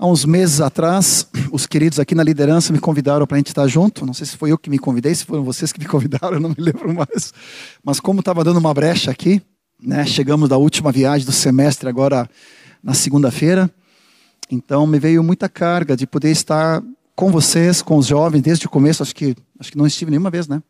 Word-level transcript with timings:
Há 0.00 0.06
uns 0.06 0.24
meses 0.24 0.60
atrás, 0.60 1.26
os 1.50 1.66
queridos 1.66 1.98
aqui 1.98 2.14
na 2.14 2.22
liderança 2.22 2.72
me 2.72 2.78
convidaram 2.78 3.26
para 3.26 3.34
a 3.34 3.38
gente 3.40 3.48
estar 3.48 3.66
junto. 3.66 4.06
Não 4.06 4.14
sei 4.14 4.28
se 4.28 4.36
foi 4.36 4.52
eu 4.52 4.56
que 4.56 4.70
me 4.70 4.78
convidei, 4.78 5.12
se 5.12 5.24
foram 5.24 5.42
vocês 5.42 5.72
que 5.72 5.80
me 5.80 5.86
convidaram, 5.90 6.34
eu 6.34 6.40
não 6.40 6.50
me 6.50 6.56
lembro 6.56 6.94
mais. 6.94 7.34
Mas 7.82 7.98
como 7.98 8.20
estava 8.20 8.44
dando 8.44 8.58
uma 8.58 8.72
brecha 8.72 9.10
aqui, 9.10 9.42
né, 9.82 10.06
chegamos 10.06 10.48
da 10.48 10.56
última 10.56 10.92
viagem 10.92 11.26
do 11.26 11.32
semestre 11.32 11.88
agora 11.88 12.30
na 12.80 12.94
segunda-feira. 12.94 13.68
Então 14.48 14.86
me 14.86 15.00
veio 15.00 15.20
muita 15.24 15.48
carga 15.48 15.96
de 15.96 16.06
poder 16.06 16.30
estar 16.30 16.80
com 17.16 17.32
vocês, 17.32 17.82
com 17.82 17.96
os 17.96 18.06
jovens, 18.06 18.40
desde 18.40 18.66
o 18.66 18.70
começo. 18.70 19.02
Acho 19.02 19.12
que, 19.12 19.34
acho 19.58 19.72
que 19.72 19.76
não 19.76 19.86
estive 19.86 20.12
nenhuma 20.12 20.30
vez, 20.30 20.46
né? 20.46 20.62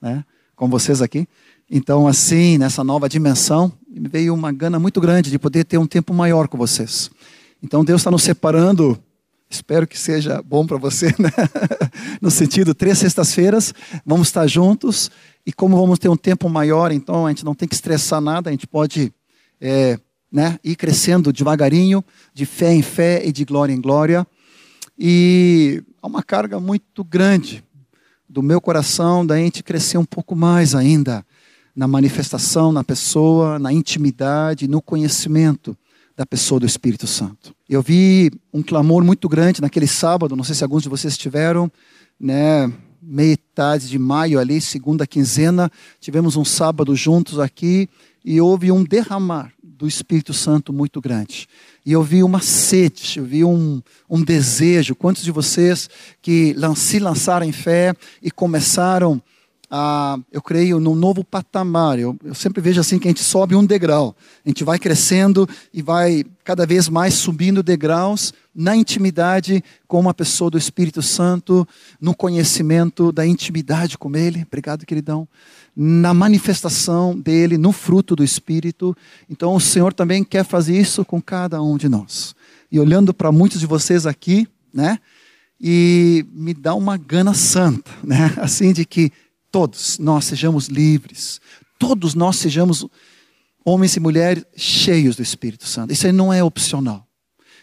né? 0.00 0.24
Com 0.56 0.68
vocês 0.68 1.00
aqui. 1.00 1.28
Então, 1.70 2.08
assim, 2.08 2.58
nessa 2.58 2.82
nova 2.82 3.08
dimensão, 3.08 3.72
me 3.88 4.08
veio 4.08 4.34
uma 4.34 4.50
gana 4.50 4.80
muito 4.80 5.00
grande 5.00 5.30
de 5.30 5.38
poder 5.38 5.62
ter 5.62 5.78
um 5.78 5.86
tempo 5.86 6.12
maior 6.12 6.48
com 6.48 6.58
vocês. 6.58 7.08
Então 7.62 7.84
Deus 7.84 8.00
está 8.00 8.10
nos 8.10 8.24
separando. 8.24 8.98
Espero 9.48 9.86
que 9.86 9.98
seja 9.98 10.42
bom 10.42 10.66
para 10.66 10.78
você, 10.78 11.14
né? 11.18 11.30
no 12.20 12.30
sentido, 12.30 12.74
três 12.74 12.98
sextas-feiras, 12.98 13.72
vamos 14.04 14.28
estar 14.28 14.46
juntos. 14.46 15.10
E 15.46 15.52
como 15.52 15.76
vamos 15.76 15.98
ter 15.98 16.08
um 16.08 16.16
tempo 16.16 16.48
maior, 16.48 16.90
então 16.90 17.26
a 17.26 17.30
gente 17.30 17.44
não 17.44 17.54
tem 17.54 17.68
que 17.68 17.74
estressar 17.74 18.20
nada, 18.20 18.50
a 18.50 18.52
gente 18.52 18.66
pode 18.66 19.12
é, 19.60 19.98
né, 20.30 20.58
ir 20.64 20.74
crescendo 20.74 21.32
devagarinho, 21.32 22.02
de 22.32 22.46
fé 22.46 22.72
em 22.72 22.82
fé 22.82 23.22
e 23.24 23.30
de 23.30 23.44
glória 23.44 23.72
em 23.72 23.80
glória. 23.80 24.26
E 24.98 25.82
há 26.00 26.06
uma 26.06 26.22
carga 26.22 26.58
muito 26.58 27.04
grande 27.04 27.62
do 28.28 28.42
meu 28.42 28.60
coração 28.60 29.24
da 29.24 29.36
gente 29.36 29.62
crescer 29.62 29.98
um 29.98 30.04
pouco 30.04 30.34
mais 30.34 30.74
ainda 30.74 31.24
na 31.76 31.86
manifestação, 31.86 32.72
na 32.72 32.82
pessoa, 32.82 33.58
na 33.58 33.72
intimidade, 33.72 34.66
no 34.66 34.80
conhecimento 34.80 35.76
da 36.22 36.26
pessoa 36.26 36.60
do 36.60 36.66
Espírito 36.66 37.04
Santo. 37.04 37.52
Eu 37.68 37.82
vi 37.82 38.30
um 38.54 38.62
clamor 38.62 39.02
muito 39.02 39.28
grande 39.28 39.60
naquele 39.60 39.88
sábado, 39.88 40.36
não 40.36 40.44
sei 40.44 40.54
se 40.54 40.62
alguns 40.62 40.84
de 40.84 40.88
vocês 40.88 41.18
tiveram, 41.18 41.70
né, 42.18 42.72
metade 43.02 43.88
de 43.88 43.98
maio 43.98 44.38
ali, 44.38 44.60
segunda 44.60 45.04
quinzena, 45.04 45.68
tivemos 46.00 46.36
um 46.36 46.44
sábado 46.44 46.94
juntos 46.94 47.40
aqui 47.40 47.88
e 48.24 48.40
houve 48.40 48.70
um 48.70 48.84
derramar 48.84 49.52
do 49.64 49.88
Espírito 49.88 50.32
Santo 50.32 50.72
muito 50.72 51.00
grande. 51.00 51.48
E 51.84 51.90
eu 51.90 52.04
vi 52.04 52.22
uma 52.22 52.40
sede, 52.40 53.18
eu 53.18 53.24
vi 53.24 53.42
um, 53.44 53.82
um 54.08 54.22
desejo. 54.22 54.94
Quantos 54.94 55.24
de 55.24 55.32
vocês 55.32 55.90
que 56.22 56.54
se 56.76 57.00
lançaram 57.00 57.44
em 57.44 57.50
fé 57.50 57.96
e 58.22 58.30
começaram 58.30 59.20
ah, 59.74 60.18
eu 60.30 60.42
creio, 60.42 60.78
num 60.78 60.94
novo 60.94 61.24
patamar. 61.24 61.98
Eu, 61.98 62.14
eu, 62.22 62.34
sempre 62.34 62.60
vejo 62.60 62.78
assim 62.78 62.98
que 62.98 63.08
a 63.08 63.10
gente 63.10 63.22
sobe 63.22 63.54
um 63.56 63.64
degrau. 63.64 64.14
A 64.44 64.48
gente 64.50 64.64
vai 64.64 64.78
crescendo 64.78 65.48
e 65.72 65.80
vai 65.80 66.26
cada 66.44 66.66
vez 66.66 66.90
mais 66.90 67.14
subindo 67.14 67.62
degraus 67.62 68.34
na 68.54 68.76
intimidade 68.76 69.64
com 69.88 69.98
uma 69.98 70.12
pessoa 70.12 70.50
do 70.50 70.58
Espírito 70.58 71.00
Santo, 71.00 71.66
no 71.98 72.14
conhecimento 72.14 73.10
da 73.10 73.26
intimidade 73.26 73.96
com 73.96 74.14
Ele. 74.14 74.44
Obrigado, 74.46 74.84
queridão. 74.84 75.26
Na 75.74 76.12
manifestação 76.12 77.18
dele, 77.18 77.56
no 77.56 77.72
fruto 77.72 78.14
do 78.14 78.22
Espírito. 78.22 78.94
Então, 79.26 79.54
o 79.54 79.60
Senhor 79.60 79.94
também 79.94 80.22
quer 80.22 80.44
fazer 80.44 80.78
isso 80.78 81.02
com 81.02 81.18
cada 81.18 81.62
um 81.62 81.78
de 81.78 81.88
nós. 81.88 82.34
E 82.70 82.78
olhando 82.78 83.14
para 83.14 83.32
muitos 83.32 83.58
de 83.58 83.66
vocês 83.66 84.04
aqui, 84.04 84.46
né? 84.70 84.98
E 85.58 86.26
me 86.30 86.52
dá 86.52 86.74
uma 86.74 86.98
gana 86.98 87.32
santa, 87.32 87.90
né? 88.04 88.30
Assim 88.36 88.74
de 88.74 88.84
que 88.84 89.10
todos 89.52 89.98
nós 89.98 90.24
sejamos 90.24 90.66
livres, 90.66 91.40
todos 91.78 92.14
nós 92.14 92.36
sejamos 92.36 92.86
homens 93.64 93.94
e 93.94 94.00
mulheres 94.00 94.44
cheios 94.56 95.14
do 95.14 95.22
Espírito 95.22 95.68
Santo. 95.68 95.92
Isso 95.92 96.06
aí 96.06 96.12
não 96.12 96.32
é 96.32 96.42
opcional. 96.42 97.06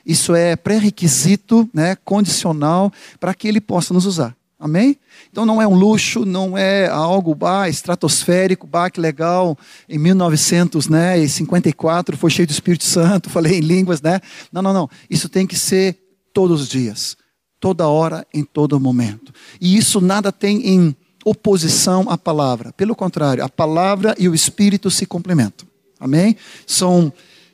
Isso 0.06 0.34
é 0.34 0.56
pré-requisito, 0.56 1.70
né, 1.74 1.98
condicional 2.06 2.94
para 3.20 3.34
que 3.34 3.48
ele 3.48 3.60
possa 3.60 3.94
nos 3.94 4.06
usar. 4.06 4.36
Amém? 4.58 4.98
Então 5.32 5.46
não 5.46 5.62
é 5.62 5.68
um 5.68 5.74
luxo, 5.74 6.26
não 6.26 6.58
é 6.58 6.90
algo 6.90 7.34
bah, 7.34 7.70
estratosférico, 7.70 8.68
bah, 8.68 8.90
que 8.90 9.00
legal. 9.00 9.58
Em 9.88 9.98
1954 9.98 12.16
né, 12.16 12.20
foi 12.20 12.30
cheio 12.30 12.48
do 12.48 12.52
Espírito 12.52 12.84
Santo, 12.84 13.30
falei 13.32 13.58
em 13.58 13.62
línguas, 13.62 14.02
né? 14.02 14.20
Não, 14.52 14.62
não, 14.62 14.74
não. 14.74 14.90
Isso 15.10 15.30
tem 15.30 15.48
que 15.48 15.56
ser 15.56 15.98
todos 16.34 16.62
os 16.62 16.68
dias, 16.68 17.16
toda 17.60 17.88
hora, 17.88 18.28
em 18.34 18.44
todo 18.44 18.80
momento. 18.80 19.34
E 19.62 19.78
isso 19.78 20.02
nada 20.02 20.32
tem 20.32 20.68
em 20.68 20.96
oposição 21.26 22.06
à 22.10 22.18
palavra. 22.18 22.72
Pelo 22.74 22.96
contrário, 22.96 23.44
a 23.44 23.50
palavra 23.50 24.16
e 24.18 24.28
o 24.30 24.36
Espírito 24.36 24.90
se 24.90 25.06
complementam. 25.06 25.68
Amém? 26.00 26.36
São 26.66 27.12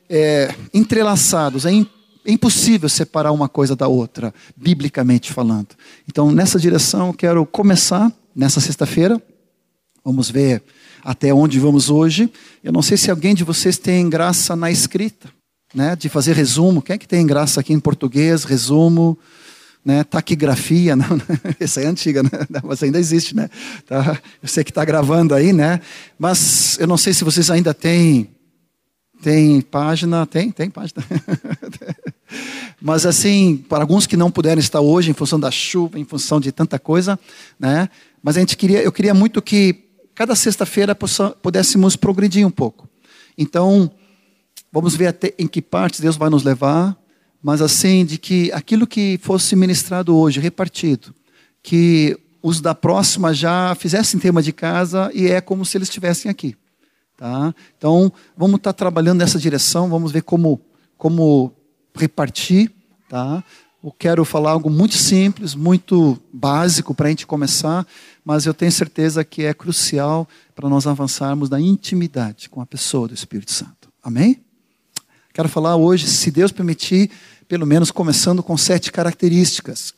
é, 0.09 0.53
entrelaçados. 0.73 1.65
É, 1.65 1.71
é 1.71 2.31
impossível 2.31 2.89
separar 2.89 3.31
uma 3.31 3.49
coisa 3.49 3.75
da 3.75 3.87
outra, 3.87 4.33
biblicamente 4.55 5.31
falando. 5.31 5.69
Então, 6.07 6.31
nessa 6.31 6.59
direção, 6.59 7.13
quero 7.13 7.45
começar 7.45 8.11
nessa 8.35 8.59
sexta-feira. 8.59 9.21
Vamos 10.03 10.29
ver 10.29 10.63
até 11.03 11.33
onde 11.33 11.59
vamos 11.59 11.89
hoje. 11.89 12.31
Eu 12.63 12.71
não 12.71 12.81
sei 12.81 12.97
se 12.97 13.11
alguém 13.11 13.35
de 13.35 13.43
vocês 13.43 13.77
tem 13.77 14.09
graça 14.09 14.55
na 14.55 14.71
escrita, 14.71 15.29
né? 15.73 15.95
De 15.95 16.09
fazer 16.09 16.35
resumo. 16.35 16.81
Quem 16.81 16.95
é 16.95 16.97
que 16.97 17.07
tem 17.07 17.25
graça 17.25 17.59
aqui 17.59 17.73
em 17.73 17.79
português? 17.79 18.43
Resumo 18.43 19.17
né, 19.85 20.03
taquigrafia, 20.03 20.95
não, 20.97 21.05
essa 21.59 21.79
é 21.79 21.85
antiga, 21.85 22.23
né? 22.23 22.29
mas 22.63 22.81
ainda 22.81 22.97
existe, 22.97 23.35
né? 23.35 23.47
Tá, 23.85 24.19
eu 24.41 24.49
sei 24.49 24.63
que 24.63 24.71
está 24.71 24.83
gravando 24.83 25.35
aí, 25.35 25.53
né? 25.53 25.79
Mas 26.17 26.75
eu 26.79 26.87
não 26.87 26.97
sei 26.97 27.13
se 27.13 27.23
vocês 27.23 27.51
ainda 27.51 27.71
têm, 27.71 28.27
tem 29.21 29.61
página, 29.61 30.25
tem, 30.25 30.49
tem 30.49 30.71
página. 30.71 31.03
mas 32.81 33.05
assim, 33.05 33.63
para 33.69 33.83
alguns 33.83 34.07
que 34.07 34.17
não 34.17 34.31
puderam 34.31 34.59
estar 34.59 34.81
hoje 34.81 35.11
em 35.11 35.13
função 35.13 35.39
da 35.39 35.51
chuva, 35.51 35.99
em 35.99 36.05
função 36.05 36.39
de 36.39 36.51
tanta 36.51 36.79
coisa, 36.79 37.19
né? 37.59 37.87
Mas 38.23 38.37
a 38.37 38.39
gente 38.39 38.57
queria, 38.57 38.81
eu 38.81 38.91
queria 38.91 39.13
muito 39.13 39.39
que 39.39 39.83
cada 40.15 40.33
sexta-feira 40.35 40.97
pudéssemos 41.41 41.95
progredir 41.95 42.47
um 42.47 42.51
pouco. 42.51 42.89
Então, 43.37 43.91
vamos 44.71 44.95
ver 44.95 45.07
até 45.07 45.33
em 45.37 45.45
que 45.45 45.61
partes 45.61 45.99
Deus 45.99 46.17
vai 46.17 46.29
nos 46.29 46.43
levar 46.43 46.97
mas 47.45 47.61
assim, 47.61 48.03
de 48.03 48.17
que 48.17 48.51
aquilo 48.51 48.87
que 48.87 49.19
fosse 49.21 49.55
ministrado 49.55 50.17
hoje, 50.17 50.39
repartido, 50.39 51.13
que 51.61 52.17
os 52.41 52.59
da 52.59 52.73
próxima 52.73 53.35
já 53.35 53.75
fizessem 53.75 54.19
tema 54.19 54.41
de 54.41 54.51
casa 54.51 55.11
e 55.13 55.27
é 55.27 55.39
como 55.39 55.63
se 55.63 55.77
eles 55.77 55.87
estivessem 55.87 56.31
aqui. 56.31 56.57
Tá? 57.15 57.53
Então, 57.77 58.11
vamos 58.35 58.55
estar 58.55 58.73
tá 58.73 58.77
trabalhando 58.77 59.19
nessa 59.19 59.37
direção, 59.37 59.87
vamos 59.89 60.11
ver 60.11 60.23
como, 60.23 60.59
como 60.97 61.53
repartir. 61.93 62.71
Tá? 63.07 63.43
Eu 63.83 63.91
quero 63.91 64.25
falar 64.25 64.49
algo 64.49 64.71
muito 64.71 64.95
simples, 64.95 65.53
muito 65.53 66.19
básico 66.33 66.95
para 66.95 67.05
a 67.05 67.09
gente 67.11 67.27
começar, 67.27 67.85
mas 68.25 68.47
eu 68.47 68.55
tenho 68.55 68.71
certeza 68.71 69.23
que 69.23 69.43
é 69.43 69.53
crucial 69.53 70.27
para 70.55 70.67
nós 70.67 70.87
avançarmos 70.87 71.47
na 71.47 71.61
intimidade 71.61 72.49
com 72.49 72.59
a 72.59 72.65
pessoa 72.65 73.07
do 73.07 73.13
Espírito 73.13 73.51
Santo. 73.51 73.93
Amém? 74.01 74.43
Quero 75.35 75.49
falar 75.49 75.75
hoje, 75.75 76.07
se 76.07 76.31
Deus 76.31 76.49
permitir, 76.49 77.11
pelo 77.47 77.65
menos 77.65 77.91
começando 77.91 78.41
com 78.41 78.57
sete 78.57 78.91
características 78.91 79.93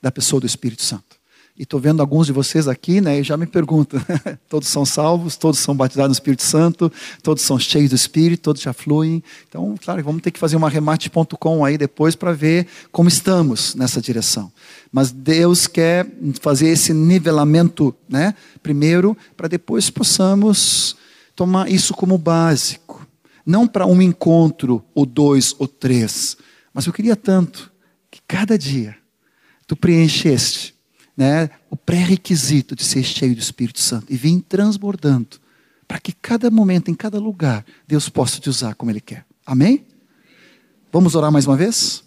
da 0.00 0.10
pessoa 0.10 0.40
do 0.40 0.46
Espírito 0.46 0.82
Santo. 0.82 1.22
E 1.56 1.64
estou 1.64 1.78
vendo 1.78 2.00
alguns 2.00 2.26
de 2.26 2.32
vocês 2.32 2.66
aqui, 2.66 3.00
né, 3.00 3.20
e 3.20 3.22
já 3.22 3.36
me 3.36 3.46
perguntam: 3.46 4.00
todos 4.48 4.68
são 4.68 4.86
salvos, 4.86 5.36
todos 5.36 5.60
são 5.60 5.76
batizados 5.76 6.08
no 6.08 6.14
Espírito 6.14 6.42
Santo, 6.42 6.90
todos 7.22 7.42
são 7.42 7.58
cheios 7.58 7.90
do 7.90 7.96
Espírito, 7.96 8.42
todos 8.42 8.62
já 8.62 8.72
fluem. 8.72 9.22
Então, 9.48 9.74
claro, 9.82 10.02
vamos 10.02 10.22
ter 10.22 10.30
que 10.30 10.40
fazer 10.40 10.56
uma 10.56 10.70
remate.com 10.70 11.64
aí 11.64 11.76
depois 11.76 12.16
para 12.16 12.32
ver 12.32 12.66
como 12.90 13.06
estamos 13.06 13.74
nessa 13.74 14.00
direção. 14.00 14.50
Mas 14.90 15.12
Deus 15.12 15.66
quer 15.66 16.06
fazer 16.40 16.68
esse 16.68 16.94
nivelamento, 16.94 17.94
né, 18.08 18.34
primeiro, 18.62 19.16
para 19.36 19.46
depois 19.46 19.90
possamos 19.90 20.96
tomar 21.36 21.70
isso 21.70 21.92
como 21.92 22.16
básico. 22.16 23.06
Não 23.44 23.66
para 23.66 23.86
um 23.86 24.00
encontro, 24.00 24.82
ou 24.94 25.04
dois, 25.04 25.54
ou 25.58 25.66
três, 25.66 26.36
mas 26.72 26.86
eu 26.86 26.92
queria 26.92 27.16
tanto 27.16 27.70
que 28.10 28.20
cada 28.26 28.58
dia 28.58 28.96
tu 29.66 29.76
preencheste 29.76 30.74
né, 31.16 31.50
o 31.70 31.76
pré-requisito 31.76 32.74
de 32.74 32.84
ser 32.84 33.02
cheio 33.02 33.34
do 33.34 33.40
Espírito 33.40 33.80
Santo 33.80 34.06
e 34.08 34.16
vir 34.16 34.40
transbordando, 34.48 35.38
para 35.86 36.00
que 36.00 36.12
cada 36.12 36.50
momento, 36.50 36.90
em 36.90 36.94
cada 36.94 37.18
lugar, 37.18 37.64
Deus 37.86 38.08
possa 38.08 38.40
te 38.40 38.48
usar 38.48 38.74
como 38.74 38.90
Ele 38.90 39.00
quer. 39.00 39.24
Amém? 39.44 39.84
Vamos 40.90 41.14
orar 41.14 41.30
mais 41.30 41.46
uma 41.46 41.56
vez? 41.56 42.02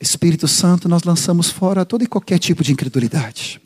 Espírito 0.00 0.46
Santo, 0.46 0.88
nós 0.88 1.02
lançamos 1.02 1.50
fora 1.50 1.84
todo 1.84 2.04
e 2.04 2.06
qualquer 2.06 2.38
tipo 2.38 2.62
de 2.62 2.72
incredulidade. 2.72 3.60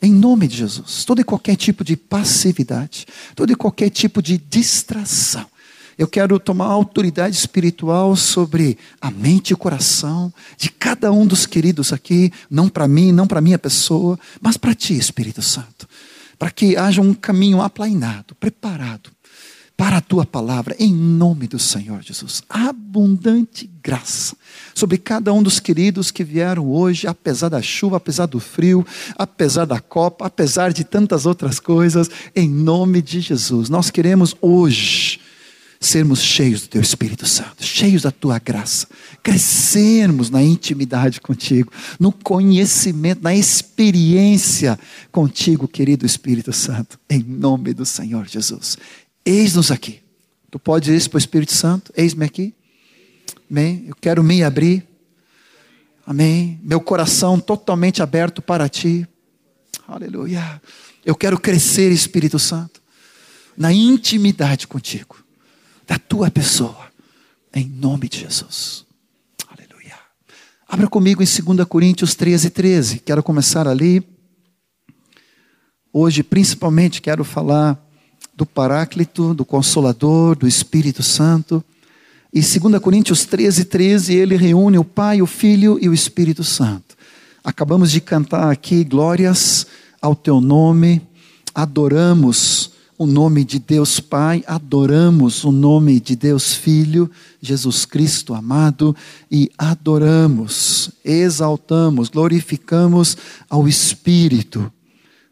Em 0.00 0.12
nome 0.12 0.46
de 0.46 0.56
Jesus, 0.56 1.04
todo 1.04 1.20
e 1.20 1.24
qualquer 1.24 1.56
tipo 1.56 1.82
de 1.82 1.96
passividade, 1.96 3.06
todo 3.34 3.52
e 3.52 3.56
qualquer 3.56 3.90
tipo 3.90 4.22
de 4.22 4.38
distração 4.38 5.46
eu 5.98 6.08
quero 6.08 6.38
tomar 6.38 6.66
autoridade 6.66 7.36
espiritual 7.36 8.16
sobre 8.16 8.76
a 9.00 9.10
mente 9.10 9.50
e 9.50 9.54
o 9.54 9.58
coração 9.58 10.32
de 10.56 10.70
cada 10.70 11.12
um 11.12 11.26
dos 11.26 11.46
queridos 11.46 11.92
aqui, 11.92 12.32
não 12.50 12.68
para 12.68 12.88
mim, 12.88 13.12
não 13.12 13.26
para 13.26 13.40
minha 13.40 13.58
pessoa, 13.58 14.18
mas 14.40 14.56
para 14.56 14.74
ti, 14.74 14.96
Espírito 14.96 15.42
Santo. 15.42 15.88
Para 16.38 16.50
que 16.50 16.76
haja 16.76 17.00
um 17.00 17.14
caminho 17.14 17.62
aplainado, 17.62 18.34
preparado, 18.34 19.10
para 19.76 19.96
a 19.96 20.00
tua 20.00 20.24
palavra, 20.24 20.76
em 20.78 20.92
nome 20.92 21.48
do 21.48 21.58
Senhor 21.58 22.00
Jesus. 22.00 22.42
Abundante 22.48 23.68
graça 23.82 24.36
sobre 24.72 24.98
cada 24.98 25.32
um 25.32 25.42
dos 25.42 25.58
queridos 25.58 26.10
que 26.10 26.22
vieram 26.22 26.70
hoje, 26.70 27.08
apesar 27.08 27.48
da 27.48 27.60
chuva, 27.60 27.96
apesar 27.96 28.26
do 28.26 28.38
frio, 28.38 28.86
apesar 29.16 29.64
da 29.64 29.80
copa, 29.80 30.26
apesar 30.26 30.72
de 30.72 30.84
tantas 30.84 31.26
outras 31.26 31.58
coisas, 31.58 32.08
em 32.36 32.48
nome 32.48 33.02
de 33.02 33.20
Jesus. 33.20 33.68
Nós 33.68 33.90
queremos 33.90 34.36
hoje 34.40 35.20
sermos 35.86 36.22
cheios 36.22 36.62
do 36.62 36.68
Teu 36.68 36.80
Espírito 36.80 37.26
Santo, 37.26 37.62
cheios 37.62 38.02
da 38.02 38.10
Tua 38.10 38.38
graça, 38.38 38.86
crescermos 39.22 40.30
na 40.30 40.42
intimidade 40.42 41.20
contigo, 41.20 41.72
no 41.98 42.12
conhecimento, 42.12 43.22
na 43.22 43.34
experiência 43.34 44.78
contigo, 45.10 45.68
querido 45.68 46.06
Espírito 46.06 46.52
Santo, 46.52 46.98
em 47.08 47.22
nome 47.22 47.74
do 47.74 47.84
Senhor 47.84 48.26
Jesus. 48.26 48.78
Eis-nos 49.24 49.70
aqui. 49.70 50.00
Tu 50.50 50.58
podes 50.58 51.06
ir 51.06 51.08
para 51.08 51.16
o 51.16 51.18
Espírito 51.18 51.52
Santo, 51.52 51.92
eis-me 51.96 52.24
aqui. 52.24 52.54
Amém. 53.50 53.84
Eu 53.88 53.96
quero 54.00 54.22
me 54.22 54.42
abrir. 54.42 54.86
Amém. 56.06 56.60
Meu 56.62 56.80
coração 56.80 57.40
totalmente 57.40 58.02
aberto 58.02 58.40
para 58.40 58.68
ti. 58.68 59.06
Aleluia. 59.86 60.60
Eu 61.04 61.14
quero 61.14 61.38
crescer, 61.38 61.90
Espírito 61.90 62.38
Santo, 62.38 62.80
na 63.56 63.72
intimidade 63.72 64.66
contigo 64.66 65.23
da 65.86 65.98
tua 65.98 66.30
pessoa, 66.30 66.88
em 67.54 67.66
nome 67.66 68.08
de 68.08 68.20
Jesus. 68.20 68.84
Aleluia. 69.48 69.94
Abra 70.68 70.88
comigo 70.88 71.22
em 71.22 71.26
2 71.26 71.66
Coríntios 71.68 72.14
13, 72.14 72.50
13. 72.50 72.98
Quero 73.00 73.22
começar 73.22 73.68
ali. 73.68 74.02
Hoje, 75.92 76.22
principalmente, 76.22 77.00
quero 77.00 77.22
falar 77.24 77.80
do 78.34 78.44
Paráclito, 78.44 79.32
do 79.34 79.44
Consolador, 79.44 80.36
do 80.36 80.48
Espírito 80.48 81.02
Santo. 81.02 81.62
E 82.32 82.40
2 82.40 82.80
Coríntios 82.80 83.24
13, 83.24 83.64
13, 83.66 84.14
ele 84.14 84.36
reúne 84.36 84.76
o 84.76 84.84
Pai, 84.84 85.22
o 85.22 85.26
Filho 85.26 85.78
e 85.80 85.88
o 85.88 85.94
Espírito 85.94 86.42
Santo. 86.42 86.96
Acabamos 87.44 87.92
de 87.92 88.00
cantar 88.00 88.50
aqui 88.50 88.82
glórias 88.82 89.66
ao 90.00 90.16
teu 90.16 90.40
nome, 90.40 91.00
adoramos 91.54 92.63
o 92.96 93.06
nome 93.06 93.44
de 93.44 93.58
Deus 93.58 93.98
Pai, 93.98 94.44
adoramos 94.46 95.44
o 95.44 95.50
nome 95.50 95.98
de 95.98 96.14
Deus 96.14 96.54
Filho, 96.54 97.10
Jesus 97.40 97.84
Cristo 97.84 98.34
amado, 98.34 98.94
e 99.30 99.50
adoramos, 99.58 100.90
exaltamos, 101.04 102.08
glorificamos 102.08 103.16
ao 103.50 103.66
Espírito, 103.66 104.72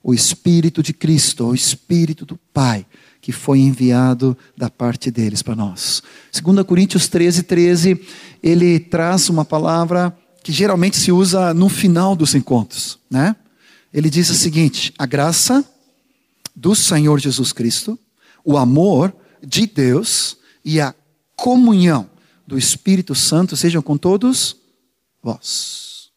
o 0.03 0.13
Espírito 0.13 0.83
de 0.83 0.93
Cristo, 0.93 1.47
o 1.47 1.55
Espírito 1.55 2.27
do 2.27 2.39
Pai, 2.53 2.85
que 3.21 3.31
foi 3.31 3.61
enviado 3.61 4.37
da 4.57 4.69
parte 4.69 5.11
deles 5.11 5.43
para 5.43 5.55
nós. 5.55 6.03
2 6.33 6.67
Coríntios 6.67 7.07
13, 7.07 7.45
13, 7.45 8.01
ele 8.43 8.81
traz 8.81 9.29
uma 9.29 9.45
palavra 9.45 10.17
que 10.43 10.51
geralmente 10.51 10.97
se 10.97 11.13
usa 11.13 11.55
no 11.55 11.69
final 11.69 12.17
dos 12.17 12.35
encontros, 12.35 12.99
né? 13.09 13.37
Ele 13.95 14.11
diz 14.11 14.29
o 14.31 14.35
seguinte: 14.35 14.93
a 14.99 15.07
graça 15.07 15.65
do 16.55 16.75
Senhor 16.75 17.19
Jesus 17.19 17.53
Cristo, 17.53 17.99
o 18.45 18.57
amor 18.57 19.15
de 19.45 19.67
Deus 19.67 20.37
e 20.65 20.81
a 20.81 20.95
comunhão 21.37 22.09
do 22.47 22.59
Espírito 22.59 23.15
Santo 23.15 23.57
sejam 23.57 23.83
com 23.83 23.97
todos 23.97 24.57
vós. 25.23 26.11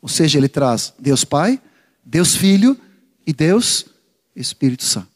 Ou 0.00 0.08
seja, 0.08 0.38
ele 0.38 0.48
traz 0.48 0.92
Deus 0.98 1.24
Pai, 1.24 1.60
Deus 2.04 2.36
Filho 2.36 2.78
e 3.26 3.32
Deus 3.32 3.86
Espírito 4.36 4.84
Santo. 4.84 5.08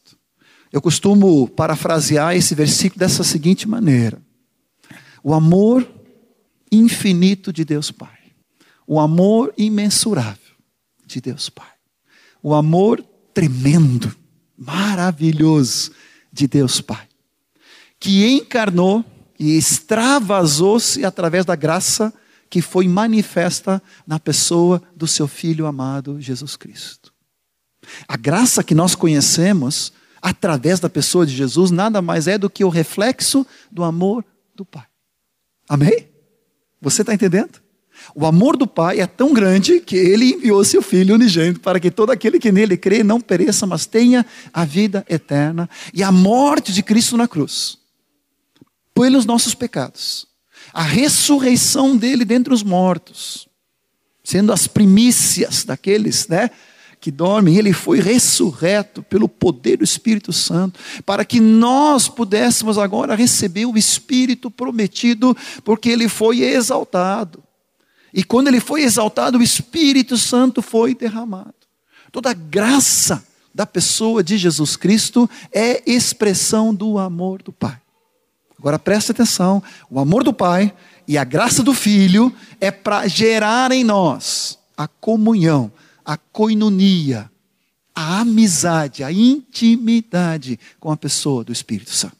Eu 0.73 0.81
costumo 0.81 1.49
parafrasear 1.49 2.35
esse 2.35 2.55
versículo 2.55 2.99
dessa 2.99 3.25
seguinte 3.25 3.69
maneira: 3.69 4.21
o 5.23 5.35
amor 5.35 5.87
infinito 6.71 7.53
de 7.53 7.65
Deus 7.65 7.91
Pai, 7.91 8.19
o 8.87 8.99
amor 9.01 9.53
imensurável 9.57 10.57
de 11.07 11.21
Deus 11.21 11.49
Pai, 11.49 11.73
o 12.43 12.55
amor 12.55 13.05
tremendo 13.33 14.15
maravilhoso 14.59 15.93
de 16.33 16.49
Deus 16.49 16.81
Pai, 16.81 17.07
que 18.01 18.27
encarnou 18.27 19.05
e 19.39 19.57
extravasou-se 19.57 21.05
através 21.05 21.45
da 21.45 21.55
graça 21.55 22.13
que 22.51 22.61
foi 22.61 22.89
manifesta 22.89 23.81
na 24.07 24.19
pessoa 24.19 24.83
do 24.97 25.07
seu 25.07 25.29
Filho 25.29 25.67
amado 25.67 26.21
Jesus 26.21 26.57
Cristo. 26.57 27.13
A 28.07 28.17
graça 28.17 28.65
que 28.65 28.75
nós 28.75 28.95
conhecemos 28.95 29.93
através 30.21 30.81
da 30.81 30.91
pessoa 30.91 31.25
de 31.25 31.35
Jesus 31.35 31.71
nada 31.71 32.03
mais 32.03 32.27
é 32.27 32.37
do 32.37 32.51
que 32.51 32.65
o 32.65 32.69
reflexo 32.69 33.47
do 33.71 33.85
amor 33.85 34.25
do 34.55 34.65
Pai. 34.65 34.87
Amém? 35.69 36.09
Você 36.81 37.03
está 37.03 37.15
entendendo? 37.15 37.61
O 38.15 38.27
amor 38.27 38.57
do 38.57 38.67
Pai 38.67 39.01
é 39.01 39.07
tão 39.07 39.33
grande 39.33 39.81
que 39.81 39.97
ele 39.97 40.33
enviou 40.35 40.65
seu 40.65 40.83
Filho 40.83 41.15
unigênito 41.15 41.61
para 41.61 41.79
que 41.79 41.91
todo 41.91 42.11
aquele 42.11 42.39
que 42.39 42.51
nele 42.51 42.77
crê 42.77 43.03
não 43.03 43.21
pereça, 43.21 43.67
mas 43.67 43.87
tenha 43.87 44.25
a 44.53 44.65
vida 44.65 45.05
eterna. 45.09 45.69
E 45.93 46.03
a 46.03 46.11
morte 46.11 46.73
de 46.73 46.83
Cristo 46.83 47.17
na 47.17 47.29
cruz, 47.29 47.79
pelos 48.95 49.25
nossos 49.25 49.55
pecados, 49.55 50.27
a 50.73 50.83
ressurreição 50.83 51.97
dele 51.97 52.25
dentre 52.25 52.53
os 52.53 52.63
mortos, 52.63 53.49
sendo 54.25 54.53
as 54.53 54.67
primícias 54.67 55.65
daqueles, 55.65 56.29
né? 56.29 56.51
que 57.01 57.11
dormem, 57.11 57.57
ele 57.57 57.73
foi 57.73 58.01
ressurreto 58.01 59.03
pelo 59.03 59.29
poder 59.29 59.79
do 59.79 59.85
Espírito 59.85 60.33
Santo, 60.33 60.81
para 61.07 61.25
que 61.25 61.41
nós 61.41 62.09
pudéssemos 62.09 62.77
agora 62.77 63.15
receber 63.15 63.67
o 63.67 63.79
Espírito 63.79 64.51
prometido, 64.51 65.37
porque 65.65 65.89
ele 65.89 66.09
foi 66.09 66.41
exaltado. 66.43 67.43
E 68.13 68.25
quando 68.25 68.49
ele 68.49 68.61
foi 68.61 68.83
exaltado, 68.83 69.39
o 69.39 69.43
Espírito 69.43 70.17
Santo 70.17 70.63
foi 70.63 70.95
derramado. 70.95 71.55
Toda 72.11 72.31
a 72.31 72.35
graça 72.35 73.27
da 73.55 73.67
pessoa 73.67 74.23
de 74.23 74.39
Jesus 74.39 74.77
Cristo 74.77 75.29
é 75.53 75.83
expressão 75.91 76.75
do 76.75 76.99
amor 76.99 77.43
do 77.43 77.53
Pai. 77.53 77.81
Agora 78.59 78.79
preste 78.79 79.13
atenção: 79.13 79.63
o 79.91 80.01
amor 80.01 80.25
do 80.25 80.33
Pai 80.33 80.75
e 81.07 81.19
a 81.19 81.25
graça 81.25 81.63
do 81.63 81.75
Filho 81.75 82.35
é 82.61 82.71
para 82.71 83.07
gerar 83.09 83.73
em 83.73 83.85
nós 83.85 84.59
a 84.77 84.89
comunhão, 84.89 85.73
a 86.05 86.17
coinonia, 86.17 87.31
a 87.95 88.21
amizade, 88.21 89.05
a 89.05 89.13
intimidade 89.13 90.59
com 90.81 90.91
a 90.91 90.97
pessoa 90.97 91.45
do 91.45 91.53
Espírito 91.53 91.91
Santo. 91.91 92.17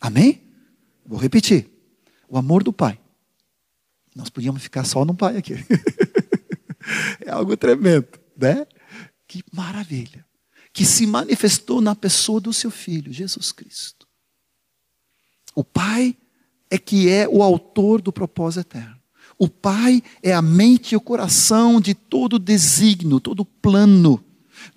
Amém? 0.00 0.42
Vou 1.06 1.18
repetir: 1.18 1.70
o 2.28 2.36
amor 2.36 2.62
do 2.62 2.72
Pai 2.72 2.98
nós 4.14 4.28
podíamos 4.28 4.62
ficar 4.62 4.84
só 4.84 5.04
no 5.04 5.14
pai 5.14 5.36
aqui. 5.36 5.54
é 7.20 7.30
algo 7.30 7.56
tremendo, 7.56 8.08
né? 8.36 8.66
Que 9.26 9.42
maravilha. 9.52 10.24
Que 10.72 10.84
se 10.84 11.06
manifestou 11.06 11.80
na 11.80 11.94
pessoa 11.94 12.40
do 12.40 12.52
seu 12.52 12.70
filho, 12.70 13.12
Jesus 13.12 13.52
Cristo. 13.52 14.06
O 15.54 15.62
Pai 15.62 16.16
é 16.70 16.78
que 16.78 17.08
é 17.10 17.28
o 17.28 17.42
autor 17.42 18.00
do 18.00 18.12
propósito 18.12 18.60
eterno. 18.60 18.96
O 19.38 19.48
Pai 19.48 20.02
é 20.22 20.32
a 20.32 20.40
mente 20.40 20.92
e 20.92 20.96
o 20.96 21.00
coração 21.00 21.80
de 21.80 21.94
todo 21.94 22.38
desígnio, 22.38 23.20
todo 23.20 23.44
plano, 23.44 24.22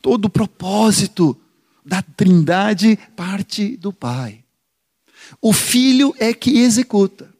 todo 0.01 0.29
propósito 0.29 1.39
da 1.85 2.01
Trindade 2.01 2.97
parte 3.15 3.77
do 3.77 3.93
Pai. 3.93 4.43
O 5.41 5.53
Filho 5.53 6.13
é 6.19 6.33
que 6.33 6.59
executa 6.59 7.34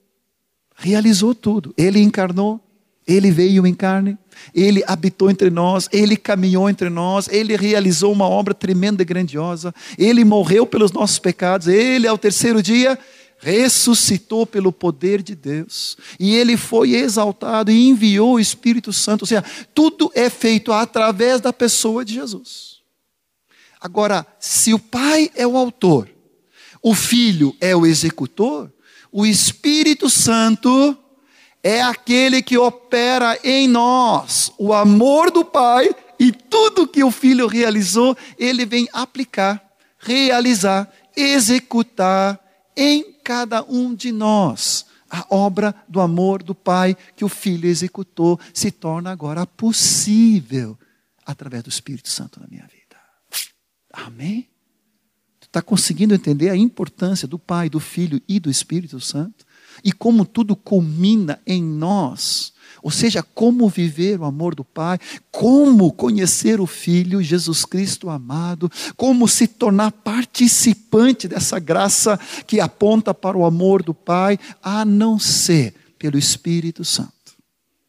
realizou 0.86 1.34
tudo. 1.34 1.74
Ele 1.76 2.00
encarnou, 2.00 2.62
ele 3.08 3.32
veio 3.32 3.66
em 3.66 3.74
carne, 3.74 4.18
ele 4.54 4.84
habitou 4.86 5.32
entre 5.32 5.50
nós, 5.50 5.90
ele 5.92 6.16
caminhou 6.16 6.70
entre 6.70 6.90
nós, 6.90 7.28
ele 7.28 7.56
realizou 7.56 8.12
uma 8.12 8.28
obra 8.28 8.54
tremenda 8.54 9.02
e 9.02 9.06
grandiosa, 9.06 9.74
ele 9.98 10.24
morreu 10.24 10.66
pelos 10.66 10.92
nossos 10.92 11.18
pecados, 11.18 11.68
ele 11.68 12.08
ao 12.08 12.18
terceiro 12.18 12.62
dia 12.62 12.98
ressuscitou 13.38 14.46
pelo 14.46 14.72
poder 14.72 15.22
de 15.22 15.36
Deus, 15.36 15.98
e 16.20 16.36
ele 16.36 16.56
foi 16.56 16.94
exaltado 16.94 17.72
e 17.72 17.88
enviou 17.88 18.36
o 18.36 18.40
Espírito 18.40 18.94
Santo, 18.94 19.24
ou 19.24 19.28
seja, 19.28 19.44
tudo 19.74 20.12
é 20.16 20.30
feito 20.30 20.72
através 20.72 21.42
da 21.42 21.52
pessoa 21.52 22.06
de 22.06 22.14
Jesus. 22.14 22.76
Agora, 23.80 24.26
se 24.40 24.74
o 24.74 24.80
Pai 24.80 25.30
é 25.36 25.46
o 25.46 25.58
autor, 25.58 26.10
o 26.82 26.96
Filho 26.96 27.56
é 27.60 27.76
o 27.76 27.86
executor, 27.86 28.72
o 29.16 29.26
Espírito 29.26 30.10
Santo 30.10 30.98
é 31.64 31.82
aquele 31.82 32.44
que 32.44 32.58
opera 32.58 33.40
em 33.46 33.66
nós 33.66 34.52
o 34.58 34.74
amor 34.74 35.32
do 35.32 35.46
Pai 35.46 35.90
e 36.20 36.34
tudo 36.34 36.86
que 36.86 37.02
o 37.02 37.10
Filho 37.10 37.48
realizou, 37.48 38.18
ele 38.38 38.66
vem 38.66 38.90
aplicar, 38.92 39.64
realizar, 39.98 40.92
executar 41.16 42.38
em 42.76 43.14
cada 43.24 43.64
um 43.64 43.96
de 43.96 44.12
nós. 44.12 44.86
A 45.10 45.26
obra 45.30 45.74
do 45.88 46.02
amor 46.02 46.44
do 46.44 46.54
Pai 46.54 46.98
que 47.16 47.24
o 47.24 47.30
Filho 47.30 47.70
executou 47.70 48.38
se 48.54 48.70
torna 48.70 49.12
agora 49.12 49.48
possível 49.48 50.78
através 51.26 51.64
do 51.64 51.70
Espírito 51.70 52.10
Santo 52.10 52.38
na 52.42 52.48
minha 52.48 52.68
vida. 52.68 52.98
Amém? 53.94 54.50
Está 55.56 55.62
conseguindo 55.62 56.14
entender 56.14 56.50
a 56.50 56.58
importância 56.58 57.26
do 57.26 57.40
Pai, 57.40 57.70
do 57.70 57.80
Filho 57.80 58.22
e 58.28 58.42
do 58.42 58.50
Espírito 58.52 59.00
Santo? 59.00 59.46
E 59.82 59.94
como 59.94 60.26
tudo 60.26 60.54
culmina 60.54 61.40
em 61.48 61.64
nós. 61.64 62.52
Ou 62.84 62.92
seja, 62.92 63.24
como 63.24 63.70
viver 63.70 64.20
o 64.20 64.26
amor 64.26 64.54
do 64.54 64.66
Pai, 64.66 65.00
como 65.32 65.94
conhecer 65.94 66.60
o 66.60 66.68
Filho, 66.68 67.24
Jesus 67.24 67.64
Cristo 67.64 68.10
amado, 68.10 68.70
como 68.98 69.30
se 69.30 69.48
tornar 69.48 69.94
participante 69.94 71.26
dessa 71.26 71.58
graça 71.58 72.20
que 72.46 72.60
aponta 72.60 73.14
para 73.14 73.38
o 73.38 73.46
amor 73.46 73.82
do 73.82 73.94
Pai, 73.94 74.38
a 74.62 74.84
não 74.84 75.18
ser 75.18 75.74
pelo 75.98 76.18
Espírito 76.18 76.84
Santo 76.84 77.15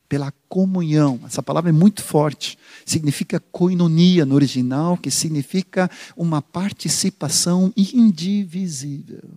pela 0.09 0.33
comunhão. 0.49 1.21
Essa 1.25 1.43
palavra 1.43 1.71
é 1.71 1.73
muito 1.73 2.03
forte. 2.03 2.59
Significa 2.85 3.41
koinonia 3.41 4.25
no 4.25 4.35
original, 4.35 4.97
que 4.97 5.11
significa 5.11 5.91
uma 6.17 6.41
participação 6.41 7.73
indivisível. 7.77 9.31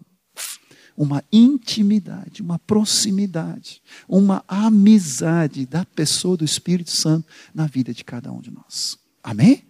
Uma 0.95 1.23
intimidade, 1.31 2.41
uma 2.41 2.59
proximidade, 2.59 3.81
uma 4.07 4.43
amizade 4.47 5.65
da 5.65 5.85
pessoa 5.85 6.35
do 6.35 6.43
Espírito 6.43 6.91
Santo 6.91 7.25
na 7.53 7.67
vida 7.67 7.93
de 7.93 8.03
cada 8.03 8.31
um 8.31 8.41
de 8.41 8.51
nós. 8.51 8.97
Amém? 9.23 9.63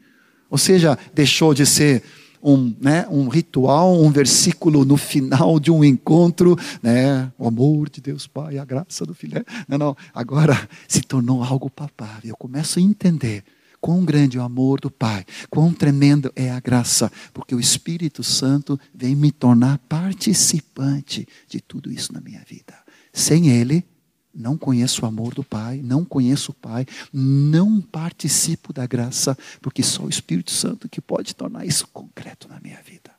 Ou 0.50 0.58
seja, 0.58 0.98
deixou 1.13 1.53
de 1.53 1.65
ser 1.65 2.03
um, 2.41 2.74
né, 2.79 3.05
um 3.10 3.27
ritual, 3.27 4.01
um 4.01 4.12
versículo 4.12 4.86
no 4.86 4.98
final 4.98 5.60
de 5.60 5.72
um 5.72 5.84
encontro, 5.84 6.58
né, 6.81 7.31
o 7.38 7.48
amor 7.48 7.89
de 7.89 8.01
Deus 8.01 8.27
Pai, 8.27 8.58
a 8.58 8.65
graça 8.65 9.05
do 9.05 9.13
Filho. 9.13 9.43
Não, 9.67 9.77
não, 9.77 9.98
agora 10.13 10.69
se 10.88 11.01
tornou 11.01 11.43
algo 11.43 11.69
palpável. 11.69 12.29
Eu 12.29 12.38
começo 12.38 12.79
a 12.79 12.81
entender 12.81 13.43
quão 13.81 14.03
grande 14.03 14.38
é 14.38 14.41
o 14.41 14.43
amor 14.43 14.79
do 14.79 14.91
Pai, 14.91 15.25
quão 15.50 15.74
tremendo 15.74 16.31
é 16.36 16.50
a 16.51 16.60
graça, 16.60 17.12
porque 17.34 17.55
o 17.55 17.60
Espírito 17.60 18.24
Santo 18.24 18.79
vem 18.93 19.15
me 19.15 19.31
tornar 19.31 19.77
participante 19.89 21.27
de 21.48 21.62
tudo 21.62 21.91
isso 21.91 22.13
na 22.13 22.22
minha 22.22 22.43
vida. 22.48 22.74
Sem 23.13 23.50
Ele, 23.50 23.84
não 24.33 24.57
conheço 24.57 25.03
o 25.03 25.07
amor 25.07 25.33
do 25.33 25.43
Pai, 25.43 25.81
não 25.83 26.05
conheço 26.05 26.51
o 26.51 26.55
Pai, 26.55 26.86
não 27.12 27.81
participo 27.81 28.71
da 28.71 28.86
graça, 28.86 29.38
porque 29.62 29.83
só 29.83 30.03
o 30.03 30.09
Espírito 30.09 30.51
Santo 30.51 30.88
que 30.88 31.01
pode 31.01 31.36
tornar 31.36 31.65
isso 31.65 31.88
concreto 31.88 32.48
na 32.48 32.59
minha 32.59 32.81
vida. 32.81 33.12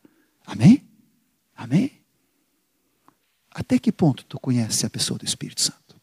Amém? 0.47 0.85
Amém? 1.57 2.01
Até 3.51 3.79
que 3.79 3.91
ponto 3.91 4.25
tu 4.25 4.39
conhece 4.39 4.87
a 4.87 4.91
pessoa 4.91 5.19
do 5.19 5.25
Espírito 5.25 5.61
Santo? 5.61 6.01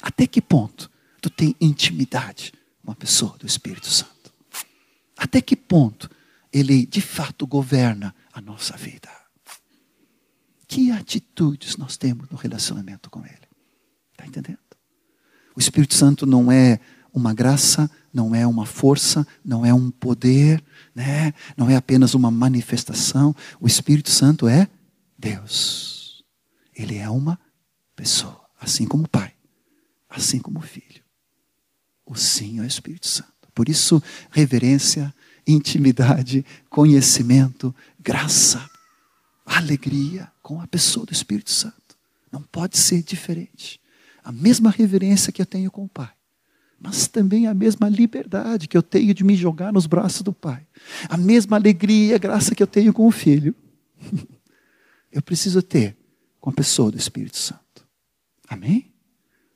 Até 0.00 0.26
que 0.26 0.40
ponto 0.40 0.90
tu 1.20 1.28
tem 1.28 1.54
intimidade 1.60 2.52
com 2.84 2.90
a 2.90 2.94
pessoa 2.94 3.36
do 3.38 3.46
Espírito 3.46 3.88
Santo? 3.88 4.32
Até 5.16 5.40
que 5.40 5.56
ponto 5.56 6.10
ele 6.52 6.86
de 6.86 7.00
fato 7.00 7.46
governa 7.46 8.14
a 8.32 8.40
nossa 8.40 8.76
vida? 8.76 9.25
Que 10.66 10.90
atitudes 10.90 11.76
nós 11.76 11.96
temos 11.96 12.28
no 12.28 12.36
relacionamento 12.36 13.08
com 13.10 13.24
Ele? 13.24 13.48
Está 14.12 14.26
entendendo? 14.26 14.58
O 15.54 15.60
Espírito 15.60 15.94
Santo 15.94 16.26
não 16.26 16.50
é 16.50 16.80
uma 17.12 17.32
graça, 17.32 17.90
não 18.12 18.34
é 18.34 18.46
uma 18.46 18.66
força, 18.66 19.26
não 19.44 19.64
é 19.64 19.72
um 19.72 19.90
poder, 19.90 20.62
né? 20.94 21.32
não 21.56 21.70
é 21.70 21.76
apenas 21.76 22.14
uma 22.14 22.30
manifestação. 22.30 23.34
O 23.60 23.66
Espírito 23.66 24.10
Santo 24.10 24.46
é 24.48 24.68
Deus. 25.18 26.24
Ele 26.74 26.96
é 26.96 27.08
uma 27.08 27.38
pessoa, 27.94 28.42
assim 28.60 28.86
como 28.86 29.04
o 29.04 29.08
Pai, 29.08 29.32
assim 30.10 30.38
como 30.38 30.58
o 30.58 30.62
Filho. 30.62 31.02
O 32.04 32.14
Sim 32.14 32.58
é 32.58 32.62
o 32.62 32.66
Espírito 32.66 33.08
Santo. 33.08 33.32
Por 33.54 33.68
isso, 33.68 34.02
reverência, 34.30 35.14
intimidade, 35.46 36.44
conhecimento, 36.68 37.74
graça, 37.98 38.68
alegria 39.46 40.30
com 40.42 40.60
a 40.60 40.66
pessoa 40.66 41.06
do 41.06 41.12
Espírito 41.12 41.50
Santo. 41.50 41.96
Não 42.32 42.42
pode 42.42 42.76
ser 42.76 43.02
diferente. 43.02 43.80
A 44.22 44.32
mesma 44.32 44.70
reverência 44.70 45.32
que 45.32 45.40
eu 45.40 45.46
tenho 45.46 45.70
com 45.70 45.84
o 45.84 45.88
Pai, 45.88 46.10
mas 46.80 47.06
também 47.06 47.46
a 47.46 47.54
mesma 47.54 47.88
liberdade 47.88 48.66
que 48.66 48.76
eu 48.76 48.82
tenho 48.82 49.14
de 49.14 49.22
me 49.22 49.36
jogar 49.36 49.72
nos 49.72 49.86
braços 49.86 50.22
do 50.22 50.32
Pai. 50.32 50.66
A 51.08 51.16
mesma 51.16 51.56
alegria 51.56 52.16
e 52.16 52.18
graça 52.18 52.54
que 52.54 52.62
eu 52.62 52.66
tenho 52.66 52.92
com 52.92 53.06
o 53.06 53.10
Filho. 53.10 53.54
eu 55.12 55.22
preciso 55.22 55.62
ter 55.62 55.96
com 56.40 56.50
a 56.50 56.52
pessoa 56.52 56.90
do 56.90 56.98
Espírito 56.98 57.38
Santo. 57.38 57.86
Amém? 58.48 58.92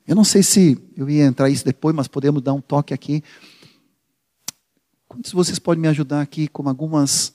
Eu 0.07 0.15
não 0.15 0.23
sei 0.23 0.41
se 0.41 0.77
eu 0.95 1.09
ia 1.09 1.25
entrar 1.25 1.49
isso 1.49 1.63
depois, 1.63 1.95
mas 1.95 2.07
podemos 2.07 2.41
dar 2.41 2.53
um 2.53 2.61
toque 2.61 2.93
aqui. 2.93 3.23
Quantos 5.07 5.31
de 5.31 5.35
vocês 5.35 5.59
podem 5.59 5.81
me 5.81 5.87
ajudar 5.89 6.21
aqui 6.21 6.47
com 6.47 6.67
algumas 6.67 7.33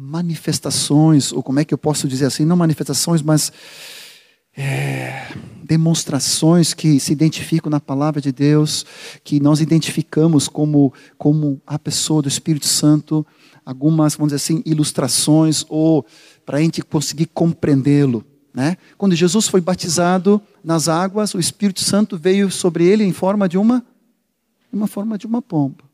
manifestações, 0.00 1.30
ou 1.30 1.42
como 1.42 1.60
é 1.60 1.64
que 1.64 1.74
eu 1.74 1.78
posso 1.78 2.08
dizer 2.08 2.24
assim, 2.24 2.46
não 2.46 2.56
manifestações, 2.56 3.20
mas 3.20 3.52
é, 4.56 5.26
demonstrações 5.62 6.72
que 6.72 6.98
se 6.98 7.12
identificam 7.12 7.70
na 7.70 7.78
palavra 7.78 8.18
de 8.18 8.32
Deus, 8.32 8.86
que 9.22 9.38
nós 9.38 9.60
identificamos 9.60 10.48
como, 10.48 10.90
como 11.18 11.60
a 11.66 11.78
pessoa 11.78 12.22
do 12.22 12.28
Espírito 12.28 12.66
Santo, 12.66 13.26
algumas, 13.62 14.14
vamos 14.14 14.32
dizer 14.32 14.42
assim, 14.42 14.62
ilustrações, 14.64 15.66
ou 15.68 16.06
para 16.46 16.56
a 16.56 16.60
gente 16.62 16.80
conseguir 16.80 17.26
compreendê-lo. 17.26 18.24
Né? 18.54 18.78
Quando 18.96 19.14
Jesus 19.14 19.48
foi 19.48 19.60
batizado 19.60 20.40
nas 20.64 20.88
águas, 20.88 21.34
o 21.34 21.38
Espírito 21.38 21.84
Santo 21.84 22.16
veio 22.16 22.50
sobre 22.50 22.86
ele 22.86 23.04
em 23.04 23.12
forma 23.12 23.46
de 23.46 23.58
uma, 23.58 23.84
uma 24.72 24.86
forma 24.86 25.18
de 25.18 25.26
uma 25.26 25.42
pomba. 25.42 25.84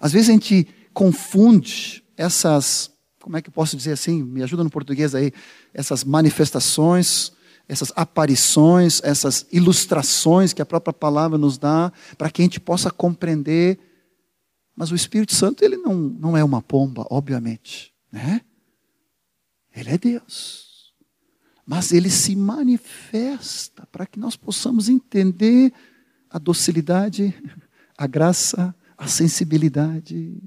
Às 0.00 0.12
vezes 0.12 0.28
a 0.28 0.32
gente 0.32 0.68
confunde 0.94 2.04
essas, 2.18 2.90
como 3.20 3.36
é 3.36 3.42
que 3.42 3.50
posso 3.50 3.76
dizer 3.76 3.92
assim? 3.92 4.22
Me 4.22 4.42
ajuda 4.42 4.64
no 4.64 4.70
português 4.70 5.14
aí. 5.14 5.32
Essas 5.72 6.02
manifestações, 6.02 7.32
essas 7.68 7.92
aparições, 7.94 9.00
essas 9.04 9.46
ilustrações 9.52 10.52
que 10.52 10.60
a 10.60 10.66
própria 10.66 10.92
palavra 10.92 11.38
nos 11.38 11.56
dá, 11.56 11.92
para 12.18 12.28
que 12.30 12.42
a 12.42 12.44
gente 12.44 12.58
possa 12.58 12.90
compreender. 12.90 13.78
Mas 14.74 14.90
o 14.90 14.96
Espírito 14.96 15.34
Santo, 15.34 15.64
ele 15.64 15.76
não, 15.76 15.94
não 15.94 16.36
é 16.36 16.42
uma 16.42 16.60
pomba, 16.60 17.06
obviamente. 17.08 17.94
Né? 18.10 18.40
Ele 19.74 19.90
é 19.90 19.98
Deus. 19.98 20.92
Mas 21.64 21.92
ele 21.92 22.10
se 22.10 22.34
manifesta 22.34 23.86
para 23.92 24.06
que 24.06 24.18
nós 24.18 24.34
possamos 24.34 24.88
entender 24.88 25.72
a 26.30 26.38
docilidade, 26.38 27.34
a 27.96 28.06
graça, 28.06 28.74
a 28.96 29.06
sensibilidade. 29.06 30.42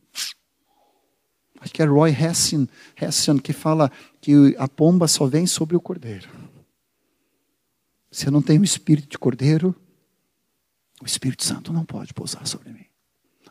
Acho 1.61 1.71
que 1.71 1.81
é 1.81 1.85
Roy 1.85 2.09
Hession, 2.09 2.65
Hession 2.99 3.37
que 3.37 3.53
fala 3.53 3.91
que 4.19 4.55
a 4.57 4.67
pomba 4.67 5.07
só 5.07 5.27
vem 5.27 5.45
sobre 5.45 5.75
o 5.75 5.79
cordeiro. 5.79 6.27
Se 8.11 8.27
eu 8.27 8.31
não 8.31 8.41
tenho 8.41 8.61
o 8.61 8.65
espírito 8.65 9.07
de 9.07 9.17
cordeiro, 9.17 9.73
o 11.01 11.05
Espírito 11.05 11.45
Santo 11.45 11.71
não 11.71 11.85
pode 11.85 12.13
pousar 12.13 12.45
sobre 12.45 12.73
mim. 12.73 12.85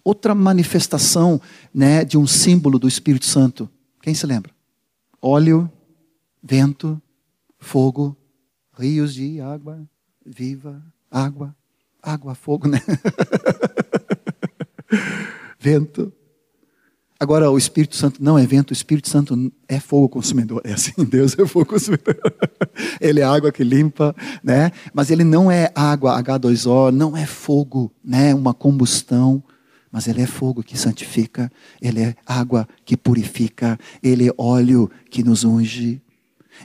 Outra 0.04 0.34
manifestação 0.34 1.40
né, 1.72 2.04
de 2.04 2.18
um 2.18 2.26
símbolo 2.26 2.78
do 2.78 2.88
Espírito 2.88 3.26
Santo, 3.26 3.70
quem 4.02 4.14
se 4.14 4.26
lembra? 4.26 4.52
Óleo, 5.22 5.70
vento, 6.42 7.00
fogo, 7.58 8.16
rios 8.76 9.14
de 9.14 9.40
água 9.40 9.88
viva, 10.24 10.82
água, 11.10 11.56
água, 12.02 12.34
fogo, 12.34 12.68
né? 12.68 12.80
vento, 15.58 16.12
Agora, 17.22 17.50
o 17.50 17.58
Espírito 17.58 17.96
Santo 17.96 18.24
não 18.24 18.38
é 18.38 18.46
vento, 18.46 18.70
o 18.70 18.72
Espírito 18.72 19.10
Santo 19.10 19.52
é 19.68 19.78
fogo 19.78 20.08
consumidor. 20.08 20.62
É 20.64 20.72
assim, 20.72 20.92
Deus 21.04 21.38
é 21.38 21.46
fogo 21.46 21.66
consumidor. 21.66 22.18
ele 22.98 23.20
é 23.20 23.24
água 23.24 23.52
que 23.52 23.62
limpa, 23.62 24.16
né? 24.42 24.72
Mas 24.94 25.10
ele 25.10 25.22
não 25.22 25.50
é 25.50 25.70
água 25.74 26.18
H2O, 26.22 26.90
não 26.90 27.14
é 27.14 27.26
fogo, 27.26 27.92
né? 28.02 28.34
Uma 28.34 28.54
combustão. 28.54 29.44
Mas 29.92 30.08
ele 30.08 30.22
é 30.22 30.26
fogo 30.26 30.62
que 30.62 30.78
santifica, 30.78 31.52
ele 31.82 32.00
é 32.00 32.14
água 32.24 32.66
que 32.86 32.96
purifica, 32.96 33.78
ele 34.02 34.28
é 34.28 34.32
óleo 34.38 34.90
que 35.10 35.22
nos 35.22 35.44
unge. 35.44 36.00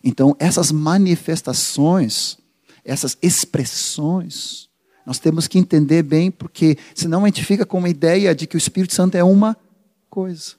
Então, 0.04 0.38
essas 0.40 0.72
manifestações, 0.72 2.38
essas 2.86 3.18
expressões, 3.22 4.70
nós 5.06 5.20
temos 5.20 5.48
que 5.48 5.60
entender 5.60 6.02
bem, 6.02 6.32
porque 6.32 6.78
senão 6.94 7.24
a 7.24 7.28
gente 7.28 7.44
fica 7.44 7.66
com 7.66 7.80
uma 7.80 7.90
ideia 7.90 8.34
de 8.34 8.48
que 8.48 8.56
o 8.56 8.58
Espírito 8.58 8.94
Santo 8.94 9.16
é 9.16 9.24
uma 9.24 9.58
coisa. 10.16 10.56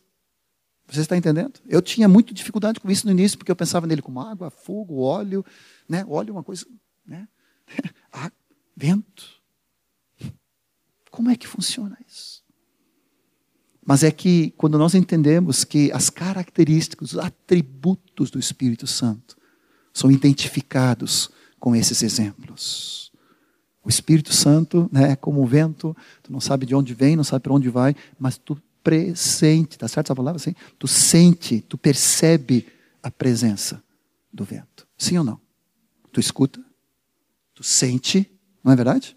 Você 0.86 1.00
está 1.00 1.16
entendendo? 1.16 1.54
Eu 1.66 1.80
tinha 1.80 2.06
muita 2.06 2.34
dificuldade 2.34 2.78
com 2.78 2.90
isso 2.90 3.06
no 3.06 3.12
início, 3.12 3.38
porque 3.38 3.50
eu 3.50 3.56
pensava 3.56 3.86
nele 3.86 4.02
como 4.02 4.20
água, 4.20 4.50
fogo, 4.50 5.00
óleo, 5.00 5.42
né? 5.88 6.04
Óleo 6.06 6.28
é 6.28 6.32
uma 6.32 6.44
coisa, 6.44 6.66
né? 7.06 7.26
Ah, 8.12 8.30
vento. 8.76 9.42
Como 11.10 11.30
é 11.30 11.36
que 11.36 11.46
funciona 11.46 11.98
isso? 12.06 12.42
Mas 13.84 14.02
é 14.02 14.10
que 14.10 14.52
quando 14.56 14.78
nós 14.78 14.94
entendemos 14.94 15.64
que 15.64 15.90
as 15.92 16.10
características, 16.10 17.12
os 17.12 17.18
atributos 17.18 18.30
do 18.30 18.38
Espírito 18.38 18.86
Santo 18.86 19.36
são 19.92 20.10
identificados 20.10 21.30
com 21.58 21.74
esses 21.74 22.02
exemplos. 22.02 23.10
O 23.82 23.88
Espírito 23.88 24.32
Santo, 24.32 24.88
né, 24.92 25.12
é 25.12 25.16
como 25.16 25.42
o 25.42 25.46
vento, 25.46 25.96
tu 26.22 26.32
não 26.32 26.40
sabe 26.40 26.66
de 26.66 26.74
onde 26.74 26.92
vem, 26.94 27.16
não 27.16 27.24
sabe 27.24 27.42
para 27.42 27.52
onde 27.52 27.68
vai, 27.68 27.94
mas 28.18 28.36
tu 28.36 28.60
presente. 28.86 29.76
Tá 29.76 29.88
certo 29.88 30.06
essa 30.06 30.14
palavra 30.14 30.36
assim? 30.36 30.54
Tu 30.78 30.86
sente, 30.86 31.60
tu 31.60 31.76
percebe 31.76 32.68
a 33.02 33.10
presença 33.10 33.82
do 34.32 34.44
vento. 34.44 34.86
Sim 34.96 35.18
ou 35.18 35.24
não? 35.24 35.40
Tu 36.12 36.20
escuta, 36.20 36.64
tu 37.52 37.64
sente, 37.64 38.30
não 38.62 38.72
é 38.72 38.76
verdade? 38.76 39.16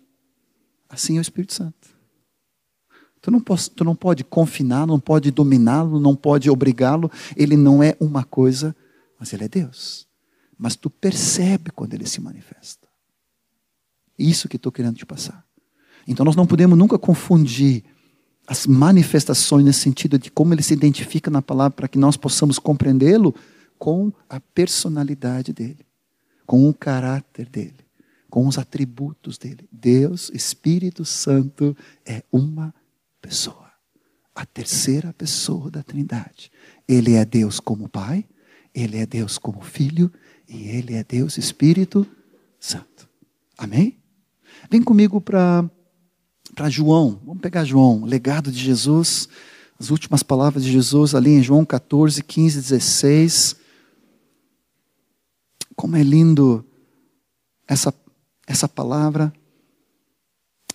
Assim 0.90 1.18
é 1.18 1.20
o 1.20 1.22
Espírito 1.22 1.54
Santo. 1.54 1.88
Tu 3.22 3.30
não, 3.30 3.40
pode, 3.40 3.70
tu 3.70 3.84
não 3.84 3.96
pode 3.96 4.24
confinar, 4.24 4.88
não 4.88 5.00
pode 5.00 5.30
dominá-lo, 5.30 6.00
não 6.00 6.16
pode 6.16 6.50
obrigá-lo. 6.50 7.12
Ele 7.38 7.56
não 7.56 7.84
é 7.84 7.96
uma 8.00 8.24
coisa, 8.24 8.76
mas 9.20 9.34
ele 9.34 9.44
é 9.44 9.48
Deus. 9.48 10.08
Mas 10.58 10.76
tu 10.76 10.90
percebe 10.90 11.70
quando 11.70 11.94
ele 11.94 12.08
se 12.08 12.20
manifesta. 12.20 12.88
Isso 14.18 14.50
que 14.50 14.56
estou 14.56 14.72
querendo 14.72 14.96
te 14.96 15.06
passar. 15.06 15.46
Então 16.08 16.26
nós 16.26 16.36
não 16.36 16.48
podemos 16.48 16.76
nunca 16.76 16.98
confundir 16.98 17.84
as 18.50 18.66
manifestações 18.66 19.64
nesse 19.64 19.82
sentido 19.82 20.18
de 20.18 20.32
como 20.32 20.56
ele 20.56 20.64
se 20.64 20.74
identifica 20.74 21.30
na 21.30 21.40
palavra 21.40 21.70
para 21.70 21.88
que 21.88 22.00
nós 22.00 22.18
possamos 22.18 22.58
compreendê-lo 22.58 23.36
com 23.78 24.12
a 24.28 24.40
personalidade 24.40 25.54
dele, 25.54 25.86
com 26.48 26.68
o 26.68 26.74
caráter 26.74 27.48
dele, 27.48 27.86
com 28.28 28.48
os 28.48 28.58
atributos 28.58 29.38
dele. 29.38 29.70
Deus, 29.72 30.32
Espírito 30.34 31.06
Santo, 31.06 31.78
é 32.04 32.24
uma 32.32 32.74
pessoa, 33.22 33.72
a 34.34 34.48
terceira 34.48 35.14
pessoa 35.14 35.70
da 35.70 35.84
Trindade. 35.84 36.52
Ele 36.88 37.14
é 37.14 37.24
Deus 37.24 37.60
como 37.60 37.88
Pai, 37.88 38.26
ele 38.74 38.98
é 38.98 39.06
Deus 39.06 39.38
como 39.38 39.62
Filho 39.62 40.12
e 40.48 40.70
ele 40.70 40.96
é 40.96 41.04
Deus 41.04 41.38
Espírito 41.38 42.04
Santo. 42.60 43.08
Amém? 43.56 44.00
Vem 44.72 44.82
comigo 44.82 45.22
para 45.22 45.70
para 46.60 46.70
João. 46.70 47.22
Vamos 47.26 47.42
pegar 47.42 47.64
João, 47.64 48.04
legado 48.04 48.52
de 48.52 48.60
Jesus, 48.60 49.30
as 49.80 49.92
últimas 49.92 50.22
palavras 50.22 50.62
de 50.62 50.70
Jesus 50.70 51.16
ali 51.16 51.30
em 51.30 51.42
João 51.42 51.64
14, 51.64 52.22
15, 52.22 52.60
16. 52.60 53.56
Como 55.74 55.96
é 55.96 56.04
lindo 56.04 56.66
essa, 57.66 57.94
essa 58.46 58.68
palavra. 58.68 59.32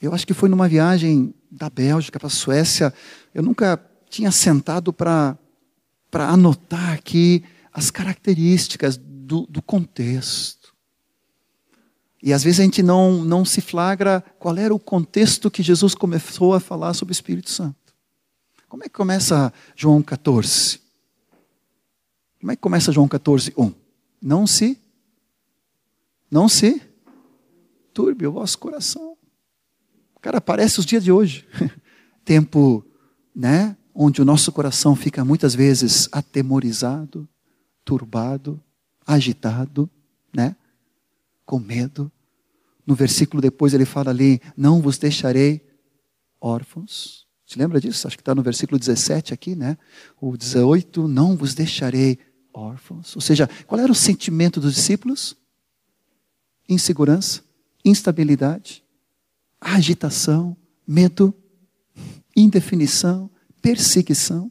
Eu 0.01 0.15
acho 0.15 0.27
que 0.27 0.33
foi 0.33 0.49
numa 0.49 0.67
viagem 0.67 1.35
da 1.51 1.69
Bélgica 1.69 2.19
para 2.19 2.29
a 2.29 2.31
Suécia. 2.31 2.91
Eu 3.35 3.43
nunca 3.43 3.79
tinha 4.09 4.31
sentado 4.31 4.91
para 4.91 5.37
anotar 6.15 6.95
aqui 6.95 7.45
as 7.71 7.91
características 7.91 8.97
do, 8.97 9.47
do 9.51 9.61
contexto. 9.61 10.64
E 12.25 12.33
às 12.33 12.43
vezes 12.43 12.59
a 12.59 12.63
gente 12.63 12.83
não, 12.83 13.23
não 13.23 13.45
se 13.45 13.61
flagra 13.61 14.25
qual 14.39 14.57
era 14.57 14.75
o 14.75 14.79
contexto 14.79 15.51
que 15.51 15.63
Jesus 15.63 15.95
começou 15.95 16.55
a 16.55 16.59
falar 16.59 16.95
sobre 16.95 17.13
o 17.13 17.13
Espírito 17.13 17.51
Santo. 17.51 17.95
Como 18.67 18.83
é 18.83 18.89
que 18.89 18.95
começa 18.95 19.53
João 19.77 20.03
14? 20.03 20.81
Como 22.41 22.51
é 22.51 22.57
que 22.57 22.63
começa 22.63 22.91
João 22.91 23.07
14, 23.07 23.53
1? 23.59 23.75
Não 24.23 24.47
se, 24.47 24.81
não 26.31 26.49
se 26.49 26.81
turbe 27.93 28.27
o 28.27 28.33
vosso 28.33 28.59
coração. 28.59 29.19
Cara, 30.23 30.41
parece 30.41 30.81
os 30.81 30.87
dias 30.87 31.05
de 31.05 31.13
hoje. 31.13 31.47
Tempo, 32.25 32.83
né? 33.37 33.77
Onde 33.95 34.23
o 34.23 34.25
nosso 34.25 34.51
coração 34.51 34.97
fica 34.97 35.23
muitas 35.27 35.55
vezes 35.55 36.09
atemorizado, 36.11 37.29
turbado, 37.85 38.59
agitado, 39.07 39.91
né? 40.35 40.57
Com 41.45 41.59
medo. 41.59 42.11
No 42.87 42.95
versículo 42.95 43.41
depois 43.41 43.75
ele 43.75 43.85
fala 43.85 44.11
ali: 44.11 44.41
Não 44.57 44.81
vos 44.81 44.99
deixarei 44.99 45.65
órfãos. 46.41 47.27
Se 47.47 47.59
lembra 47.59 47.81
disso? 47.81 48.07
Acho 48.07 48.17
que 48.17 48.23
está 48.23 48.35
no 48.35 48.43
versículo 48.43 48.79
17 48.79 49.33
aqui, 49.33 49.55
né? 49.55 49.77
O 50.21 50.37
18: 50.37 51.09
Não 51.09 51.37
vos 51.37 51.55
deixarei 51.55 52.19
órfãos. 52.53 53.15
Ou 53.17 53.23
seja, 53.23 53.49
qual 53.67 53.81
era 53.81 53.91
o 53.91 53.95
sentimento 53.95 54.61
dos 54.61 54.75
discípulos? 54.75 55.37
Insegurança, 56.69 57.43
instabilidade, 57.85 58.83
agitação, 59.61 60.57
medo, 60.87 61.35
indefinição, 62.37 63.31
perseguição. 63.61 64.51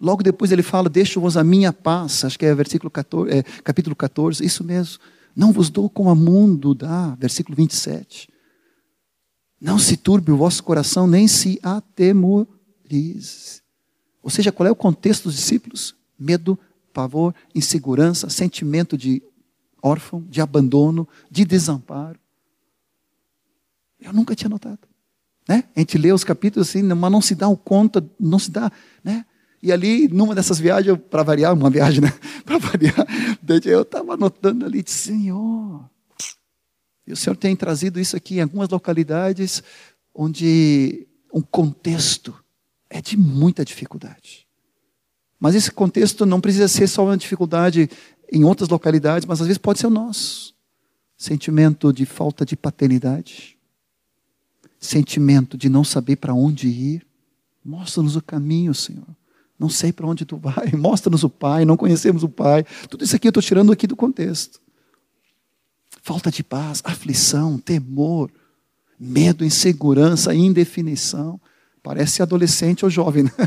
Logo 0.00 0.22
depois 0.22 0.52
ele 0.52 0.62
fala: 0.62 0.88
Deixo-vos 0.88 1.36
a 1.36 1.44
minha 1.44 1.72
paz. 1.72 2.24
Acho 2.24 2.38
que 2.38 2.46
é 2.46 2.54
versículo 2.54 2.90
14, 2.90 3.30
é, 3.30 3.42
capítulo 3.42 3.94
14, 3.94 4.44
isso 4.44 4.64
mesmo. 4.64 4.98
Não 5.34 5.52
vos 5.52 5.70
dou 5.70 5.88
como 5.88 6.10
a 6.10 6.14
mundo 6.14 6.74
dá. 6.74 7.14
Versículo 7.14 7.56
27. 7.56 8.28
Não 9.60 9.78
se 9.78 9.96
turbe 9.96 10.32
o 10.32 10.36
vosso 10.36 10.62
coração, 10.62 11.06
nem 11.06 11.28
se 11.28 11.58
atemorize. 11.62 13.62
Ou 14.22 14.30
seja, 14.30 14.52
qual 14.52 14.66
é 14.66 14.70
o 14.70 14.76
contexto 14.76 15.24
dos 15.24 15.36
discípulos? 15.36 15.94
Medo, 16.18 16.58
pavor, 16.92 17.34
insegurança, 17.54 18.28
sentimento 18.28 18.98
de 18.98 19.22
órfão, 19.82 20.22
de 20.28 20.40
abandono, 20.40 21.08
de 21.30 21.44
desamparo. 21.44 22.18
Eu 24.00 24.12
nunca 24.12 24.34
tinha 24.34 24.50
notado. 24.50 24.80
Né? 25.48 25.64
A 25.74 25.80
gente 25.80 25.98
lê 25.98 26.12
os 26.12 26.24
capítulos 26.24 26.68
assim, 26.68 26.82
mas 26.82 27.12
não 27.12 27.20
se 27.20 27.34
dá 27.34 27.48
o 27.48 27.56
conta, 27.56 28.04
não 28.18 28.38
se 28.38 28.50
dá, 28.50 28.70
né? 29.02 29.24
E 29.62 29.70
ali, 29.70 30.08
numa 30.08 30.34
dessas 30.34 30.58
viagens, 30.58 30.98
para 31.08 31.22
variar, 31.22 31.54
uma 31.54 31.70
viagem, 31.70 32.00
né? 32.00 32.12
para 32.44 32.58
variar, 32.58 33.06
eu 33.64 33.82
estava 33.82 34.14
anotando 34.14 34.64
ali, 34.64 34.82
disse, 34.82 35.10
Senhor, 35.10 35.88
e 37.06 37.12
o 37.12 37.16
Senhor 37.16 37.36
tem 37.36 37.54
trazido 37.54 38.00
isso 38.00 38.16
aqui 38.16 38.36
em 38.36 38.42
algumas 38.42 38.68
localidades 38.68 39.62
onde 40.14 41.06
um 41.32 41.40
contexto 41.40 42.34
é 42.88 43.00
de 43.00 43.16
muita 43.16 43.64
dificuldade. 43.64 44.46
Mas 45.38 45.54
esse 45.54 45.70
contexto 45.70 46.24
não 46.24 46.40
precisa 46.40 46.68
ser 46.68 46.86
só 46.86 47.04
uma 47.04 47.16
dificuldade 47.16 47.90
em 48.30 48.44
outras 48.44 48.68
localidades, 48.68 49.26
mas 49.26 49.40
às 49.40 49.46
vezes 49.46 49.58
pode 49.58 49.80
ser 49.80 49.88
o 49.88 49.90
nosso. 49.90 50.54
Sentimento 51.16 51.92
de 51.92 52.06
falta 52.06 52.44
de 52.44 52.56
paternidade, 52.56 53.56
sentimento 54.78 55.56
de 55.56 55.68
não 55.68 55.84
saber 55.84 56.16
para 56.16 56.34
onde 56.34 56.68
ir. 56.68 57.06
Mostra-nos 57.64 58.16
o 58.16 58.22
caminho, 58.22 58.74
Senhor. 58.74 59.06
Não 59.62 59.68
sei 59.68 59.92
para 59.92 60.08
onde 60.08 60.24
tu 60.24 60.36
vai. 60.36 60.72
Mostra-nos 60.76 61.22
o 61.22 61.30
Pai. 61.30 61.64
Não 61.64 61.76
conhecemos 61.76 62.24
o 62.24 62.28
Pai. 62.28 62.66
Tudo 62.90 63.04
isso 63.04 63.14
aqui 63.14 63.28
eu 63.28 63.30
estou 63.30 63.42
tirando 63.42 63.70
aqui 63.70 63.86
do 63.86 63.94
contexto. 63.94 64.60
Falta 66.02 66.32
de 66.32 66.42
paz, 66.42 66.82
aflição, 66.84 67.56
temor, 67.58 68.28
medo, 68.98 69.44
insegurança, 69.44 70.34
indefinição. 70.34 71.40
Parece 71.80 72.22
adolescente 72.22 72.84
ou 72.84 72.90
jovem, 72.90 73.22
né? 73.22 73.30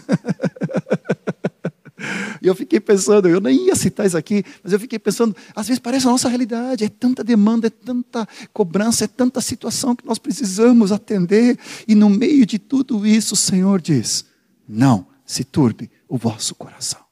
E 2.41 2.47
eu 2.47 2.53
fiquei 2.53 2.79
pensando, 2.79 3.27
eu 3.27 3.41
nem 3.41 3.65
ia 3.65 3.75
citar 3.75 4.05
isso 4.05 4.15
aqui, 4.15 4.43
mas 4.63 4.71
eu 4.71 4.79
fiquei 4.79 4.99
pensando, 4.99 5.35
às 5.55 5.67
vezes 5.67 5.79
parece 5.79 6.05
a 6.05 6.11
nossa 6.11 6.29
realidade, 6.29 6.83
é 6.83 6.89
tanta 6.89 7.23
demanda, 7.23 7.65
é 7.65 7.69
tanta 7.71 8.27
cobrança, 8.53 9.05
é 9.05 9.07
tanta 9.07 9.41
situação 9.41 9.95
que 9.95 10.05
nós 10.05 10.19
precisamos 10.19 10.91
atender, 10.91 11.57
e 11.87 11.95
no 11.95 12.07
meio 12.07 12.45
de 12.45 12.59
tudo 12.59 13.07
isso 13.07 13.33
o 13.33 13.37
Senhor 13.37 13.81
diz: 13.81 14.25
não 14.67 15.07
se 15.25 15.43
turbe 15.43 15.89
o 16.07 16.17
vosso 16.17 16.55
coração. 16.55 17.03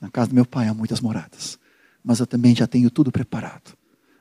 Na 0.00 0.10
casa 0.10 0.28
do 0.30 0.34
meu 0.34 0.44
pai 0.44 0.68
há 0.68 0.74
muitas 0.74 1.00
moradas, 1.00 1.58
mas 2.02 2.18
eu 2.18 2.26
também 2.26 2.54
já 2.54 2.66
tenho 2.66 2.90
tudo 2.90 3.12
preparado. 3.12 3.76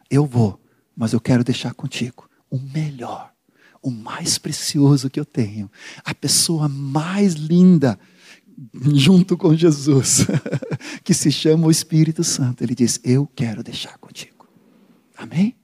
Eu 0.09 0.25
vou, 0.25 0.61
mas 0.95 1.13
eu 1.13 1.19
quero 1.19 1.43
deixar 1.43 1.73
contigo 1.73 2.29
o 2.49 2.59
melhor, 2.59 3.33
o 3.81 3.89
mais 3.89 4.37
precioso 4.37 5.09
que 5.09 5.19
eu 5.19 5.25
tenho, 5.25 5.71
a 6.03 6.13
pessoa 6.13 6.69
mais 6.69 7.33
linda 7.33 7.99
junto 8.93 9.35
com 9.37 9.55
Jesus, 9.55 10.27
que 11.03 11.13
se 11.13 11.31
chama 11.31 11.67
o 11.67 11.71
Espírito 11.71 12.23
Santo. 12.23 12.63
Ele 12.63 12.75
diz: 12.75 12.99
Eu 13.03 13.25
quero 13.25 13.63
deixar 13.63 13.97
contigo. 13.97 14.47
Amém? 15.17 15.55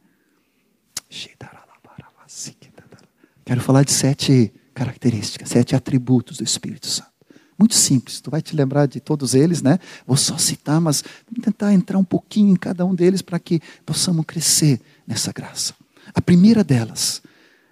Quero 3.48 3.62
falar 3.62 3.86
de 3.86 3.94
sete 3.94 4.54
características, 4.78 5.50
sete 5.50 5.76
atributos 5.76 6.38
do 6.38 6.44
Espírito 6.44 6.86
Santo. 6.86 7.10
Muito 7.58 7.74
simples, 7.74 8.22
tu 8.22 8.30
vai 8.30 8.44
te 8.44 8.56
lembrar 8.56 8.86
de 8.86 9.00
todos 9.00 9.34
eles, 9.34 9.64
né? 9.64 9.80
Vou 10.06 10.16
só 10.16 10.38
citar, 10.38 10.80
mas 10.80 11.04
vamos 11.28 11.44
tentar 11.44 11.74
entrar 11.74 11.98
um 11.98 12.04
pouquinho 12.04 12.52
em 12.52 12.56
cada 12.56 12.86
um 12.86 12.94
deles 12.94 13.24
para 13.24 13.40
que 13.40 13.60
possamos 13.84 14.24
crescer 14.28 14.80
nessa 15.08 15.34
graça. 15.34 15.74
A 16.14 16.22
primeira 16.22 16.64
delas 16.64 17.24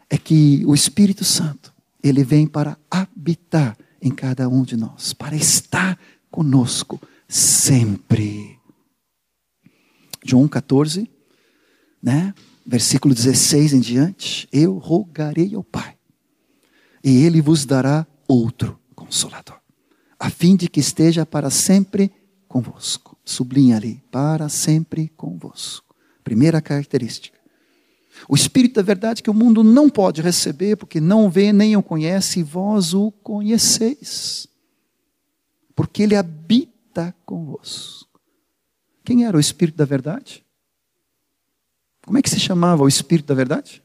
é 0.09 0.17
que 0.17 0.63
o 0.65 0.73
Espírito 0.73 1.23
Santo, 1.23 1.71
ele 2.03 2.23
vem 2.23 2.47
para 2.47 2.75
habitar 2.89 3.77
em 4.01 4.09
cada 4.09 4.49
um 4.49 4.63
de 4.63 4.75
nós, 4.75 5.13
para 5.13 5.35
estar 5.35 5.99
conosco 6.31 6.99
sempre. 7.27 8.57
João 10.25 10.47
14, 10.47 11.07
né? 12.01 12.33
Versículo 12.65 13.13
16 13.13 13.73
em 13.73 13.79
diante, 13.79 14.47
eu 14.51 14.79
rogarei 14.79 15.53
ao 15.53 15.63
Pai, 15.63 15.94
e 17.05 17.23
ele 17.23 17.39
vos 17.39 17.65
dará 17.65 18.07
outro 18.27 18.79
consolador, 18.95 19.59
a 20.19 20.31
fim 20.31 20.55
de 20.55 20.67
que 20.67 20.79
esteja 20.79 21.23
para 21.23 21.51
sempre 21.51 22.11
convosco. 22.47 23.15
Sublinha 23.23 23.77
ali, 23.77 24.03
para 24.09 24.49
sempre 24.49 25.09
convosco. 25.09 25.95
Primeira 26.23 26.59
característica. 26.61 27.37
O 28.27 28.33
Espírito 28.33 28.75
da 28.75 28.81
verdade 28.81 29.21
que 29.21 29.29
o 29.29 29.33
mundo 29.35 29.63
não 29.63 29.87
pode 29.87 30.19
receber, 30.21 30.77
porque 30.77 30.99
não 30.99 31.29
vê 31.29 31.53
nem 31.53 31.77
o 31.77 31.83
conhece, 31.83 32.39
e 32.39 32.43
vós 32.43 32.95
o 32.95 33.11
conheceis. 33.11 34.47
Porque 35.75 36.01
ele 36.01 36.15
habita 36.15 37.13
convosco. 37.23 38.19
Quem 39.03 39.25
era 39.25 39.37
o 39.37 39.39
Espírito 39.39 39.75
da 39.75 39.85
verdade? 39.85 40.43
Como 42.03 42.17
é 42.17 42.21
que 42.21 42.29
se 42.29 42.39
chamava 42.39 42.83
o 42.83 42.87
Espírito 42.87 43.27
da 43.27 43.35
verdade? 43.35 43.83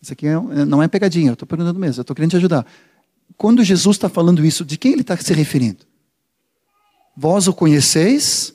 Isso 0.00 0.12
aqui 0.12 0.26
é, 0.26 0.64
não 0.64 0.82
é 0.82 0.88
pegadinha, 0.88 1.30
eu 1.30 1.32
estou 1.34 1.46
perguntando 1.46 1.78
mesmo, 1.78 2.00
eu 2.00 2.02
estou 2.02 2.14
querendo 2.14 2.30
te 2.30 2.36
ajudar. 2.36 2.66
Quando 3.36 3.64
Jesus 3.64 3.96
está 3.96 4.08
falando 4.08 4.44
isso, 4.44 4.64
de 4.64 4.76
quem 4.76 4.92
ele 4.92 5.02
está 5.02 5.16
se 5.16 5.32
referindo? 5.32 5.86
Vós 7.16 7.48
o 7.48 7.52
conheceis, 7.52 8.54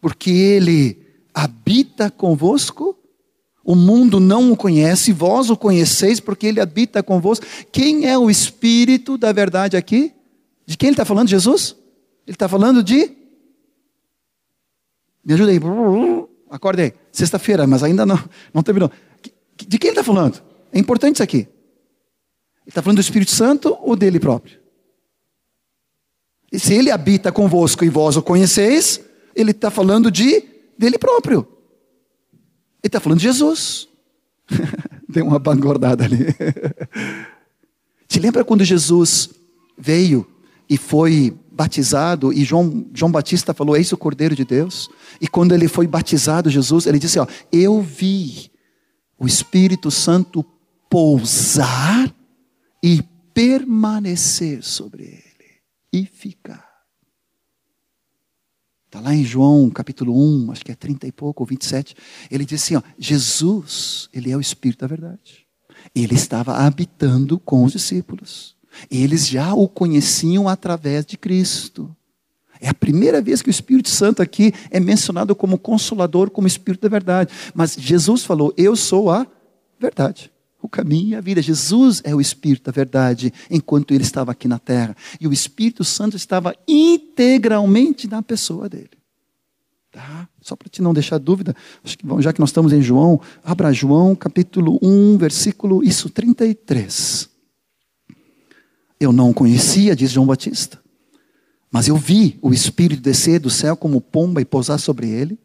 porque 0.00 0.30
ele 0.30 1.06
habita 1.32 2.10
convosco. 2.10 2.98
O 3.64 3.74
mundo 3.74 4.18
não 4.18 4.52
o 4.52 4.56
conhece, 4.56 5.12
vós 5.12 5.48
o 5.48 5.56
conheceis, 5.56 6.20
porque 6.20 6.46
ele 6.46 6.60
habita 6.60 7.02
convosco. 7.02 7.46
Quem 7.70 8.06
é 8.06 8.18
o 8.18 8.28
Espírito 8.28 9.16
da 9.16 9.32
verdade 9.32 9.76
aqui? 9.76 10.12
De 10.66 10.76
quem 10.76 10.88
ele 10.88 10.94
está 10.94 11.04
falando, 11.04 11.28
Jesus? 11.28 11.76
Ele 12.26 12.34
está 12.34 12.48
falando 12.48 12.82
de. 12.82 13.12
Me 15.24 15.34
ajuda 15.34 15.52
aí. 15.52 15.60
Acordei. 16.50 16.92
Sexta-feira, 17.10 17.66
mas 17.66 17.82
ainda 17.82 18.04
não, 18.04 18.18
não 18.52 18.62
terminou. 18.62 18.90
De 19.56 19.78
quem 19.78 19.88
ele 19.88 19.98
está 19.98 20.04
falando? 20.04 20.42
É 20.72 20.78
importante 20.78 21.16
isso 21.16 21.22
aqui. 21.22 21.38
Ele 21.38 22.68
está 22.68 22.82
falando 22.82 22.98
do 22.98 23.02
Espírito 23.02 23.30
Santo 23.30 23.76
ou 23.80 23.96
dele 23.96 24.20
próprio? 24.20 24.60
E 26.52 26.58
se 26.58 26.74
ele 26.74 26.90
habita 26.90 27.32
convosco 27.32 27.84
e 27.84 27.88
vós 27.88 28.16
o 28.16 28.22
conheceis, 28.22 29.00
ele 29.34 29.52
está 29.52 29.70
falando 29.70 30.10
de 30.10 30.44
dele 30.78 30.98
próprio. 30.98 31.48
Ele 32.82 32.88
está 32.88 33.00
falando 33.00 33.18
de 33.18 33.24
Jesus. 33.24 33.88
Deu 35.08 35.26
uma 35.26 35.38
bangordada 35.38 36.04
ali. 36.04 36.26
Te 38.06 38.20
lembra 38.20 38.44
quando 38.44 38.64
Jesus 38.64 39.30
veio 39.78 40.26
e 40.68 40.76
foi 40.76 41.34
batizado 41.50 42.32
e 42.32 42.44
João, 42.44 42.86
João 42.92 43.10
Batista 43.10 43.54
falou: 43.54 43.76
Eis 43.76 43.90
o 43.92 43.96
Cordeiro 43.96 44.36
de 44.36 44.44
Deus. 44.44 44.90
E 45.20 45.26
quando 45.26 45.54
ele 45.54 45.68
foi 45.68 45.86
batizado, 45.86 46.50
Jesus, 46.50 46.86
ele 46.86 46.98
disse: 46.98 47.18
ó, 47.18 47.26
Eu 47.50 47.80
vi 47.80 48.51
o 49.22 49.26
Espírito 49.26 49.88
Santo 49.88 50.44
pousar 50.90 52.12
e 52.82 53.00
permanecer 53.32 54.64
sobre 54.64 55.04
ele 55.04 55.62
e 55.92 56.04
ficar. 56.04 56.68
Está 58.86 58.98
lá 58.98 59.14
em 59.14 59.24
João 59.24 59.70
capítulo 59.70 60.12
1, 60.12 60.50
acho 60.50 60.64
que 60.64 60.72
é 60.72 60.74
30 60.74 61.06
e 61.06 61.12
pouco, 61.12 61.44
ou 61.44 61.46
27. 61.46 61.94
Ele 62.32 62.44
diz 62.44 62.60
assim: 62.60 62.74
ó, 62.74 62.82
Jesus, 62.98 64.08
ele 64.12 64.32
é 64.32 64.36
o 64.36 64.40
Espírito 64.40 64.80
da 64.80 64.88
verdade. 64.88 65.46
Ele 65.94 66.16
estava 66.16 66.56
habitando 66.56 67.38
com 67.38 67.62
os 67.64 67.72
discípulos. 67.72 68.56
Eles 68.90 69.28
já 69.28 69.54
o 69.54 69.68
conheciam 69.68 70.48
através 70.48 71.06
de 71.06 71.16
Cristo. 71.16 71.96
É 72.64 72.68
a 72.68 72.74
primeira 72.74 73.20
vez 73.20 73.42
que 73.42 73.48
o 73.48 73.50
Espírito 73.50 73.88
Santo 73.88 74.22
aqui 74.22 74.52
é 74.70 74.78
mencionado 74.78 75.34
como 75.34 75.58
consolador, 75.58 76.30
como 76.30 76.46
Espírito 76.46 76.82
da 76.82 76.88
verdade. 76.88 77.32
Mas 77.52 77.74
Jesus 77.76 78.24
falou: 78.24 78.54
Eu 78.56 78.76
sou 78.76 79.10
a 79.10 79.26
verdade, 79.80 80.30
o 80.62 80.68
caminho 80.68 81.08
e 81.08 81.14
a 81.16 81.20
vida. 81.20 81.42
Jesus 81.42 82.00
é 82.04 82.14
o 82.14 82.20
Espírito 82.20 82.66
da 82.66 82.72
verdade, 82.72 83.34
enquanto 83.50 83.92
ele 83.92 84.04
estava 84.04 84.30
aqui 84.30 84.46
na 84.46 84.60
terra. 84.60 84.96
E 85.20 85.26
o 85.26 85.32
Espírito 85.32 85.82
Santo 85.82 86.16
estava 86.16 86.54
integralmente 86.68 88.06
na 88.06 88.22
pessoa 88.22 88.68
dele. 88.68 88.90
Tá? 89.90 90.28
Só 90.40 90.54
para 90.54 90.68
te 90.68 90.80
não 90.80 90.94
deixar 90.94 91.18
dúvida, 91.18 91.56
que, 91.82 91.98
já 92.20 92.32
que 92.32 92.38
nós 92.38 92.50
estamos 92.50 92.72
em 92.72 92.80
João, 92.80 93.20
abra 93.42 93.72
João 93.72 94.14
capítulo 94.14 94.78
1, 94.80 95.18
versículo 95.18 95.82
isso, 95.82 96.08
33. 96.08 97.28
Eu 99.00 99.12
não 99.12 99.32
conhecia, 99.32 99.96
diz 99.96 100.12
João 100.12 100.26
Batista, 100.26 100.81
mas 101.72 101.88
eu 101.88 101.96
vi 101.96 102.38
o 102.42 102.52
Espírito 102.52 103.02
descer 103.02 103.40
do 103.40 103.48
céu 103.48 103.74
como 103.74 103.98
pomba 103.98 104.42
e 104.42 104.44
pousar 104.44 104.76
sobre 104.76 105.08
ele. 105.08 105.38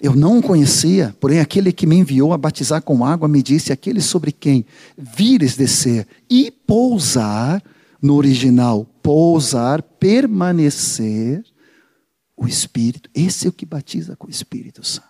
Eu 0.00 0.16
não 0.16 0.38
o 0.38 0.42
conhecia, 0.42 1.14
porém 1.20 1.40
aquele 1.40 1.72
que 1.72 1.86
me 1.86 1.96
enviou 1.96 2.32
a 2.32 2.38
batizar 2.38 2.80
com 2.80 3.04
água 3.04 3.28
me 3.28 3.42
disse: 3.42 3.70
aquele 3.70 4.00
sobre 4.00 4.32
quem 4.32 4.64
vires 4.96 5.54
descer 5.54 6.06
e 6.28 6.50
pousar, 6.50 7.62
no 8.00 8.14
original, 8.14 8.86
pousar, 9.02 9.82
permanecer, 9.82 11.44
o 12.36 12.46
Espírito, 12.46 13.08
esse 13.14 13.46
é 13.46 13.50
o 13.50 13.52
que 13.52 13.64
batiza 13.64 14.16
com 14.16 14.26
o 14.26 14.30
Espírito 14.30 14.84
Santo. 14.84 15.06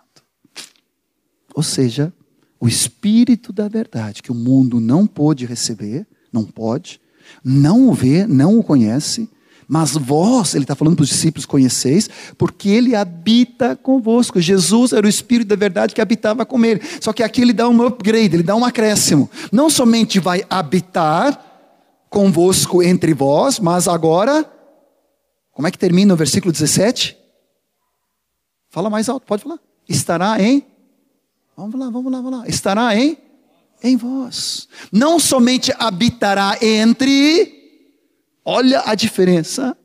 Ou 1.54 1.62
seja, 1.62 2.12
o 2.60 2.68
Espírito 2.68 3.52
da 3.52 3.68
verdade, 3.68 4.22
que 4.22 4.30
o 4.30 4.34
mundo 4.34 4.80
não 4.80 5.06
pôde 5.06 5.46
receber, 5.46 6.06
não 6.32 6.44
pode, 6.44 7.00
não 7.44 7.88
o 7.88 7.92
vê, 7.92 8.26
não 8.26 8.58
o 8.58 8.62
conhece, 8.62 9.28
mas 9.68 9.92
vós, 9.92 10.54
ele 10.54 10.64
está 10.64 10.74
falando 10.74 10.96
para 10.96 11.02
os 11.02 11.08
discípulos, 11.08 11.44
conheceis, 11.44 12.08
porque 12.38 12.68
ele 12.68 12.94
habita 12.94 13.74
convosco. 13.74 14.40
Jesus 14.40 14.92
era 14.92 15.06
o 15.06 15.08
Espírito 15.08 15.48
da 15.48 15.56
verdade 15.56 15.94
que 15.94 16.00
habitava 16.00 16.46
com 16.46 16.64
ele. 16.64 16.80
Só 17.00 17.12
que 17.12 17.22
aqui 17.22 17.42
ele 17.42 17.52
dá 17.52 17.68
um 17.68 17.84
upgrade, 17.84 18.36
ele 18.36 18.42
dá 18.42 18.54
um 18.54 18.64
acréscimo. 18.64 19.28
Não 19.50 19.68
somente 19.68 20.20
vai 20.20 20.44
habitar 20.48 21.44
convosco 22.08 22.82
entre 22.82 23.12
vós, 23.12 23.58
mas 23.58 23.88
agora, 23.88 24.48
como 25.52 25.66
é 25.66 25.70
que 25.70 25.78
termina 25.78 26.14
o 26.14 26.16
versículo 26.16 26.52
17? 26.52 27.16
Fala 28.70 28.88
mais 28.88 29.08
alto, 29.08 29.26
pode 29.26 29.42
falar. 29.42 29.58
Estará 29.88 30.40
em. 30.40 30.64
Vamos 31.56 31.78
lá, 31.78 31.90
vamos 31.90 32.12
lá, 32.12 32.20
vamos 32.20 32.40
lá. 32.40 32.48
Estará 32.48 32.96
em 32.96 33.18
em 33.82 33.96
vós. 33.96 34.68
Não 34.90 35.18
somente 35.18 35.72
habitará 35.78 36.58
entre, 36.62 37.55
olha 38.46 38.84
a 38.86 38.94
diferença, 38.94 39.76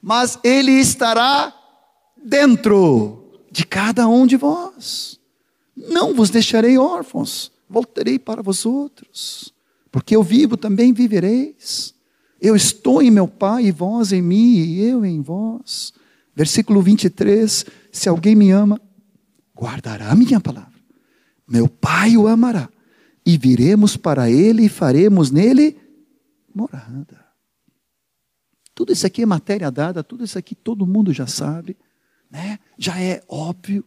mas 0.00 0.38
ele 0.44 0.70
estará 0.70 1.52
dentro 2.24 3.42
de 3.50 3.66
cada 3.66 4.06
um 4.06 4.24
de 4.24 4.36
vós. 4.36 5.18
Não 5.76 6.14
vos 6.14 6.30
deixarei 6.30 6.78
órfãos, 6.78 7.50
voltarei 7.68 8.18
para 8.18 8.40
vós 8.40 8.64
outros, 8.64 9.52
porque 9.90 10.14
eu 10.14 10.22
vivo 10.22 10.56
também 10.56 10.92
vivereis. 10.92 11.92
Eu 12.40 12.54
estou 12.54 13.02
em 13.02 13.10
meu 13.10 13.26
Pai, 13.26 13.66
e 13.66 13.72
vós 13.72 14.12
em 14.12 14.22
mim, 14.22 14.54
e 14.58 14.84
eu 14.84 15.04
em 15.04 15.20
vós. 15.20 15.92
Versículo 16.36 16.80
23: 16.80 17.64
Se 17.90 18.08
alguém 18.08 18.36
me 18.36 18.50
ama, 18.50 18.80
guardará 19.58 20.10
a 20.10 20.14
minha 20.14 20.38
palavra. 20.38 20.72
Meu 21.48 21.68
Pai 21.68 22.16
o 22.16 22.28
amará 22.28 22.68
e 23.26 23.38
viremos 23.38 23.96
para 23.96 24.30
ele 24.30 24.66
e 24.66 24.68
faremos 24.68 25.30
nele 25.30 25.76
morada. 26.54 27.23
Tudo 28.74 28.92
isso 28.92 29.06
aqui 29.06 29.22
é 29.22 29.26
matéria 29.26 29.70
dada, 29.70 30.02
tudo 30.02 30.24
isso 30.24 30.38
aqui 30.38 30.54
todo 30.54 30.86
mundo 30.86 31.12
já 31.12 31.26
sabe, 31.26 31.76
né? 32.30 32.58
já 32.76 33.00
é 33.00 33.22
óbvio, 33.28 33.84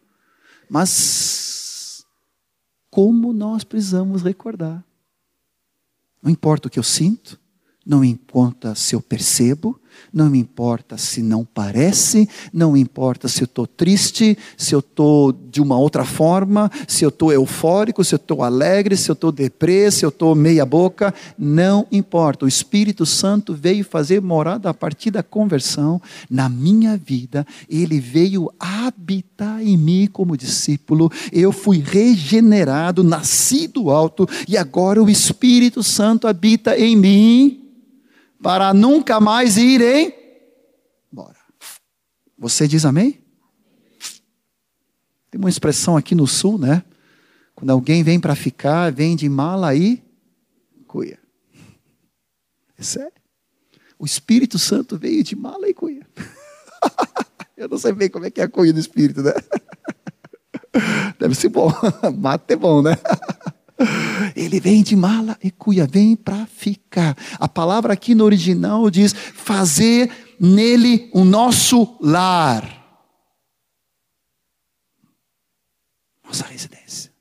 mas 0.69 2.05
como 2.89 3.33
nós 3.33 3.63
precisamos 3.63 4.23
recordar? 4.23 4.83
Não 6.21 6.31
importa 6.31 6.67
o 6.67 6.71
que 6.71 6.79
eu 6.79 6.83
sinto, 6.83 7.39
não 7.85 8.03
importa 8.03 8.75
se 8.75 8.95
eu 8.95 9.01
percebo, 9.01 9.79
não 10.13 10.29
me 10.29 10.39
importa 10.39 10.97
se 10.97 11.21
não 11.21 11.45
parece, 11.45 12.27
não 12.53 12.75
importa 12.75 13.27
se 13.27 13.41
eu 13.41 13.45
estou 13.45 13.67
triste, 13.67 14.37
se 14.55 14.73
eu 14.73 14.79
estou 14.79 15.31
de 15.31 15.61
uma 15.61 15.77
outra 15.77 16.03
forma, 16.03 16.71
se 16.87 17.03
eu 17.03 17.09
estou 17.09 17.31
eufórico, 17.31 18.03
se 18.03 18.15
eu 18.15 18.17
estou 18.17 18.43
alegre, 18.43 18.95
se 18.97 19.09
eu 19.09 19.13
estou 19.13 19.31
deprê, 19.31 19.91
se 19.91 20.05
eu 20.05 20.09
estou 20.09 20.33
meia 20.35 20.65
boca, 20.65 21.13
não 21.37 21.85
importa. 21.91 22.45
O 22.45 22.47
Espírito 22.47 23.05
Santo 23.05 23.53
veio 23.53 23.83
fazer 23.83 24.21
morada 24.21 24.69
a 24.69 24.73
partir 24.73 25.11
da 25.11 25.23
conversão 25.23 26.01
na 26.29 26.49
minha 26.49 26.97
vida. 26.97 27.45
Ele 27.69 27.99
veio 27.99 28.51
habitar 28.59 29.61
em 29.61 29.77
mim 29.77 30.09
como 30.11 30.37
discípulo. 30.37 31.11
Eu 31.31 31.51
fui 31.51 31.79
regenerado, 31.79 33.03
nasci 33.03 33.67
do 33.67 33.89
alto 33.89 34.27
e 34.47 34.57
agora 34.57 35.01
o 35.01 35.09
Espírito 35.09 35.83
Santo 35.83 36.27
habita 36.27 36.77
em 36.77 36.95
mim 36.95 37.67
para 38.41 38.73
nunca 38.73 39.19
mais 39.19 39.57
irem 39.57 40.13
embora. 41.11 41.37
Você 42.37 42.67
diz 42.67 42.85
amém? 42.85 43.21
Tem 45.29 45.39
uma 45.39 45.49
expressão 45.49 45.97
aqui 45.97 46.15
no 46.15 46.27
sul, 46.27 46.57
né? 46.57 46.83
Quando 47.55 47.71
alguém 47.71 48.03
vem 48.03 48.19
para 48.19 48.35
ficar, 48.35 48.91
vem 48.91 49.15
de 49.15 49.27
mala 49.27 49.73
e 49.75 50.01
cuia. 50.87 51.19
É 52.77 52.83
sério. 52.83 53.11
O 53.97 54.05
Espírito 54.05 54.59
Santo 54.59 54.97
veio 54.97 55.23
de 55.23 55.35
mala 55.35 55.67
e 55.67 55.73
cuia. 55.73 56.07
Eu 57.57 57.67
não 57.67 57.79
sei 57.79 57.91
bem 57.91 58.09
como 58.09 58.25
é 58.25 58.29
que 58.29 58.39
é 58.39 58.43
a 58.43 58.49
cuia 58.49 58.71
do 58.71 58.79
Espírito, 58.79 59.23
né? 59.23 59.33
Deve 61.19 61.33
ser 61.33 61.49
bom. 61.49 61.71
Mate 62.15 62.53
é 62.53 62.55
bom, 62.55 62.83
né? 62.83 62.91
Ele 64.35 64.59
vem 64.59 64.81
de 64.81 64.95
mala 64.95 65.37
e 65.43 65.51
cuia, 65.51 65.85
vem 65.85 66.15
para 66.15 66.45
ficar. 66.47 67.15
A 67.39 67.47
palavra 67.47 67.93
aqui 67.93 68.15
no 68.15 68.23
original 68.23 68.89
diz 68.89 69.13
fazer 69.13 70.09
nele 70.39 71.09
o 71.13 71.23
nosso 71.23 71.97
lar. 72.01 72.77
Nossa 76.25 76.45
residência. 76.45 77.11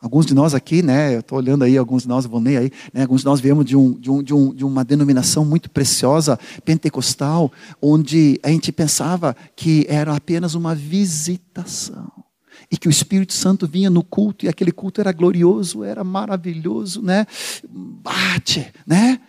Alguns 0.00 0.24
de 0.24 0.34
nós 0.34 0.54
aqui, 0.54 0.82
né, 0.82 1.16
eu 1.16 1.20
estou 1.20 1.36
olhando 1.36 1.64
aí, 1.64 1.76
alguns 1.76 2.02
de 2.02 2.08
nós, 2.08 2.26
Vonei 2.26 2.56
aí, 2.56 2.72
né, 2.92 3.02
alguns 3.02 3.22
de 3.22 3.26
nós 3.26 3.40
viemos 3.40 3.64
de, 3.64 3.76
um, 3.76 3.92
de, 3.98 4.10
um, 4.10 4.22
de, 4.22 4.32
um, 4.32 4.54
de 4.54 4.64
uma 4.64 4.84
denominação 4.84 5.44
muito 5.44 5.68
preciosa, 5.68 6.38
pentecostal, 6.64 7.50
onde 7.82 8.38
a 8.42 8.50
gente 8.50 8.70
pensava 8.70 9.34
que 9.56 9.84
era 9.88 10.14
apenas 10.14 10.54
uma 10.54 10.76
visitação. 10.76 12.25
E 12.70 12.76
que 12.76 12.88
o 12.88 12.90
Espírito 12.90 13.32
Santo 13.32 13.66
vinha 13.66 13.88
no 13.88 14.02
culto, 14.02 14.44
e 14.44 14.48
aquele 14.48 14.72
culto 14.72 15.00
era 15.00 15.12
glorioso, 15.12 15.84
era 15.84 16.02
maravilhoso, 16.02 17.00
né? 17.00 17.26
Bate, 17.68 18.72
né? 18.86 19.20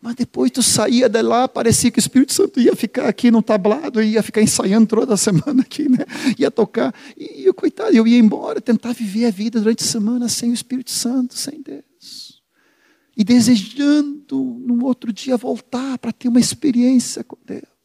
Mas 0.00 0.14
depois 0.14 0.52
tu 0.52 0.62
saía 0.62 1.08
de 1.08 1.20
lá, 1.20 1.48
parecia 1.48 1.90
que 1.90 1.98
o 1.98 2.00
Espírito 2.00 2.32
Santo 2.32 2.60
ia 2.60 2.76
ficar 2.76 3.08
aqui 3.08 3.30
no 3.30 3.42
tablado, 3.42 4.00
ia 4.00 4.22
ficar 4.22 4.40
ensaiando 4.40 4.86
toda 4.86 5.16
semana 5.18 5.62
aqui, 5.62 5.88
né? 5.88 6.04
Ia 6.38 6.50
tocar. 6.50 6.94
E 7.16 7.44
eu, 7.44 7.52
coitado, 7.52 7.90
eu 7.90 8.06
ia 8.06 8.18
embora, 8.18 8.60
tentar 8.60 8.92
viver 8.92 9.26
a 9.26 9.30
vida 9.30 9.58
durante 9.58 9.82
a 9.82 9.86
semana 9.86 10.28
sem 10.28 10.50
o 10.50 10.54
Espírito 10.54 10.92
Santo, 10.92 11.34
sem 11.34 11.60
Deus. 11.60 12.40
E 13.16 13.24
desejando, 13.24 14.62
num 14.64 14.84
outro 14.84 15.12
dia, 15.12 15.36
voltar 15.36 15.98
para 15.98 16.12
ter 16.12 16.28
uma 16.28 16.38
experiência 16.38 17.24
com 17.24 17.36
Deus. 17.44 17.75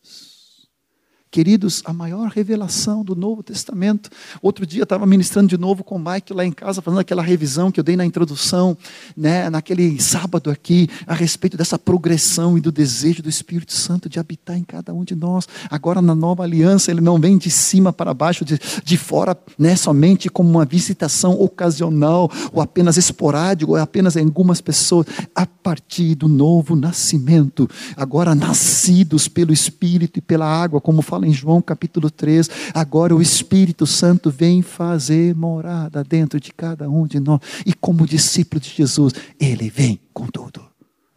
Queridos, 1.32 1.82
a 1.86 1.94
maior 1.94 2.28
revelação 2.28 3.06
do 3.06 3.16
Novo 3.16 3.42
Testamento. 3.42 4.10
Outro 4.42 4.66
dia 4.66 4.84
estava 4.84 5.06
ministrando 5.06 5.48
de 5.48 5.58
novo 5.58 5.82
com 5.82 5.96
o 5.96 6.00
Mike 6.00 6.34
lá 6.34 6.46
em 6.46 6.52
casa, 6.52 6.82
fazendo 6.82 7.00
aquela 7.00 7.22
revisão 7.22 7.72
que 7.72 7.80
eu 7.80 7.84
dei 7.86 7.96
na 7.96 8.06
introdução, 8.06 8.78
né, 9.16 9.50
naquele 9.50 9.98
sábado 10.02 10.52
aqui, 10.52 10.90
a 11.08 11.14
respeito 11.14 11.56
dessa 11.56 11.80
progressão 11.80 12.58
e 12.58 12.62
do 12.62 12.70
desejo 12.70 13.24
do 13.24 13.30
Espírito 13.30 13.72
Santo 13.72 14.10
de 14.10 14.20
habitar 14.20 14.58
em 14.58 14.64
cada 14.66 14.94
um 14.94 15.06
de 15.06 15.16
nós. 15.16 15.48
Agora, 15.70 16.02
na 16.02 16.14
nova 16.14 16.44
aliança, 16.44 16.92
ele 16.92 17.00
não 17.00 17.18
vem 17.18 17.38
de 17.38 17.50
cima 17.50 17.94
para 17.94 18.14
baixo, 18.14 18.44
de, 18.44 18.60
de 18.84 18.98
fora, 18.98 19.34
né, 19.58 19.78
somente 19.78 20.28
como 20.28 20.50
uma 20.50 20.66
visitação 20.66 21.40
ocasional, 21.40 22.30
ou 22.52 22.62
apenas 22.62 22.98
esporádico, 22.98 23.72
ou 23.72 23.78
apenas 23.78 24.18
em 24.18 24.26
algumas 24.26 24.60
pessoas. 24.60 25.08
A 25.34 25.46
partir 25.46 26.14
do 26.14 26.28
novo 26.28 26.76
nascimento, 26.76 27.70
agora 27.96 28.36
nascidos 28.36 29.30
pelo 29.30 29.54
Espírito 29.54 30.20
e 30.20 30.22
pela 30.22 30.46
água, 30.46 30.82
como 30.82 31.02
fala 31.02 31.21
fala 31.22 31.28
em 31.28 31.34
João 31.34 31.62
capítulo 31.62 32.10
3, 32.10 32.50
agora 32.74 33.16
o 33.16 33.22
Espírito 33.22 33.86
Santo 33.86 34.32
vem 34.32 34.62
fazer 34.62 35.36
morada 35.36 36.04
dentro 36.04 36.40
de 36.40 36.52
cada 36.52 36.90
um 36.90 37.06
de 37.06 37.20
nós. 37.20 37.40
E 37.66 37.74
como 37.74 38.08
discípulo 38.08 38.60
de 38.60 38.70
Jesus, 38.70 39.14
ele 39.40 39.70
vem 39.70 40.00
com 40.14 40.26
tudo. 40.26 40.66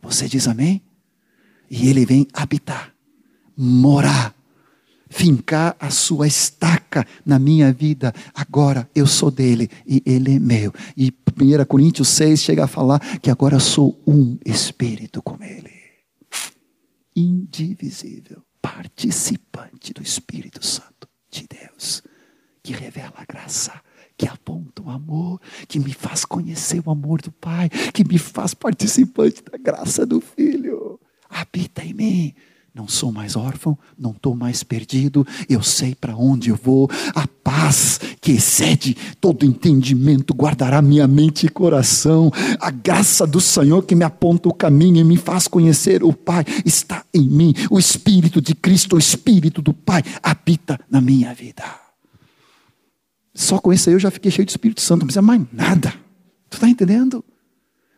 Você 0.02 0.28
diz 0.28 0.46
amém? 0.46 0.82
E 1.70 1.88
ele 1.88 2.04
vem 2.04 2.26
habitar, 2.34 2.92
morar, 3.56 4.34
fincar 5.08 5.74
a 5.80 5.88
sua 5.90 6.26
estaca 6.26 7.06
na 7.24 7.38
minha 7.38 7.72
vida. 7.72 8.12
Agora 8.34 8.88
eu 8.94 9.06
sou 9.06 9.30
dele 9.30 9.70
e 9.86 10.02
ele 10.04 10.36
é 10.36 10.38
meu. 10.38 10.72
E 10.96 11.10
1 11.10 11.64
Coríntios 11.64 12.08
6 12.08 12.40
chega 12.40 12.64
a 12.64 12.68
falar 12.68 13.00
que 13.18 13.30
agora 13.30 13.58
sou 13.58 13.98
um 14.06 14.36
espírito 14.44 15.22
com 15.22 15.42
ele. 15.42 15.72
Indivisível 17.16 18.42
participante 18.64 19.92
do 19.92 20.02
Espírito 20.02 20.64
Santo 20.64 21.06
de 21.30 21.46
Deus, 21.46 22.02
que 22.62 22.72
revela 22.72 23.12
a 23.16 23.24
graça, 23.26 23.78
que 24.16 24.26
aponta 24.26 24.80
o 24.80 24.88
amor, 24.88 25.38
que 25.68 25.78
me 25.78 25.92
faz 25.92 26.24
conhecer 26.24 26.82
o 26.82 26.90
amor 26.90 27.20
do 27.20 27.30
Pai, 27.30 27.68
que 27.68 28.02
me 28.02 28.16
faz 28.16 28.54
participante 28.54 29.42
da 29.42 29.58
graça 29.58 30.06
do 30.06 30.18
Filho. 30.18 30.98
Habita 31.28 31.84
em 31.84 31.92
mim 31.92 32.34
não 32.74 32.88
sou 32.88 33.12
mais 33.12 33.36
órfão, 33.36 33.78
não 33.96 34.10
estou 34.10 34.34
mais 34.34 34.64
perdido, 34.64 35.24
eu 35.48 35.62
sei 35.62 35.94
para 35.94 36.16
onde 36.16 36.50
eu 36.50 36.56
vou. 36.56 36.90
A 37.14 37.24
paz 37.26 38.00
que 38.20 38.32
excede 38.32 38.96
todo 39.20 39.46
entendimento 39.46 40.34
guardará 40.34 40.82
minha 40.82 41.06
mente 41.06 41.46
e 41.46 41.48
coração. 41.48 42.32
A 42.58 42.72
graça 42.72 43.24
do 43.26 43.40
Senhor 43.40 43.82
que 43.82 43.94
me 43.94 44.04
aponta 44.04 44.48
o 44.48 44.54
caminho 44.54 44.96
e 44.96 45.04
me 45.04 45.16
faz 45.16 45.46
conhecer 45.46 46.02
o 46.02 46.12
Pai 46.12 46.44
está 46.64 47.04
em 47.14 47.28
mim. 47.28 47.54
O 47.70 47.78
Espírito 47.78 48.42
de 48.42 48.56
Cristo, 48.56 48.96
o 48.96 48.98
Espírito 48.98 49.62
do 49.62 49.72
Pai, 49.72 50.02
habita 50.20 50.80
na 50.90 51.00
minha 51.00 51.32
vida. 51.32 51.62
Só 53.32 53.58
com 53.58 53.72
isso 53.72 53.88
aí 53.88 53.94
eu 53.94 54.00
já 54.00 54.10
fiquei 54.10 54.32
cheio 54.32 54.46
de 54.46 54.52
Espírito 54.52 54.80
Santo, 54.80 55.00
não 55.00 55.06
precisa 55.06 55.22
mais 55.22 55.40
nada. 55.52 55.94
Tu 56.50 56.54
está 56.54 56.68
entendendo? 56.68 57.24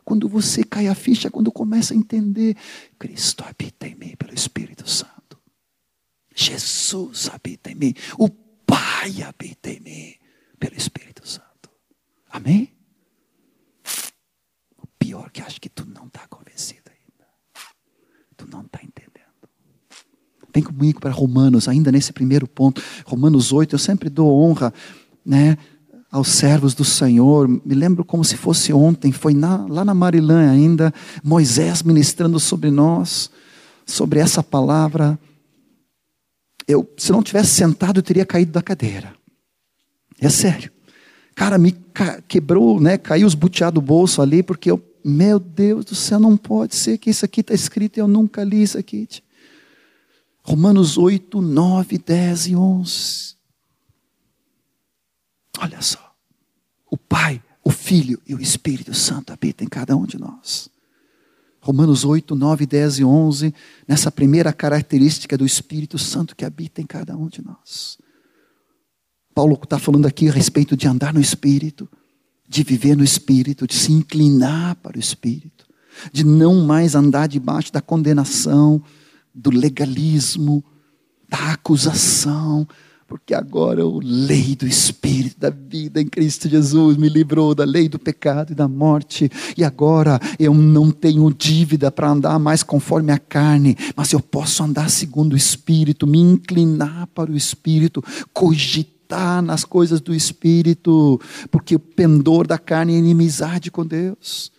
Quando 0.07 0.29
você 0.29 0.63
cai 0.63 0.87
a 0.87 0.95
ficha, 0.95 1.33
quando 1.33 1.51
começa 1.51 1.93
a 1.93 1.97
entender, 1.97 2.57
Cristo 2.97 3.45
habita 3.45 3.89
em 3.89 3.97
mim 3.97 4.15
pelo 4.17 4.33
Espírito 4.33 4.89
Santo. 4.89 5.37
Jesus 6.33 7.29
habita 7.29 7.73
em 7.73 7.75
mim. 7.75 7.95
O 8.17 8.29
Pai 8.29 9.21
habita 9.25 9.69
em 9.69 9.81
mim 9.81 10.15
pelo 10.61 10.77
Espírito 10.77 11.27
Santo. 11.27 11.69
Amém? 12.31 12.73
O 14.81 14.87
pior 14.97 15.29
que 15.33 15.43
acho 15.43 15.61
que 15.61 15.69
tu 15.69 15.85
não 15.85 16.07
está 16.07 16.29
convencido 16.29 16.89
ainda. 16.89 17.29
Tu 18.37 18.47
não 18.49 18.61
está 18.61 18.79
entendendo. 18.85 19.17
Vem 20.55 20.63
comigo 20.63 21.01
para 21.01 21.11
Romanos, 21.11 21.67
ainda 21.67 21.91
nesse 21.91 22.13
primeiro 22.13 22.47
ponto. 22.47 22.81
Romanos 23.05 23.53
8, 23.53 23.75
eu 23.75 23.79
sempre 23.81 24.09
dou 24.09 24.33
honra, 24.41 24.73
né? 25.25 25.59
Aos 26.11 26.29
servos 26.29 26.75
do 26.75 26.85
Senhor. 26.85 27.49
Me 27.49 27.75
lembro 27.75 28.05
como 28.05 28.25
se 28.25 28.37
fosse 28.37 28.73
ontem, 28.73 29.13
foi 29.13 29.35
na, 29.35 29.67
lá 29.67 29.85
na 29.85 29.95
Marilã 29.95 30.51
ainda, 30.51 30.93
Moisés 31.23 31.83
ministrando 31.83 32.39
sobre 32.41 32.71
nós, 32.71 33.31
sobre 33.85 34.21
essa 34.21 34.43
palavra. 34.43 35.19
Eu, 36.67 36.89
se 36.97 37.13
não 37.13 37.23
tivesse 37.23 37.51
sentado, 37.51 37.99
eu 37.99 38.03
teria 38.03 38.27
caído 38.27 38.53
da 38.53 38.63
cadeira. 38.63 39.15
É 40.21 40.29
sério. 40.29 40.73
Cara, 41.35 41.59
me 41.59 41.77
quebrou, 42.27 42.81
né? 42.81 42.97
Caiu 42.97 43.27
os 43.27 43.35
buteados 43.35 43.75
do 43.75 43.87
bolso 43.87 44.23
ali, 44.23 44.43
porque 44.43 44.71
eu, 44.71 44.83
meu 45.05 45.39
Deus 45.39 45.85
do 45.85 45.95
céu, 45.95 46.19
não 46.19 46.37
pode 46.37 46.75
ser 46.75 46.97
que 46.99 47.11
isso 47.11 47.25
aqui 47.25 47.43
está 47.43 47.53
escrito 47.53 47.99
e 47.99 48.01
eu 48.01 48.09
nunca 48.09 48.43
li 48.43 48.63
isso 48.63 48.79
aqui. 48.79 49.07
Romanos 50.43 50.97
8, 50.97 51.43
9, 51.43 51.99
10 51.99 52.47
e 52.47 52.57
11. 52.57 53.36
Olha 55.59 55.81
só. 55.81 56.15
O 56.91 56.97
Pai, 56.97 57.43
o 57.65 57.71
Filho 57.71 58.21
e 58.27 58.35
o 58.35 58.41
Espírito 58.41 58.95
Santo 58.95 59.33
habitam 59.33 59.65
em 59.65 59.69
cada 59.69 59.97
um 59.97 60.05
de 60.05 60.19
nós. 60.19 60.69
Romanos 61.61 62.05
8, 62.05 62.37
9, 62.37 62.65
10 62.65 62.99
e 63.01 63.05
11, 63.05 63.55
nessa 63.89 64.11
primeira 64.11 64.53
característica 64.53 65.37
do 65.37 65.45
Espírito 65.45 65.99
Santo 65.99 66.37
que 66.37 66.45
habita 66.45 66.81
em 66.81 66.87
cada 66.87 67.17
um 67.17 67.27
de 67.27 67.45
nós. 67.45 67.99
Paulo 69.35 69.59
está 69.61 69.79
falando 69.79 70.07
aqui 70.07 70.29
a 70.29 70.33
respeito 70.33 70.77
de 70.77 70.87
andar 70.87 71.13
no 71.13 71.21
Espírito, 71.21 71.89
de 72.49 72.63
viver 72.63 72.97
no 72.97 73.03
Espírito, 73.03 73.67
de 73.67 73.75
se 73.75 73.93
inclinar 73.93 74.77
para 74.77 74.97
o 74.97 75.01
Espírito, 75.01 75.67
de 76.13 76.25
não 76.25 76.65
mais 76.65 76.95
andar 76.95 77.27
debaixo 77.27 77.73
da 77.73 77.81
condenação, 77.81 78.81
do 79.35 79.51
legalismo, 79.51 80.65
da 81.29 81.53
acusação, 81.53 82.67
porque 83.07 83.35
agora 83.35 83.83
a 83.83 84.01
lei 84.03 84.57
do 84.57 84.67
Espírito, 84.67 85.39
da 85.39 85.51
vida 85.51 86.01
em 86.01 86.07
Cristo 86.07 86.49
Jesus 86.49 86.97
me 86.97 87.09
livrou 87.09 87.55
da 87.55 87.65
lei 87.65 87.89
do 87.89 87.99
pecado 87.99 88.53
e 88.53 88.55
da 88.55 88.67
morte. 88.67 89.31
E 89.57 89.63
agora 89.63 90.19
eu 90.39 90.53
não 90.53 90.91
tenho 90.91 91.33
dívida 91.33 91.91
para 91.91 92.11
andar 92.11 92.39
mais 92.39 92.65
conforme 92.65 93.13
a 93.13 93.19
carne, 93.19 93.77
mas 93.95 94.13
eu 94.13 94.21
posso 94.21 94.63
andar 94.65 94.91
segundo 94.91 95.35
o 95.35 95.37
Espírito, 95.37 96.07
me 96.07 96.19
inclinar 96.19 97.07
para 97.09 97.31
o 97.31 97.37
Espírito, 97.37 98.03
cogitar 98.33 99.41
nas 99.41 99.65
coisas 99.65 100.01
do 100.01 100.13
Espírito, 100.13 101.21
porque 101.49 101.77
o 101.77 101.81
pendor 101.81 102.45
da 102.45 102.59
carne 102.59 102.95
é 102.95 102.99
inimizade 102.99 103.71
com 103.71 103.87
Deus. 103.87 104.51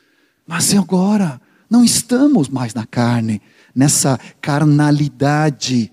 Mas 0.48 0.74
agora 0.74 1.42
não 1.70 1.84
estamos 1.84 2.48
mais 2.48 2.74
na 2.74 2.86
carne, 2.86 3.42
nessa 3.76 4.18
carnalidade. 4.40 5.92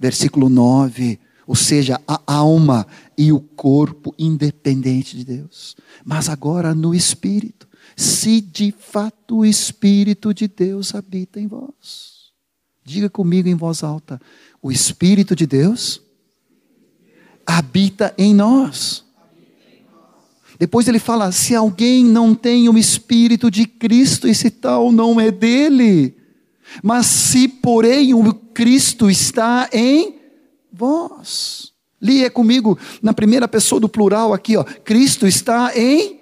Versículo 0.00 0.48
9 0.48 1.20
ou 1.46 1.54
seja, 1.54 2.00
a 2.06 2.20
alma 2.26 2.86
e 3.16 3.32
o 3.32 3.40
corpo 3.40 4.14
independente 4.18 5.16
de 5.16 5.24
Deus, 5.24 5.76
mas 6.04 6.28
agora 6.28 6.74
no 6.74 6.94
Espírito, 6.94 7.68
se 7.96 8.40
de 8.40 8.72
fato 8.76 9.38
o 9.38 9.44
Espírito 9.44 10.32
de 10.32 10.48
Deus 10.48 10.94
habita 10.94 11.40
em 11.40 11.46
vós. 11.46 12.32
Diga 12.84 13.08
comigo 13.08 13.48
em 13.48 13.54
voz 13.54 13.82
alta: 13.82 14.20
o 14.60 14.70
Espírito 14.70 15.34
de 15.34 15.46
Deus 15.46 16.02
habita 17.46 18.14
em 18.18 18.34
nós. 18.34 19.04
Depois 20.58 20.88
ele 20.88 20.98
fala: 20.98 21.32
se 21.32 21.54
alguém 21.54 22.04
não 22.04 22.34
tem 22.34 22.68
o 22.68 22.76
Espírito 22.76 23.50
de 23.50 23.66
Cristo, 23.66 24.26
esse 24.26 24.50
tal 24.50 24.92
não 24.92 25.20
é 25.20 25.30
dele. 25.30 26.16
Mas 26.82 27.06
se, 27.06 27.46
porém, 27.46 28.14
o 28.14 28.34
Cristo 28.34 29.10
está 29.10 29.68
em 29.72 30.23
vós. 30.74 31.72
Lia 32.00 32.30
comigo 32.30 32.78
na 33.02 33.12
primeira 33.14 33.48
pessoa 33.48 33.80
do 33.80 33.88
plural 33.88 34.34
aqui, 34.34 34.56
ó. 34.56 34.64
Cristo 34.64 35.26
está 35.26 35.72
em 35.76 36.20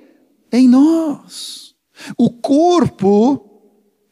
em 0.53 0.69
nós. 0.69 1.75
O 2.17 2.29
corpo 2.29 3.49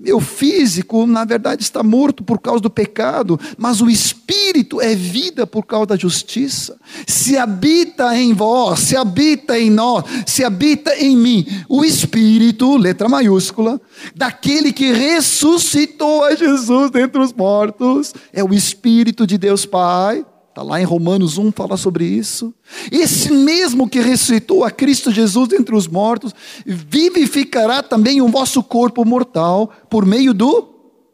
meu 0.01 0.19
físico, 0.19 1.07
na 1.07 1.27
verdade, 1.27 1.63
está 1.63 1.83
morto 1.83 2.25
por 2.25 2.41
causa 2.41 2.63
do 2.63 2.71
pecado, 2.71 3.39
mas 3.59 3.83
o 3.83 3.91
espírito 3.91 4.81
é 4.81 4.95
vida 4.95 5.47
por 5.47 5.67
causa 5.67 5.89
da 5.89 5.97
justiça. 5.97 6.79
Se 7.07 7.37
habita 7.37 8.17
em 8.17 8.33
vós, 8.33 8.81
se 8.81 8.97
habita 8.97 9.59
em 9.59 9.69
nós, 9.69 10.05
se 10.27 10.43
habita 10.43 10.97
em 10.97 11.15
mim, 11.15 11.47
o 11.69 11.85
espírito, 11.85 12.79
letra 12.79 13.11
maiúscula, 13.11 13.79
daquele 14.17 14.73
que 14.73 14.91
ressuscitou 14.91 16.25
a 16.25 16.35
Jesus 16.35 16.91
dentre 16.91 17.21
os 17.21 17.35
mortos, 17.35 18.15
é 18.33 18.43
o 18.43 18.55
espírito 18.55 19.27
de 19.27 19.37
Deus 19.37 19.67
Pai 19.67 20.25
Está 20.61 20.69
lá 20.69 20.79
em 20.79 20.85
Romanos 20.85 21.39
1, 21.39 21.53
fala 21.53 21.75
sobre 21.79 22.05
isso. 22.05 22.53
Esse 22.93 23.33
mesmo 23.33 23.89
que 23.89 23.99
ressuscitou 23.99 24.63
a 24.63 24.71
Cristo 24.71 25.11
Jesus 25.11 25.55
entre 25.55 25.75
os 25.75 25.89
mortos, 25.89 26.35
vivificará 26.67 27.83
também 27.83 28.21
o 28.21 28.29
vosso 28.29 28.63
corpo 28.63 29.03
mortal 29.03 29.73
por 29.89 30.05
meio 30.05 30.35
do 30.35 30.69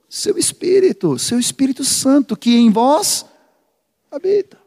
seu 0.08 0.36
Espírito, 0.36 1.16
seu 1.16 1.38
Espírito 1.38 1.84
Santo, 1.84 2.36
que 2.36 2.56
em 2.56 2.70
vós 2.70 3.24
habita. 4.10 4.58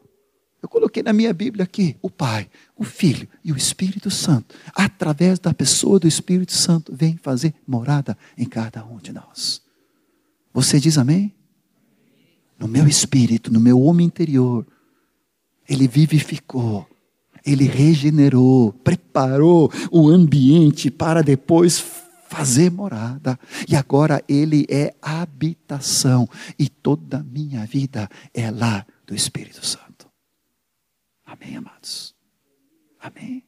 Eu 0.62 0.68
coloquei 0.68 1.02
na 1.02 1.12
minha 1.12 1.34
Bíblia 1.34 1.64
aqui 1.64 1.94
o 2.00 2.08
Pai, 2.08 2.48
o 2.74 2.82
Filho 2.82 3.28
e 3.44 3.52
o 3.52 3.58
Espírito 3.58 4.10
Santo, 4.10 4.54
através 4.74 5.38
da 5.38 5.52
pessoa 5.52 6.00
do 6.00 6.08
Espírito 6.08 6.54
Santo, 6.54 6.90
vem 6.96 7.18
fazer 7.18 7.52
morada 7.66 8.16
em 8.34 8.46
cada 8.46 8.82
um 8.86 8.96
de 8.96 9.12
nós. 9.12 9.60
Você 10.54 10.80
diz 10.80 10.96
amém? 10.96 11.34
No 12.60 12.68
meu 12.68 12.86
espírito, 12.86 13.50
no 13.50 13.58
meu 13.58 13.80
homem 13.80 14.06
interior, 14.06 14.66
ele 15.66 15.88
vivificou, 15.88 16.86
ele 17.44 17.64
regenerou, 17.64 18.72
preparou 18.84 19.72
o 19.90 20.10
ambiente 20.10 20.90
para 20.90 21.22
depois 21.22 21.82
fazer 22.28 22.70
morada. 22.70 23.40
E 23.66 23.74
agora 23.74 24.22
ele 24.28 24.66
é 24.68 24.94
habitação, 25.00 26.28
e 26.58 26.68
toda 26.68 27.18
a 27.18 27.22
minha 27.22 27.64
vida 27.64 28.10
é 28.34 28.50
lá 28.50 28.84
do 29.06 29.14
Espírito 29.14 29.64
Santo. 29.64 30.06
Amém, 31.24 31.56
amados? 31.56 32.14
Amém? 33.00 33.42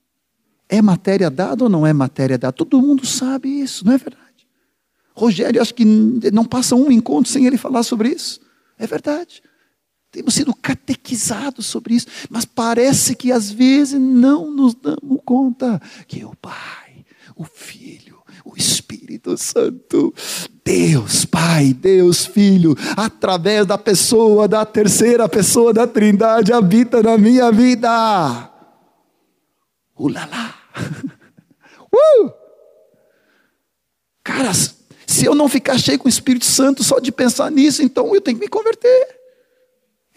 É 0.69 0.81
matéria 0.81 1.31
dada 1.31 1.65
ou 1.65 1.69
não 1.69 1.87
é 1.87 1.93
matéria 1.93 2.39
dada? 2.39 2.53
Todo 2.53 2.81
mundo 2.81 3.05
sabe 3.05 3.49
isso, 3.49 3.85
não 3.85 3.93
é 3.93 3.99
verdade? 3.99 4.23
Rogério, 5.15 5.61
acho 5.61 5.75
que 5.75 5.85
não 5.85 6.47
passa 6.47 6.75
um 6.75 6.91
encontro 6.91 7.31
sem 7.31 7.45
ele 7.45 7.59
falar 7.59 7.83
sobre 7.83 8.09
isso. 8.09 8.41
É 8.83 8.87
verdade. 8.89 9.41
Temos 10.11 10.35
sido 10.35 10.53
catequizados 10.53 11.67
sobre 11.67 11.95
isso, 11.95 12.09
mas 12.29 12.45
parece 12.45 13.15
que 13.15 13.31
às 13.31 13.49
vezes 13.49 13.99
não 14.01 14.51
nos 14.51 14.75
damos 14.75 15.21
conta 15.25 15.81
que 16.09 16.25
o 16.25 16.35
Pai, 16.35 17.07
o 17.37 17.45
Filho, 17.45 18.21
o 18.45 18.57
Espírito 18.57 19.39
Santo, 19.39 20.13
Deus 20.65 21.25
Pai, 21.25 21.73
Deus 21.73 22.27
Filho, 22.27 22.77
através 22.97 23.65
da 23.67 23.79
pessoa, 23.79 24.49
da 24.49 24.67
terceira 24.67 25.29
pessoa 25.29 25.73
da 25.73 25.87
Trindade, 25.87 26.53
habita 26.53 27.01
na 27.05 27.17
minha 27.17 27.53
vida. 27.53 28.51
Ulala! 29.97 30.55
Uh! 31.95 32.33
Caras, 34.25 34.82
se 35.13 35.27
eu 35.27 35.35
não 35.35 35.49
ficar 35.49 35.79
cheio 35.79 35.99
com 35.99 36.07
o 36.07 36.09
Espírito 36.09 36.47
Santo 36.47 36.83
só 36.83 36.99
de 36.99 37.13
pensar 37.13 37.51
nisso, 37.51 37.83
então 37.83 38.15
eu 38.15 38.21
tenho 38.21 38.39
que 38.39 38.45
me 38.45 38.49
converter. 38.49 39.09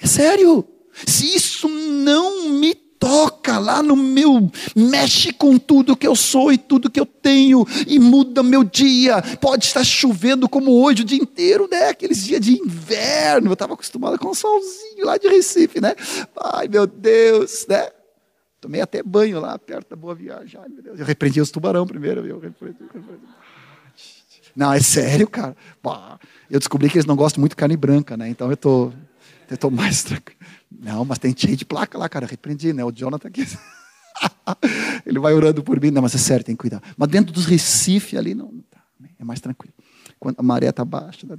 É 0.01 0.07
sério. 0.07 0.65
Se 1.05 1.35
isso 1.35 1.67
não 1.67 2.49
me 2.49 2.73
toca 2.73 3.59
lá 3.59 3.83
no 3.83 3.95
meu, 3.95 4.49
mexe 4.75 5.33
com 5.33 5.57
tudo 5.57 5.97
que 5.97 6.07
eu 6.07 6.15
sou 6.15 6.51
e 6.51 6.57
tudo 6.57 6.89
que 6.89 6.99
eu 6.99 7.05
tenho 7.05 7.65
e 7.85 7.99
muda 7.99 8.41
meu 8.41 8.63
dia. 8.63 9.21
Pode 9.41 9.65
estar 9.65 9.83
chovendo 9.83 10.47
como 10.47 10.81
hoje 10.81 11.01
o 11.01 11.05
dia 11.05 11.21
inteiro, 11.21 11.67
né? 11.69 11.89
Aqueles 11.89 12.23
dias 12.23 12.39
de 12.39 12.57
inverno. 12.57 13.49
Eu 13.49 13.53
estava 13.53 13.73
acostumado 13.73 14.17
com 14.17 14.29
um 14.29 14.33
solzinho 14.33 15.05
lá 15.05 15.17
de 15.17 15.27
Recife, 15.27 15.81
né? 15.81 15.93
Ai, 16.53 16.69
meu 16.69 16.87
Deus, 16.87 17.65
né? 17.67 17.89
Tomei 18.61 18.81
até 18.81 19.03
banho 19.03 19.39
lá 19.39 19.59
perto 19.59 19.89
da 19.89 19.95
Boa 19.95 20.15
Viagem. 20.15 20.59
Ai, 20.59 20.69
meu 20.69 20.81
Deus. 20.81 20.99
Eu 20.99 21.05
repreendi 21.05 21.41
os 21.41 21.51
tubarão 21.51 21.85
primeiro. 21.85 22.25
Eu 22.25 22.39
repreendi, 22.39 22.79
repreendi. 22.81 23.21
Não, 24.55 24.71
é 24.71 24.79
sério, 24.79 25.27
cara. 25.27 25.55
eu 26.49 26.59
descobri 26.59 26.89
que 26.89 26.97
eles 26.97 27.05
não 27.05 27.15
gostam 27.15 27.41
muito 27.41 27.51
de 27.51 27.57
carne 27.57 27.75
branca, 27.75 28.15
né? 28.15 28.29
Então 28.29 28.49
eu 28.49 28.57
tô, 28.57 28.91
eu 29.49 29.57
tô 29.57 29.69
mais 29.69 30.03
tranquilo. 30.03 30.39
Não, 30.71 31.03
mas 31.03 31.19
tem 31.19 31.33
cheio 31.35 31.57
de 31.57 31.65
placa 31.65 31.97
lá, 31.97 32.07
cara. 32.07 32.25
Repreendi, 32.25 32.71
né? 32.73 32.83
O 32.83 32.91
Jonathan 32.91 33.27
aqui. 33.27 33.45
Ele 35.05 35.19
vai 35.19 35.33
orando 35.33 35.63
por 35.63 35.79
mim. 35.79 35.91
Não, 35.91 36.01
mas 36.01 36.15
é 36.15 36.17
sério, 36.17 36.45
tem 36.45 36.55
que 36.55 36.61
cuidar. 36.61 36.81
Mas 36.97 37.09
dentro 37.09 37.33
dos 37.33 37.45
Recife 37.45 38.17
ali, 38.17 38.33
não, 38.33 38.51
tá. 38.69 38.79
É 39.19 39.23
mais 39.23 39.39
tranquilo. 39.41 39.73
Quando 40.19 40.39
a 40.39 40.43
maré 40.43 40.69
está 40.69 40.85
baixa. 40.85 41.27
Né? 41.27 41.35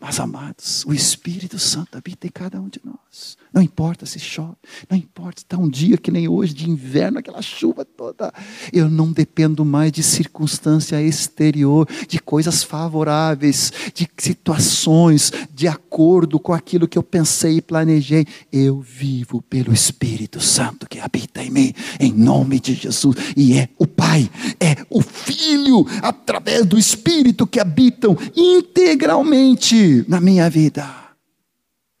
Mas, 0.00 0.18
amados, 0.18 0.82
o 0.86 0.94
Espírito 0.94 1.58
Santo 1.58 1.98
habita 1.98 2.26
em 2.26 2.30
cada 2.30 2.58
um 2.58 2.70
de 2.70 2.80
nós. 2.82 3.36
Não 3.52 3.60
importa 3.60 4.06
se 4.06 4.18
chove, 4.18 4.56
não 4.88 4.96
importa 4.96 5.40
se 5.40 5.44
está 5.44 5.58
um 5.58 5.68
dia 5.68 5.98
que 5.98 6.10
nem 6.10 6.26
hoje, 6.26 6.54
de 6.54 6.70
inverno, 6.70 7.18
aquela 7.18 7.42
chuva 7.42 7.84
toda. 7.84 8.32
Eu 8.72 8.88
não 8.88 9.12
dependo 9.12 9.62
mais 9.62 9.92
de 9.92 10.02
circunstância 10.02 11.02
exterior, 11.02 11.86
de 12.08 12.18
coisas 12.18 12.62
favoráveis, 12.62 13.72
de 13.92 14.08
situações 14.16 15.32
de 15.52 15.68
acordo 15.68 16.40
com 16.40 16.54
aquilo 16.54 16.88
que 16.88 16.96
eu 16.96 17.02
pensei 17.02 17.58
e 17.58 17.62
planejei. 17.62 18.26
Eu 18.50 18.80
vivo 18.80 19.42
pelo 19.42 19.70
Espírito 19.70 20.40
Santo 20.40 20.88
que 20.88 20.98
habita 20.98 21.42
em 21.42 21.50
mim, 21.50 21.74
em 21.98 22.12
nome 22.12 22.58
de 22.58 22.72
Jesus. 22.72 23.16
E 23.36 23.58
é 23.58 23.68
o 23.76 23.86
Pai, 23.86 24.30
é 24.58 24.76
o 24.88 25.02
Filho, 25.02 25.84
através 26.00 26.64
do 26.64 26.78
Espírito 26.78 27.46
que 27.46 27.60
habitam 27.60 28.16
integralmente 28.34 29.89
na 30.08 30.20
minha 30.20 30.48
vida. 30.50 30.86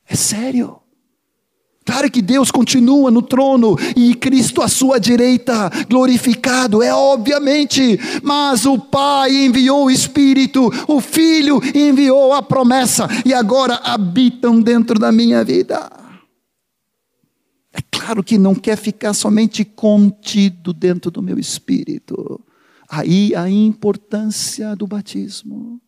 É 0.08 0.16
sério. 0.16 0.80
Claro 1.84 2.10
que 2.10 2.22
Deus 2.22 2.50
continua 2.50 3.10
no 3.10 3.22
trono 3.22 3.76
e 3.96 4.14
Cristo 4.14 4.62
à 4.62 4.68
sua 4.68 5.00
direita, 5.00 5.70
glorificado, 5.88 6.82
é 6.82 6.94
obviamente, 6.94 7.98
mas 8.22 8.64
o 8.66 8.78
Pai 8.78 9.34
enviou 9.34 9.86
o 9.86 9.90
Espírito, 9.90 10.70
o 10.86 11.00
Filho 11.00 11.60
enviou 11.74 12.32
a 12.32 12.42
promessa 12.42 13.08
e 13.24 13.32
agora 13.32 13.74
habitam 13.82 14.60
dentro 14.60 14.98
da 14.98 15.10
minha 15.10 15.42
vida. 15.42 15.90
É 17.72 17.80
claro 17.90 18.22
que 18.22 18.36
não 18.36 18.54
quer 18.54 18.76
ficar 18.76 19.14
somente 19.14 19.64
contido 19.64 20.72
dentro 20.72 21.10
do 21.10 21.22
meu 21.22 21.38
espírito. 21.38 22.40
Aí 22.88 23.34
a 23.34 23.48
importância 23.48 24.74
do 24.74 24.86
batismo 24.86 25.80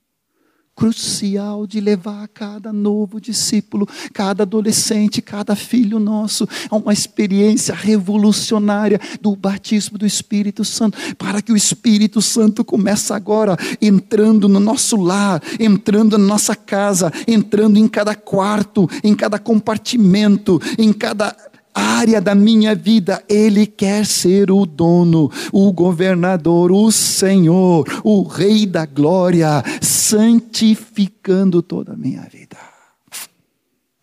crucial 0.82 1.64
de 1.64 1.80
levar 1.80 2.26
cada 2.26 2.72
novo 2.72 3.20
discípulo, 3.20 3.86
cada 4.12 4.42
adolescente, 4.42 5.22
cada 5.22 5.54
filho 5.54 6.00
nosso 6.00 6.48
a 6.68 6.74
uma 6.74 6.92
experiência 6.92 7.72
revolucionária 7.72 9.00
do 9.20 9.36
batismo 9.36 9.96
do 9.96 10.04
Espírito 10.04 10.64
Santo, 10.64 10.98
para 11.14 11.40
que 11.40 11.52
o 11.52 11.56
Espírito 11.56 12.20
Santo 12.20 12.64
comece 12.64 13.12
agora 13.12 13.56
entrando 13.80 14.48
no 14.48 14.58
nosso 14.58 14.96
lar, 14.96 15.40
entrando 15.60 16.18
na 16.18 16.26
nossa 16.26 16.56
casa, 16.56 17.12
entrando 17.28 17.78
em 17.78 17.86
cada 17.86 18.16
quarto, 18.16 18.90
em 19.04 19.14
cada 19.14 19.38
compartimento, 19.38 20.60
em 20.76 20.92
cada 20.92 21.36
área 21.74 22.20
da 22.20 22.34
minha 22.34 22.74
vida, 22.74 23.22
Ele 23.28 23.66
quer 23.66 24.04
ser 24.06 24.50
o 24.50 24.66
dono, 24.66 25.30
o 25.52 25.72
governador, 25.72 26.72
o 26.72 26.90
Senhor, 26.90 27.86
o 28.04 28.22
Rei 28.22 28.66
da 28.66 28.84
glória, 28.84 29.62
santificando 29.80 31.62
toda 31.62 31.92
a 31.92 31.96
minha 31.96 32.22
vida. 32.22 32.56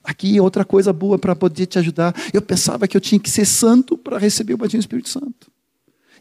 Aqui 0.04 0.40
outra 0.40 0.66
coisa 0.66 0.92
boa 0.92 1.20
para 1.20 1.36
poder 1.36 1.68
te 1.68 1.78
ajudar. 1.78 2.16
Eu 2.34 2.42
pensava 2.42 2.88
que 2.88 2.98
eu 2.98 3.02
tinha 3.02 3.20
que 3.20 3.30
ser 3.30 3.46
santo 3.46 3.96
para 3.98 4.18
receber 4.18 4.56
o 4.56 4.58
batismo 4.58 4.80
do 4.80 4.84
Espírito 4.84 5.10
Santo. 5.10 5.52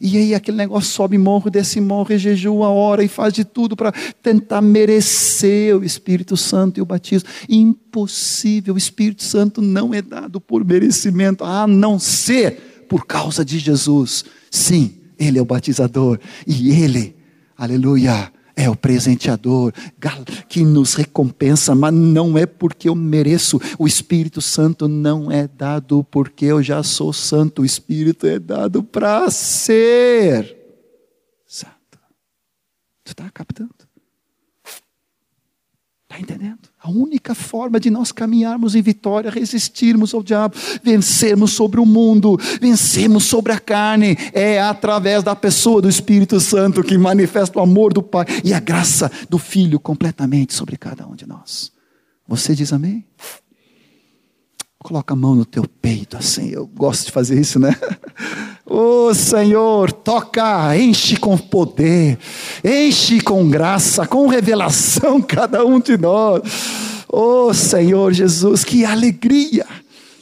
E 0.01 0.17
aí 0.17 0.35
aquele 0.35 0.57
negócio 0.57 0.91
sobe 0.91 1.19
morro, 1.19 1.51
desce 1.51 1.81
morro, 1.81 2.13
e 2.13 2.19
jejua, 2.19 2.69
hora 2.69 3.03
e 3.03 3.09
faz 3.09 3.33
de 3.33 3.45
tudo 3.45 3.77
para 3.77 3.93
tentar 4.23 4.61
merecer 4.61 5.77
o 5.77 5.85
Espírito 5.85 6.37
Santo 6.37 6.79
e 6.79 6.83
o 6.83 6.87
batismo. 6.87 7.29
Impossível, 7.49 8.75
o 8.75 8.79
Espírito 8.79 9.23
Santo 9.23 9.61
não 9.61 9.93
é 9.93 10.01
dado 10.01 10.41
por 10.41 10.65
merecimento, 10.65 11.45
a 11.45 11.67
não 11.67 11.99
ser 11.99 12.87
por 12.89 13.07
causa 13.07 13.45
de 13.45 13.59
Jesus. 13.59 14.25
Sim, 14.51 14.95
Ele 15.19 15.39
é 15.39 15.43
o 15.43 15.45
batizador 15.45 16.19
e 16.47 16.71
Ele, 16.71 17.17
aleluia, 17.57 18.33
é 18.59 18.69
o 18.69 18.75
presenteador 18.75 19.73
que 20.49 20.65
nos 20.65 20.95
recompensa, 20.95 21.77
mas 21.77 21.95
não 21.95 22.37
é 22.37 22.45
porque 22.45 22.89
eu 22.89 22.95
mereço. 22.97 23.61
O 23.79 23.87
Espírito 23.87 24.43
Santo 24.43 24.89
não 24.89 25.31
é 25.31 25.47
dado 25.47 26.03
porque 26.11 26.47
eu 26.47 26.61
já 26.61 26.83
sou 26.83 27.13
santo. 27.13 27.63
O 27.63 27.65
Espírito 27.65 28.27
é 28.27 28.37
dado 28.37 28.83
para 28.83 29.31
ser 29.31 30.57
santo. 31.47 32.01
Tu 33.05 33.13
está 33.13 33.31
captando? 33.31 33.88
Está 36.11 36.21
entendendo? 36.21 36.59
A 36.81 36.91
única 36.91 37.35
forma 37.35 37.79
de 37.79 37.91
nós 37.91 38.11
caminharmos 38.11 38.75
em 38.75 38.81
vitória, 38.81 39.31
resistirmos 39.31 40.15
ao 40.15 40.23
diabo, 40.23 40.57
vencermos 40.83 41.53
sobre 41.53 41.79
o 41.79 41.85
mundo, 41.85 42.39
vencermos 42.61 43.25
sobre 43.25 43.53
a 43.53 43.61
carne, 43.61 44.17
é 44.33 44.59
através 44.59 45.23
da 45.23 45.37
pessoa 45.37 45.83
do 45.83 45.89
Espírito 45.89 46.41
Santo 46.41 46.83
que 46.83 46.97
manifesta 46.97 47.59
o 47.59 47.63
amor 47.63 47.93
do 47.93 48.03
Pai 48.03 48.25
e 48.43 48.55
a 48.55 48.61
graça 48.61 49.11
do 49.29 49.39
Filho 49.39 49.79
completamente 49.79 50.55
sobre 50.55 50.79
cada 50.79 51.07
um 51.07 51.15
de 51.15 51.27
nós. 51.27 51.71
Você 52.27 52.55
diz 52.55 52.73
amém? 52.73 53.05
Coloca 54.89 55.13
a 55.13 55.17
mão 55.17 55.35
no 55.35 55.45
teu 55.45 55.67
peito 55.83 56.17
assim, 56.17 56.49
eu 56.49 56.67
gosto 56.67 57.05
de 57.05 57.13
fazer 57.13 57.39
isso, 57.39 57.59
né? 57.59 57.77
Oh 58.71 59.15
Senhor, 59.15 59.91
toca, 59.91 60.77
enche 60.77 61.17
com 61.17 61.39
poder, 61.39 62.19
enche 62.63 63.19
com 63.19 63.49
graça, 63.49 64.07
com 64.07 64.27
revelação 64.27 65.21
cada 65.25 65.65
um 65.65 65.81
de 65.81 65.97
nós. 65.97 66.43
Oh 67.09 67.53
Senhor 67.55 68.13
Jesus, 68.13 68.65
que 68.65 68.85
alegria 68.85 69.67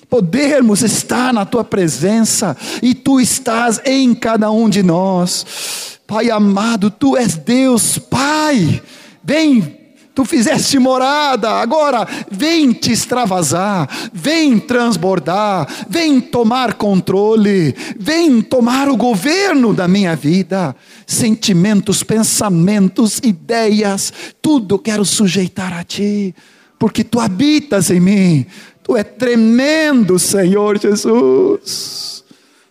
podermos 0.09 0.83
estar 0.83 1.33
na 1.33 1.45
tua 1.45 1.65
presença 1.65 2.57
e 2.81 2.95
tu 2.95 3.21
estás 3.21 3.81
em 3.85 4.15
cada 4.15 4.49
um 4.53 4.69
de 4.69 4.83
nós. 4.83 5.99
Pai 6.07 6.31
amado, 6.31 6.89
tu 6.89 7.17
és 7.17 7.35
Deus, 7.37 7.99
Pai. 7.99 8.81
Vem 9.25 9.76
Tu 10.17 10.25
fizeste 10.25 10.79
morada, 10.79 11.51
agora 11.61 12.09
vem 12.31 12.73
te 12.73 12.91
extravasar, 12.91 13.87
vem 14.15 14.59
transbordar, 14.59 15.69
vem 15.91 16.23
tomar 16.23 16.73
controle, 16.73 17.77
vem 17.99 18.41
tomar 18.41 18.89
o 18.89 18.97
governo 18.97 19.75
da 19.75 19.87
minha 19.87 20.17
vida. 20.17 20.75
Sentimentos, 21.07 22.03
pensamentos, 22.03 23.19
ideias, 23.23 24.11
tudo 24.41 24.79
quero 24.79 25.05
sujeitar 25.05 25.75
a 25.75 25.85
ti, 25.85 26.35
porque 26.79 27.05
tu 27.05 27.21
habitas 27.21 27.91
em 27.91 28.01
mim. 28.01 28.47
Tu 28.83 28.97
é 28.97 29.05
tremendo, 29.05 30.19
Senhor 30.19 30.81
Jesus. 30.81 32.25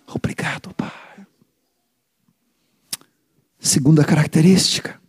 Obrigado, 0.07 0.73
Pai. 0.75 0.89
Segunda 3.59 4.03
característica 4.03 5.04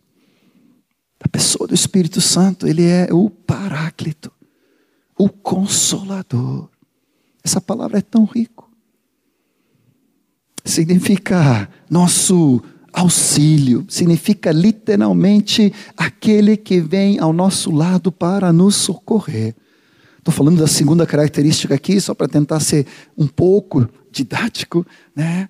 pessoa 1.37 1.67
do 1.67 1.75
Espírito 1.75 2.19
Santo, 2.19 2.67
ele 2.67 2.83
é 2.83 3.09
o 3.11 3.29
Paráclito, 3.29 4.31
o 5.15 5.29
Consolador. 5.29 6.67
Essa 7.43 7.61
palavra 7.61 7.99
é 7.99 8.01
tão 8.01 8.25
rico. 8.25 8.67
Significa 10.65 11.69
nosso 11.87 12.59
auxílio, 12.91 13.85
significa 13.87 14.51
literalmente 14.51 15.71
aquele 15.95 16.57
que 16.57 16.81
vem 16.81 17.19
ao 17.19 17.31
nosso 17.31 17.69
lado 17.69 18.11
para 18.11 18.51
nos 18.51 18.75
socorrer. 18.75 19.55
Estou 20.17 20.33
falando 20.33 20.57
da 20.57 20.67
segunda 20.67 21.05
característica 21.05 21.75
aqui, 21.75 22.01
só 22.01 22.15
para 22.15 22.27
tentar 22.27 22.59
ser 22.61 22.87
um 23.15 23.27
pouco 23.27 23.87
didático, 24.11 24.83
né? 25.15 25.47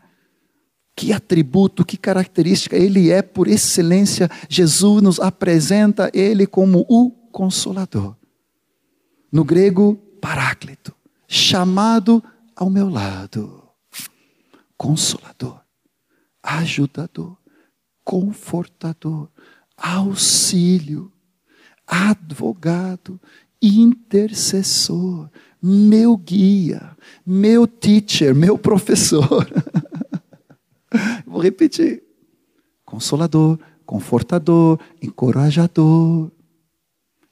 Que 0.97 1.13
atributo, 1.13 1.85
que 1.85 1.95
característica 1.95 2.75
ele 2.75 3.11
é 3.11 3.21
por 3.21 3.47
excelência. 3.47 4.27
Jesus 4.49 4.99
nos 5.03 5.19
apresenta 5.19 6.09
ele 6.11 6.47
como 6.47 6.87
o 6.89 7.11
consolador. 7.31 8.15
No 9.31 9.43
grego, 9.43 9.95
paráclito, 10.19 10.95
chamado 11.27 12.23
ao 12.55 12.67
meu 12.71 12.89
lado. 12.89 13.63
Consolador, 14.75 15.61
ajudador, 16.41 17.37
confortador, 18.03 19.29
auxílio, 19.77 21.13
advogado, 21.85 23.21
intercessor, 23.61 25.29
meu 25.61 26.17
guia, 26.17 26.97
meu 27.23 27.67
teacher, 27.67 28.33
meu 28.33 28.57
professor. 28.57 29.47
Vou 31.25 31.39
repetir: 31.39 32.03
consolador, 32.85 33.59
confortador, 33.85 34.79
encorajador, 35.01 36.31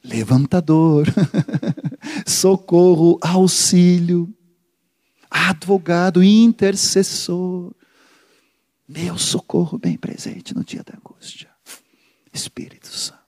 levantador, 0.03 1.07
socorro, 2.25 3.17
auxílio, 3.21 4.33
advogado, 5.29 6.23
intercessor. 6.23 7.73
Meu 8.87 9.17
socorro 9.17 9.79
bem 9.79 9.97
presente 9.97 10.53
no 10.53 10.63
dia 10.63 10.83
da 10.83 10.93
angústia. 10.95 11.49
Espírito 12.31 12.87
Santo. 12.87 13.24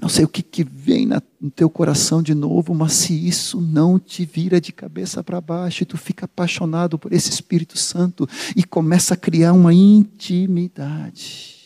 Não 0.00 0.08
sei 0.08 0.24
o 0.24 0.28
que, 0.28 0.42
que 0.42 0.64
vem 0.64 1.04
na, 1.04 1.20
no 1.38 1.50
teu 1.50 1.68
coração 1.68 2.22
de 2.22 2.34
novo, 2.34 2.74
mas 2.74 2.94
se 2.94 3.12
isso 3.12 3.60
não 3.60 3.98
te 3.98 4.24
vira 4.24 4.58
de 4.58 4.72
cabeça 4.72 5.22
para 5.22 5.42
baixo 5.42 5.82
e 5.82 5.86
tu 5.86 5.98
fica 5.98 6.24
apaixonado 6.24 6.98
por 6.98 7.12
esse 7.12 7.28
Espírito 7.28 7.78
Santo 7.78 8.26
e 8.56 8.64
começa 8.64 9.12
a 9.12 9.16
criar 9.16 9.52
uma 9.52 9.74
intimidade, 9.74 11.58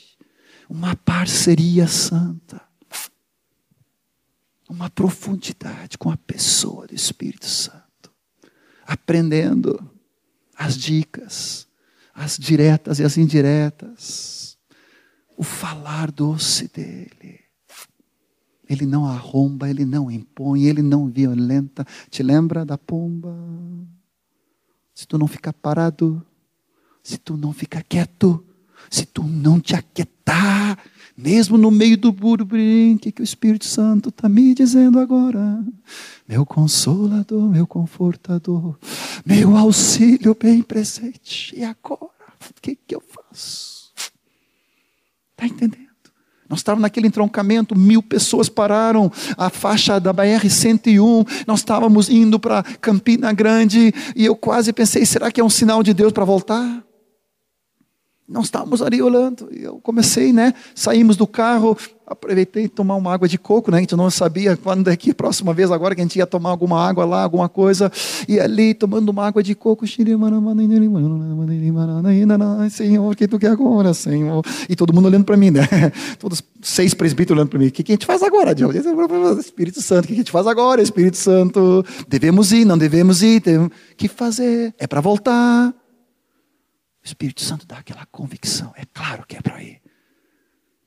uma 0.68 0.96
parceria 0.96 1.86
santa, 1.86 2.60
uma 4.68 4.90
profundidade 4.90 5.96
com 5.96 6.10
a 6.10 6.16
pessoa 6.16 6.88
do 6.88 6.94
Espírito 6.94 7.46
Santo, 7.46 8.10
aprendendo 8.84 9.78
as 10.56 10.76
dicas, 10.76 11.68
as 12.12 12.36
diretas 12.36 12.98
e 12.98 13.04
as 13.04 13.16
indiretas, 13.16 14.58
o 15.36 15.44
falar 15.44 16.10
doce 16.10 16.66
dele 16.66 17.43
ele 18.68 18.86
não 18.86 19.06
arromba, 19.06 19.68
ele 19.68 19.84
não 19.84 20.10
impõe, 20.10 20.64
ele 20.64 20.82
não 20.82 21.08
violenta. 21.08 21.86
Te 22.10 22.22
lembra 22.22 22.64
da 22.64 22.78
pomba? 22.78 23.34
Se 24.94 25.06
tu 25.06 25.18
não 25.18 25.26
ficar 25.26 25.52
parado, 25.52 26.24
se 27.02 27.18
tu 27.18 27.36
não 27.36 27.52
ficar 27.52 27.82
quieto, 27.82 28.42
se 28.90 29.04
tu 29.04 29.22
não 29.24 29.60
te 29.60 29.74
aquietar, 29.74 30.78
mesmo 31.16 31.56
no 31.56 31.70
meio 31.70 31.96
do 31.96 32.10
burburinho, 32.10 32.96
o 32.96 32.98
que, 32.98 33.12
que 33.12 33.22
o 33.22 33.24
Espírito 33.24 33.64
Santo 33.64 34.08
está 34.08 34.28
me 34.28 34.54
dizendo 34.54 34.98
agora? 34.98 35.64
Meu 36.26 36.44
consolador, 36.44 37.48
meu 37.48 37.66
confortador, 37.66 38.78
meu 39.24 39.56
auxílio 39.56 40.36
bem 40.40 40.62
presente. 40.62 41.54
E 41.56 41.62
agora? 41.62 42.10
O 42.50 42.60
que, 42.60 42.74
que 42.74 42.94
eu 42.94 43.02
faço? 43.02 43.92
Está 45.32 45.46
entendendo? 45.46 45.83
Nós 46.48 46.60
estávamos 46.60 46.82
naquele 46.82 47.06
entroncamento, 47.06 47.76
mil 47.76 48.02
pessoas 48.02 48.48
pararam 48.48 49.10
a 49.36 49.48
faixa 49.48 49.98
da 49.98 50.12
BR-101. 50.12 51.44
Nós 51.46 51.60
estávamos 51.60 52.08
indo 52.10 52.38
para 52.38 52.62
Campina 52.80 53.32
Grande 53.32 53.92
e 54.14 54.24
eu 54.24 54.36
quase 54.36 54.72
pensei: 54.72 55.06
será 55.06 55.30
que 55.30 55.40
é 55.40 55.44
um 55.44 55.50
sinal 55.50 55.82
de 55.82 55.94
Deus 55.94 56.12
para 56.12 56.24
voltar? 56.24 56.82
Nós 58.26 58.46
estávamos 58.46 58.80
ali 58.80 59.02
olhando. 59.02 59.48
E 59.52 59.62
eu 59.64 59.78
comecei, 59.82 60.32
né? 60.32 60.54
Saímos 60.74 61.14
do 61.14 61.26
carro, 61.26 61.76
aproveitei 62.06 62.68
tomar 62.68 62.96
uma 62.96 63.12
água 63.12 63.28
de 63.28 63.36
coco, 63.36 63.70
né? 63.70 63.76
A 63.76 63.80
gente 63.80 63.94
não 63.94 64.10
sabia 64.10 64.56
quando 64.56 64.88
é 64.88 64.96
que 64.96 65.10
a 65.10 65.14
próxima 65.14 65.52
vez 65.52 65.70
agora 65.70 65.94
que 65.94 66.00
a 66.00 66.04
gente 66.04 66.16
ia 66.16 66.26
tomar 66.26 66.48
alguma 66.48 66.82
água 66.82 67.04
lá, 67.04 67.22
alguma 67.22 67.50
coisa. 67.50 67.92
E 68.26 68.40
ali 68.40 68.72
tomando 68.72 69.10
uma 69.10 69.26
água 69.26 69.42
de 69.42 69.54
coco, 69.54 69.86
Senhor, 72.70 73.14
que 73.14 73.28
tu 73.28 73.38
quer 73.38 73.50
agora, 73.50 73.92
Senhor? 73.92 74.42
E 74.70 74.74
todo 74.74 74.94
mundo 74.94 75.06
olhando 75.06 75.24
para 75.24 75.36
mim, 75.36 75.50
né? 75.50 75.68
Todos 76.18 76.42
seis 76.62 76.94
presbíteros 76.94 77.38
olhando 77.38 77.50
para 77.50 77.58
mim. 77.58 77.66
O 77.66 77.72
que, 77.72 77.82
que 77.82 77.92
a 77.92 77.94
gente 77.94 78.06
faz 78.06 78.22
agora, 78.22 78.54
Deus? 78.54 78.74
Espírito 79.38 79.82
Santo, 79.82 80.04
o 80.04 80.08
que 80.08 80.14
a 80.14 80.16
gente 80.16 80.32
faz 80.32 80.46
agora, 80.46 80.80
Espírito 80.80 81.18
Santo? 81.18 81.84
Devemos 82.08 82.52
ir, 82.52 82.64
não 82.64 82.78
devemos 82.78 83.22
ir? 83.22 83.42
O 83.58 83.70
que 83.98 84.08
fazer? 84.08 84.74
É 84.78 84.86
para 84.86 85.02
voltar. 85.02 85.74
O 87.04 87.06
Espírito 87.06 87.42
Santo 87.42 87.66
dá 87.66 87.78
aquela 87.78 88.06
convicção. 88.06 88.72
É 88.76 88.84
claro 88.86 89.26
que 89.26 89.36
é 89.36 89.42
para 89.42 89.62
ir. 89.62 89.82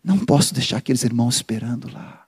Não 0.04 0.18
posso 0.18 0.54
deixar 0.54 0.78
aqueles 0.78 1.04
irmãos 1.04 1.36
esperando 1.36 1.92
lá. 1.92 2.26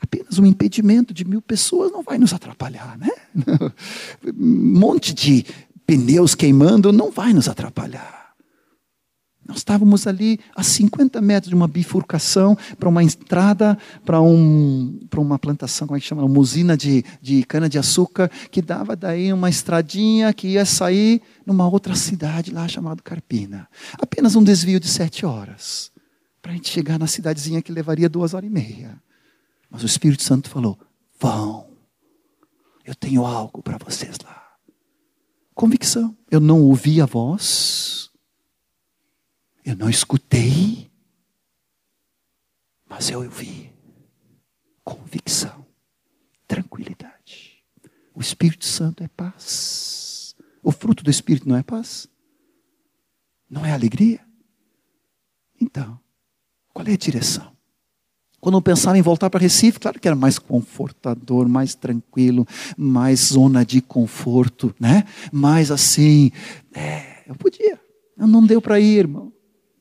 Apenas 0.00 0.38
um 0.38 0.46
impedimento 0.46 1.12
de 1.12 1.24
mil 1.24 1.42
pessoas 1.42 1.90
não 1.90 2.02
vai 2.02 2.18
nos 2.18 2.32
atrapalhar, 2.32 2.96
né? 2.98 3.10
Um 4.24 4.78
monte 4.78 5.12
de 5.12 5.44
pneus 5.86 6.34
queimando 6.34 6.92
não 6.92 7.10
vai 7.10 7.32
nos 7.32 7.48
atrapalhar. 7.48 8.21
Nós 9.52 9.58
estávamos 9.58 10.06
ali 10.06 10.40
a 10.56 10.62
50 10.62 11.20
metros 11.20 11.50
de 11.50 11.54
uma 11.54 11.68
bifurcação 11.68 12.56
para 12.78 12.88
uma 12.88 13.04
estrada, 13.04 13.76
para 14.02 14.18
um, 14.18 14.98
uma 15.14 15.38
plantação, 15.38 15.86
como 15.86 15.98
é 15.98 16.00
que 16.00 16.06
chama? 16.06 16.24
Uma 16.24 16.38
usina 16.38 16.74
de, 16.74 17.04
de 17.20 17.44
cana-de-açúcar, 17.44 18.30
que 18.50 18.62
dava 18.62 18.96
daí 18.96 19.30
uma 19.30 19.50
estradinha 19.50 20.32
que 20.32 20.48
ia 20.48 20.64
sair 20.64 21.20
numa 21.44 21.68
outra 21.68 21.94
cidade 21.94 22.50
lá 22.50 22.66
chamada 22.66 23.02
Carpina. 23.02 23.68
Apenas 24.00 24.34
um 24.36 24.42
desvio 24.42 24.80
de 24.80 24.88
sete 24.88 25.26
horas, 25.26 25.92
para 26.40 26.52
a 26.52 26.54
gente 26.54 26.70
chegar 26.70 26.98
na 26.98 27.06
cidadezinha 27.06 27.60
que 27.60 27.70
levaria 27.70 28.08
duas 28.08 28.32
horas 28.32 28.48
e 28.48 28.50
meia. 28.50 28.98
Mas 29.70 29.82
o 29.82 29.86
Espírito 29.86 30.22
Santo 30.22 30.48
falou: 30.48 30.78
vão, 31.20 31.66
eu 32.86 32.94
tenho 32.94 33.26
algo 33.26 33.60
para 33.62 33.76
vocês 33.76 34.16
lá. 34.24 34.44
Convicção. 35.54 36.16
Eu 36.30 36.40
não 36.40 36.62
ouvi 36.62 37.02
a 37.02 37.06
voz, 37.06 38.10
eu 39.64 39.76
não 39.76 39.88
escutei, 39.88 40.90
Mas 42.88 43.08
eu 43.08 43.22
vi 43.22 43.72
convicção, 44.84 45.64
tranquilidade. 46.46 47.64
O 48.14 48.20
Espírito 48.20 48.66
Santo 48.66 49.02
é 49.02 49.08
paz. 49.08 50.36
O 50.62 50.70
fruto 50.70 51.02
do 51.02 51.10
Espírito 51.10 51.48
não 51.48 51.56
é 51.56 51.62
paz? 51.62 52.06
Não 53.48 53.64
é 53.64 53.72
alegria? 53.72 54.20
Então, 55.58 55.98
qual 56.74 56.86
é 56.86 56.92
a 56.92 56.96
direção? 56.96 57.50
Quando 58.40 58.58
eu 58.58 58.62
pensava 58.62 58.98
em 58.98 59.02
voltar 59.02 59.30
para 59.30 59.40
Recife, 59.40 59.80
claro 59.80 59.98
que 59.98 60.06
era 60.06 60.16
mais 60.16 60.38
confortador, 60.38 61.48
mais 61.48 61.74
tranquilo, 61.74 62.46
mais 62.76 63.20
zona 63.20 63.64
de 63.64 63.80
conforto, 63.80 64.74
né? 64.78 65.04
Mais 65.32 65.70
assim, 65.70 66.30
é, 66.74 67.22
eu 67.26 67.34
podia. 67.36 67.80
Não 68.16 68.44
deu 68.44 68.60
para 68.60 68.78
ir, 68.78 68.98
irmão. 68.98 69.32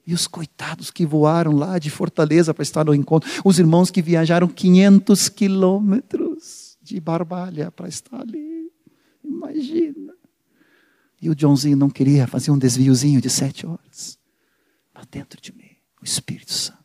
E 0.06 0.14
os 0.14 0.28
coitados 0.28 0.89
que 0.89 1.06
voaram 1.06 1.52
lá 1.54 1.78
de 1.78 1.89
Fortaleza 1.89 2.54
para 2.54 2.64
estar 2.64 2.84
no 2.84 2.93
encontro, 2.93 3.30
os 3.45 3.60
irmãos 3.60 3.91
que 3.91 4.02
viajaram 4.02 4.47
500 4.47 5.30
quilômetros 5.30 6.78
de 6.82 6.99
Barbalha 6.99 7.72
para 7.72 7.88
estar 7.88 8.22
ali. 8.22 8.72
Imagina. 9.24 10.14
E 11.22 11.30
o 11.30 11.36
Johnzinho 11.36 11.78
não 11.78 11.89
queria 11.89 12.26
fazer 12.26 12.49
um 12.52 12.58
desviozinho 12.58 13.22
de 13.22 13.30
sete 13.30 13.68
horas. 13.68 14.18
Mas 14.93 15.06
dentro 15.06 15.39
de 15.39 15.56
mim, 15.56 15.78
o 16.02 16.06
Espírito 16.06 16.52
Santo 16.52 16.82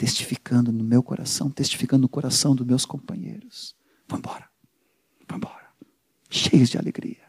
testificando 0.00 0.72
no 0.72 0.82
meu 0.82 1.02
coração, 1.02 1.50
testificando 1.50 2.00
no 2.00 2.08
coração 2.08 2.56
dos 2.56 2.66
meus 2.66 2.86
companheiros. 2.86 3.76
Vamos 4.08 4.24
embora. 4.24 4.48
Vamos 5.28 5.46
embora. 5.46 5.68
Cheios 6.30 6.70
de 6.70 6.78
alegria. 6.78 7.20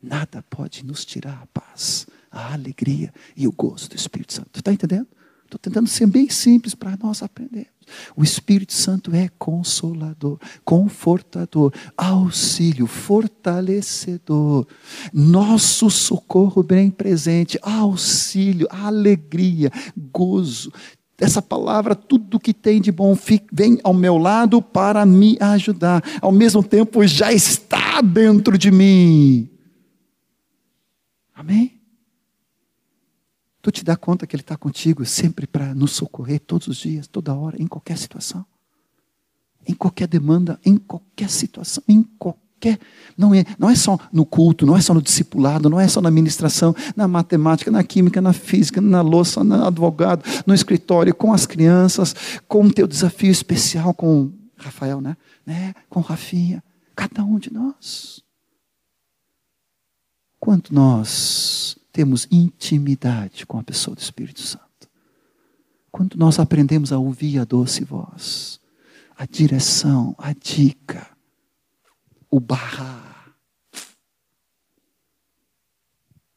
Nada 0.00 0.44
pode 0.48 0.86
nos 0.86 1.04
tirar 1.04 1.42
a 1.42 1.46
paz, 1.46 2.06
a 2.36 2.52
alegria 2.52 3.12
e 3.36 3.48
o 3.48 3.52
gozo 3.52 3.88
do 3.88 3.96
Espírito 3.96 4.32
Santo. 4.34 4.58
Está 4.58 4.72
entendendo? 4.72 5.06
Estou 5.44 5.58
tentando 5.58 5.88
ser 5.88 6.06
bem 6.06 6.28
simples 6.28 6.74
para 6.74 6.98
nós 7.00 7.22
aprendermos. 7.22 7.70
O 8.16 8.24
Espírito 8.24 8.72
Santo 8.72 9.14
é 9.14 9.30
consolador, 9.38 10.40
confortador, 10.64 11.72
auxílio, 11.96 12.86
fortalecedor, 12.88 14.66
nosso 15.12 15.88
socorro 15.88 16.64
bem 16.64 16.90
presente, 16.90 17.58
auxílio, 17.62 18.66
alegria, 18.70 19.70
gozo, 20.12 20.72
essa 21.18 21.40
palavra, 21.40 21.94
tudo 21.94 22.40
que 22.40 22.52
tem 22.52 22.80
de 22.80 22.92
bom 22.92 23.16
vem 23.50 23.78
ao 23.82 23.94
meu 23.94 24.18
lado 24.18 24.60
para 24.60 25.06
me 25.06 25.38
ajudar. 25.40 26.02
Ao 26.20 26.32
mesmo 26.32 26.62
tempo, 26.62 27.06
já 27.06 27.32
está 27.32 28.02
dentro 28.02 28.58
de 28.58 28.70
mim. 28.70 29.48
Amém? 31.34 31.75
Tu 33.66 33.72
te 33.72 33.84
dá 33.84 33.96
conta 33.96 34.28
que 34.28 34.36
Ele 34.36 34.44
está 34.44 34.56
contigo 34.56 35.04
sempre 35.04 35.44
para 35.44 35.74
nos 35.74 35.90
socorrer 35.90 36.38
todos 36.38 36.68
os 36.68 36.76
dias, 36.76 37.08
toda 37.08 37.34
hora, 37.34 37.60
em 37.60 37.66
qualquer 37.66 37.98
situação, 37.98 38.46
em 39.66 39.74
qualquer 39.74 40.06
demanda, 40.06 40.56
em 40.64 40.76
qualquer 40.76 41.28
situação, 41.28 41.82
em 41.88 42.00
qualquer 42.16 42.46
quer. 42.60 42.78
Não 43.18 43.34
é, 43.34 43.44
não 43.58 43.68
é 43.68 43.74
só 43.74 43.98
no 44.12 44.24
culto, 44.24 44.64
não 44.64 44.76
é 44.76 44.80
só 44.80 44.94
no 44.94 45.02
discipulado, 45.02 45.68
não 45.68 45.80
é 45.80 45.88
só 45.88 46.00
na 46.00 46.12
ministração, 46.12 46.76
na 46.94 47.08
matemática, 47.08 47.68
na 47.68 47.82
química, 47.82 48.20
na 48.20 48.32
física, 48.32 48.80
na 48.80 49.00
louça, 49.00 49.42
no 49.42 49.66
advogado, 49.66 50.22
no 50.46 50.54
escritório, 50.54 51.12
com 51.12 51.32
as 51.32 51.44
crianças, 51.44 52.14
com 52.46 52.66
o 52.66 52.72
teu 52.72 52.86
desafio 52.86 53.32
especial 53.32 53.92
com 53.92 54.32
Rafael, 54.56 55.00
né? 55.00 55.16
né? 55.44 55.74
Com 55.90 55.98
Rafinha. 55.98 56.62
Cada 56.94 57.24
um 57.24 57.36
de 57.36 57.52
nós. 57.52 58.22
Quanto 60.38 60.72
nós 60.72 61.76
temos 61.96 62.28
intimidade 62.30 63.46
com 63.46 63.58
a 63.58 63.62
pessoa 63.62 63.94
do 63.94 64.02
Espírito 64.02 64.42
Santo. 64.42 64.86
Quanto 65.90 66.18
nós 66.18 66.38
aprendemos 66.38 66.92
a 66.92 66.98
ouvir 66.98 67.38
a 67.38 67.44
doce 67.44 67.84
voz, 67.84 68.60
a 69.16 69.24
direção, 69.24 70.14
a 70.18 70.34
dica 70.34 71.08
o 72.30 72.38
barrar. 72.38 73.34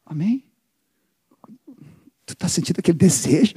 Amém? 0.06 0.50
Tu 2.24 2.32
está 2.32 2.48
sentindo 2.48 2.78
aquele 2.78 2.96
desejo? 2.96 3.52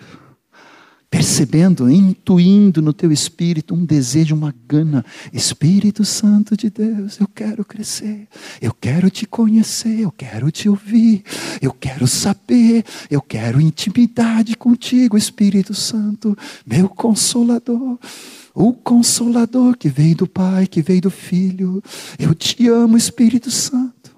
Percebendo, 1.13 1.91
intuindo 1.91 2.81
no 2.81 2.91
teu 2.91 3.11
espírito 3.11 3.75
um 3.75 3.85
desejo, 3.85 4.33
uma 4.33 4.51
gana. 4.67 5.05
Espírito 5.31 6.03
Santo 6.03 6.57
de 6.57 6.71
Deus, 6.71 7.19
eu 7.19 7.27
quero 7.27 7.63
crescer, 7.63 8.27
eu 8.59 8.73
quero 8.73 9.11
te 9.11 9.27
conhecer, 9.27 9.99
eu 9.99 10.11
quero 10.11 10.49
te 10.49 10.67
ouvir, 10.67 11.23
eu 11.61 11.71
quero 11.71 12.07
saber, 12.07 12.83
eu 13.11 13.21
quero 13.21 13.61
intimidade 13.61 14.57
contigo, 14.57 15.15
Espírito 15.15 15.75
Santo, 15.75 16.35
meu 16.65 16.89
consolador 16.89 17.99
o 18.55 18.73
Consolador 18.73 19.77
que 19.77 19.89
veio 19.89 20.15
do 20.15 20.27
Pai, 20.27 20.65
que 20.65 20.81
veio 20.81 21.01
do 21.01 21.11
Filho. 21.11 21.81
Eu 22.19 22.35
te 22.35 22.67
amo, 22.67 22.97
Espírito 22.97 23.49
Santo. 23.49 24.15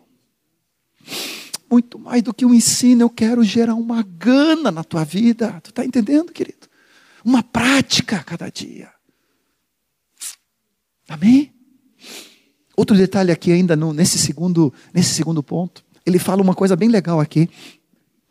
Muito 1.69 1.97
mais 1.99 2.21
do 2.21 2.33
que 2.33 2.45
um 2.45 2.53
ensino, 2.53 3.01
eu 3.01 3.09
quero 3.09 3.43
gerar 3.43 3.75
uma 3.75 4.01
gana 4.01 4.71
na 4.71 4.83
tua 4.83 5.05
vida. 5.05 5.59
Tu 5.61 5.69
está 5.69 5.85
entendendo, 5.85 6.33
querido? 6.33 6.64
Uma 7.25 7.41
prática 7.41 8.17
a 8.17 8.23
cada 8.23 8.49
dia. 8.51 8.91
Amém? 11.09 11.51
Outro 12.77 12.95
detalhe 12.95 13.31
aqui 13.31 13.51
ainda 13.51 13.75
no, 13.75 13.91
nesse, 13.91 14.19
segundo, 14.19 14.71
nesse 14.93 15.15
segundo 15.15 15.41
ponto. 15.41 15.83
Ele 16.05 16.19
fala 16.19 16.43
uma 16.43 16.53
coisa 16.53 16.75
bem 16.75 16.87
legal 16.87 17.19
aqui. 17.19 17.49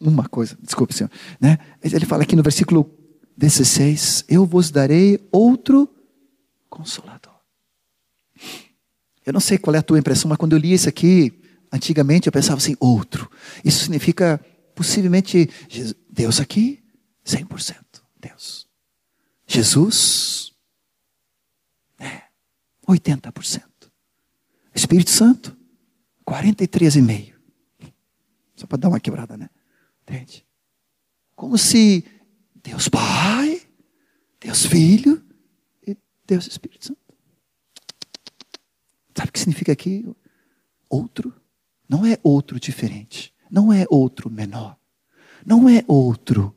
Uma 0.01 0.28
coisa, 0.28 0.57
desculpe, 0.62 0.95
senhor. 0.95 1.11
Né? 1.40 1.59
Ele 1.82 2.07
fala 2.07 2.22
aqui 2.22 2.36
no 2.36 2.42
versículo 2.42 2.88
16: 3.36 4.26
Eu 4.28 4.47
vos 4.47 4.70
darei 4.70 5.18
outro 5.32 5.92
consolador. 6.70 7.34
Eu 9.26 9.32
não 9.32 9.40
sei 9.40 9.59
qual 9.59 9.74
é 9.74 9.78
a 9.78 9.82
tua 9.82 9.99
impressão, 9.99 10.28
mas 10.28 10.38
quando 10.38 10.53
eu 10.53 10.59
li 10.59 10.72
isso 10.72 10.88
aqui, 10.88 11.32
antigamente 11.72 12.28
eu 12.28 12.32
pensava 12.32 12.59
assim, 12.59 12.76
outro. 12.78 13.28
Isso 13.64 13.80
significa, 13.80 14.40
possivelmente, 14.74 15.51
Deus 16.11 16.38
aqui, 16.38 16.84
100% 17.26 17.76
Deus. 18.20 18.64
Jesus, 19.47 20.53
é, 21.99 22.22
80%. 22.86 23.62
Espírito 24.74 25.11
Santo, 25.11 25.57
43,5%. 26.26 27.34
Só 28.57 28.66
para 28.66 28.78
dar 28.78 28.88
uma 28.88 29.01
quebrada, 29.01 29.36
né? 29.36 29.51
Entende? 30.03 30.47
Como 31.34 31.59
se 31.59 32.05
Deus 32.55 32.88
Pai, 32.88 33.61
Deus 34.40 34.64
Filho 34.66 35.24
Deus 36.26 36.47
Espírito 36.47 36.86
Santo. 36.86 36.99
Sabe 39.16 39.28
o 39.28 39.32
que 39.32 39.38
significa 39.38 39.72
aqui? 39.72 40.07
Outro. 40.88 41.32
Não 41.88 42.05
é 42.05 42.18
outro 42.22 42.59
diferente. 42.59 43.32
Não 43.51 43.72
é 43.72 43.84
outro 43.90 44.30
menor. 44.30 44.76
Não 45.45 45.68
é 45.68 45.84
outro 45.86 46.55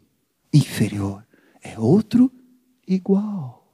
inferior. 0.54 1.26
É 1.62 1.78
outro 1.78 2.32
igual. 2.88 3.68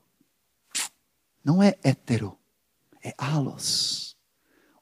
Não 1.43 1.61
é 1.61 1.77
hétero. 1.83 2.37
É 3.03 3.13
alos. 3.17 4.17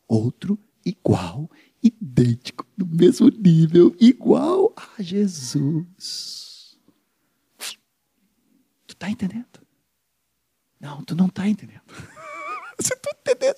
Outro 0.07 0.59
igual, 0.86 1.49
idêntico, 1.82 2.65
no 2.77 2.86
mesmo 2.86 3.29
nível, 3.29 3.95
igual 3.99 4.73
a 4.75 5.01
Jesus. 5.01 6.77
Tu 8.88 8.93
está 8.93 9.09
entendendo? 9.09 9.47
Não, 10.79 11.03
tu 11.03 11.15
não 11.15 11.27
está 11.27 11.47
entendendo. 11.47 11.84
Você 12.79 12.93
está 12.93 13.11
entendendo? 13.42 13.58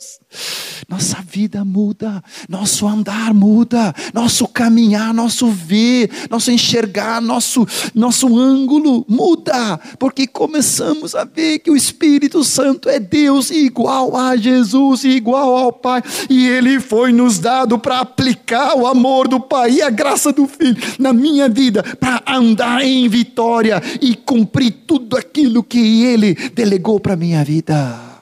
Nossa 0.87 1.21
vida 1.21 1.63
muda, 1.63 2.23
nosso 2.47 2.87
andar 2.87 3.33
muda, 3.33 3.93
nosso 4.13 4.47
caminhar, 4.47 5.13
nosso 5.13 5.47
ver, 5.49 6.09
nosso 6.29 6.51
enxergar, 6.51 7.21
nosso, 7.21 7.65
nosso 7.93 8.37
ângulo 8.37 9.05
muda, 9.07 9.79
porque 9.97 10.27
começamos 10.27 11.15
a 11.15 11.23
ver 11.23 11.59
que 11.59 11.71
o 11.71 11.75
Espírito 11.75 12.43
Santo 12.43 12.89
é 12.89 12.99
Deus 12.99 13.49
igual 13.49 14.15
a 14.15 14.35
Jesus, 14.35 15.03
igual 15.03 15.57
ao 15.57 15.73
Pai, 15.73 16.01
e 16.29 16.47
Ele 16.47 16.79
foi 16.79 17.11
nos 17.11 17.39
dado 17.39 17.79
para 17.79 17.99
aplicar 17.99 18.75
o 18.75 18.85
amor 18.85 19.27
do 19.27 19.39
Pai 19.39 19.71
e 19.71 19.81
a 19.81 19.89
graça 19.89 20.31
do 20.31 20.47
Filho 20.47 20.81
na 20.99 21.13
minha 21.13 21.49
vida, 21.49 21.81
para 21.99 22.21
andar 22.27 22.83
em 22.83 23.07
vitória 23.07 23.81
e 24.01 24.15
cumprir 24.15 24.71
tudo 24.85 25.17
aquilo 25.17 25.63
que 25.63 26.03
Ele 26.03 26.35
delegou 26.53 26.99
para 26.99 27.13
a 27.13 27.17
minha 27.17 27.43
vida. 27.43 28.12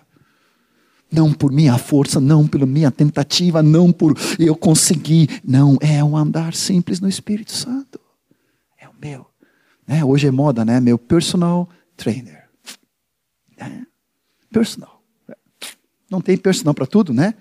Não 1.11 1.33
por 1.33 1.51
minha 1.51 1.77
força, 1.77 2.19
não 2.19 2.47
pela 2.47 2.65
minha 2.65 2.89
tentativa, 2.89 3.61
não 3.61 3.91
por 3.91 4.17
eu 4.39 4.55
conseguir. 4.55 5.41
Não, 5.43 5.77
é 5.81 6.03
um 6.03 6.15
andar 6.15 6.53
simples 6.53 6.99
no 6.99 7.09
Espírito 7.09 7.51
Santo. 7.51 7.99
É 8.79 8.87
o 8.87 8.93
meu. 8.99 9.25
Né? 9.85 10.03
Hoje 10.05 10.27
é 10.27 10.31
moda, 10.31 10.63
né? 10.63 10.79
Meu 10.79 10.97
personal 10.97 11.67
trainer. 11.97 12.47
Né? 13.59 13.85
Personal. 14.51 15.01
Não 16.09 16.21
tem 16.21 16.37
personal 16.37 16.73
para 16.73 16.85
tudo, 16.85 17.13
né? 17.13 17.33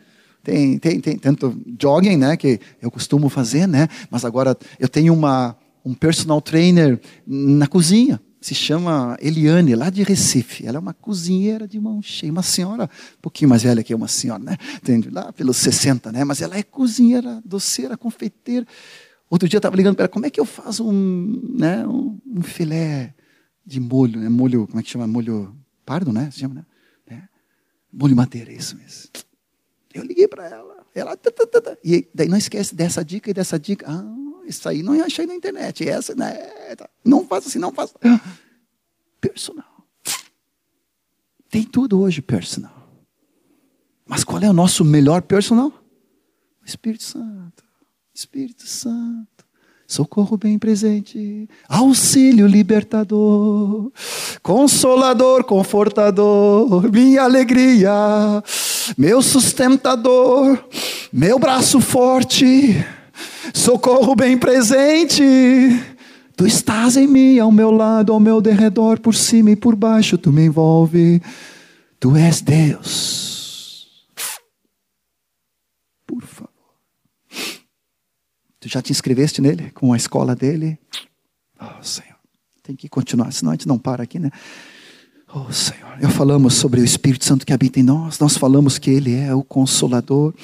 Tem, 0.43 0.79
tem, 0.79 1.01
tem 1.01 1.18
tanto 1.18 1.61
jogging, 1.81 2.16
né? 2.16 2.37
Que 2.37 2.61
eu 2.81 2.91
costumo 2.91 3.29
fazer, 3.29 3.66
né? 3.66 3.89
Mas 4.11 4.25
agora 4.25 4.57
eu 4.79 4.89
tenho 4.89 5.12
uma, 5.12 5.57
um 5.85 5.95
personal 5.95 6.41
trainer 6.41 7.01
na 7.27 7.66
cozinha. 7.66 8.21
Se 8.41 8.55
chama 8.55 9.16
Eliane, 9.20 9.74
lá 9.74 9.91
de 9.91 10.03
Recife. 10.03 10.66
Ela 10.66 10.78
é 10.78 10.80
uma 10.80 10.95
cozinheira 10.95 11.68
de 11.68 11.78
mão 11.78 12.01
cheia, 12.01 12.32
uma 12.32 12.43
senhora, 12.43 12.84
um 12.84 13.20
pouquinho 13.20 13.51
mais 13.51 13.62
velha 13.62 13.82
que 13.82 13.95
uma 13.95 14.09
senhora, 14.09 14.43
né? 14.43 14.57
Entende? 14.76 15.11
Lá 15.11 15.32
pelos 15.32 15.59
60, 15.59 16.11
né? 16.11 16.24
Mas 16.24 16.41
ela 16.41 16.57
é 16.57 16.62
cozinheira, 16.62 17.43
doceira, 17.45 17.97
confeiteira. 17.99 18.66
Outro 19.28 19.49
dia 19.49 19.59
eu 19.59 19.61
estava 19.61 19.76
ligando 19.76 19.95
para 19.95 20.05
ela, 20.05 20.12
como 20.12 20.24
é 20.24 20.30
que 20.30 20.41
eu 20.41 20.47
faço 20.47 20.88
um, 20.88 21.55
né, 21.57 21.86
um, 21.86 22.18
um, 22.26 22.43
filé 22.43 23.14
de 23.64 23.78
molho, 23.78 24.18
né? 24.18 24.28
Molho, 24.28 24.66
como 24.66 24.80
é 24.80 24.82
que 24.82 24.91
chama? 24.91 25.07
Molho 25.07 25.55
pardo, 25.84 26.12
né? 26.12 26.30
Se 26.30 26.41
chama, 26.41 26.55
né? 26.55 26.64
É. 27.09 27.22
Molho 27.93 28.16
madeira, 28.16 28.51
isso 28.51 28.74
mesmo. 28.76 29.11
Eu 29.93 30.03
liguei 30.03 30.26
para 30.26 30.47
ela, 30.49 30.86
ela... 30.95 31.18
E 31.84 32.09
daí 32.14 32.28
não 32.28 32.38
esquece 32.38 32.74
dessa 32.74 33.05
dica 33.05 33.30
e 33.30 33.34
dessa 33.34 33.59
dica. 33.59 33.86
Ah, 33.88 34.03
isso 34.51 34.68
aí 34.68 34.82
não 34.82 35.01
achei 35.03 35.26
na 35.26 35.34
internet. 35.34 35.88
Essa, 35.88 36.14
né? 36.14 36.36
Não 37.05 37.26
faça 37.26 37.48
assim, 37.48 37.59
não 37.59 37.72
faça. 37.72 37.94
Personal. 39.20 39.64
Tem 41.48 41.62
tudo 41.62 42.01
hoje 42.01 42.20
personal. 42.20 42.80
Mas 44.07 44.24
qual 44.24 44.42
é 44.42 44.51
o 44.51 44.53
nosso 44.53 44.84
melhor 44.84 45.22
personal? 45.22 45.68
O 46.62 46.66
Espírito 46.66 47.05
Santo. 47.05 47.64
Espírito 48.14 48.66
Santo. 48.66 49.28
Socorro 49.86 50.36
bem 50.36 50.57
presente, 50.57 51.48
auxílio 51.68 52.46
libertador, 52.46 53.90
consolador, 54.40 55.42
confortador, 55.42 56.88
minha 56.92 57.22
alegria, 57.22 57.90
meu 58.96 59.20
sustentador, 59.20 60.64
meu 61.12 61.40
braço 61.40 61.80
forte, 61.80 62.76
socorro 63.55 64.14
bem 64.14 64.38
presente. 64.38 65.22
Tu 66.36 66.46
estás 66.46 66.96
em 66.96 67.07
mim, 67.07 67.38
ao 67.38 67.53
meu 67.53 67.70
lado, 67.70 68.12
ao 68.12 68.20
meu 68.20 68.40
derredor, 68.40 68.98
por 68.98 69.14
cima 69.14 69.51
e 69.51 69.57
por 69.57 69.76
baixo, 69.76 70.16
tu 70.16 70.32
me 70.32 70.46
envolve. 70.46 71.20
Tu 71.98 72.16
és 72.16 72.40
Deus. 72.40 74.07
Por 76.07 76.22
favor. 76.22 76.51
Tu 78.59 78.68
já 78.68 78.80
te 78.80 78.90
inscreveste 78.90 79.40
nele, 79.40 79.70
com 79.70 79.92
a 79.92 79.96
escola 79.96 80.34
dele? 80.34 80.78
Oh, 81.61 81.82
Senhor. 81.82 82.16
Tem 82.62 82.74
que 82.74 82.88
continuar, 82.88 83.32
senão 83.32 83.53
a 83.53 83.55
gente 83.55 83.68
não 83.68 83.78
para 83.78 84.03
aqui, 84.05 84.18
né? 84.18 84.30
Oh 85.33 85.53
Senhor, 85.53 85.97
eu 86.01 86.11
falamos 86.11 86.55
sobre 86.55 86.81
o 86.81 86.85
Espírito 86.85 87.24
Santo 87.24 87.47
que 87.47 87.53
habita 87.53 87.78
em 87.78 87.85
nós, 87.85 88.18
nós 88.18 88.37
falamos 88.37 88.78
que 88.78 88.91
Ele 88.91 89.14
é 89.14 89.33
o 89.33 89.45
Consolador, 89.45 90.35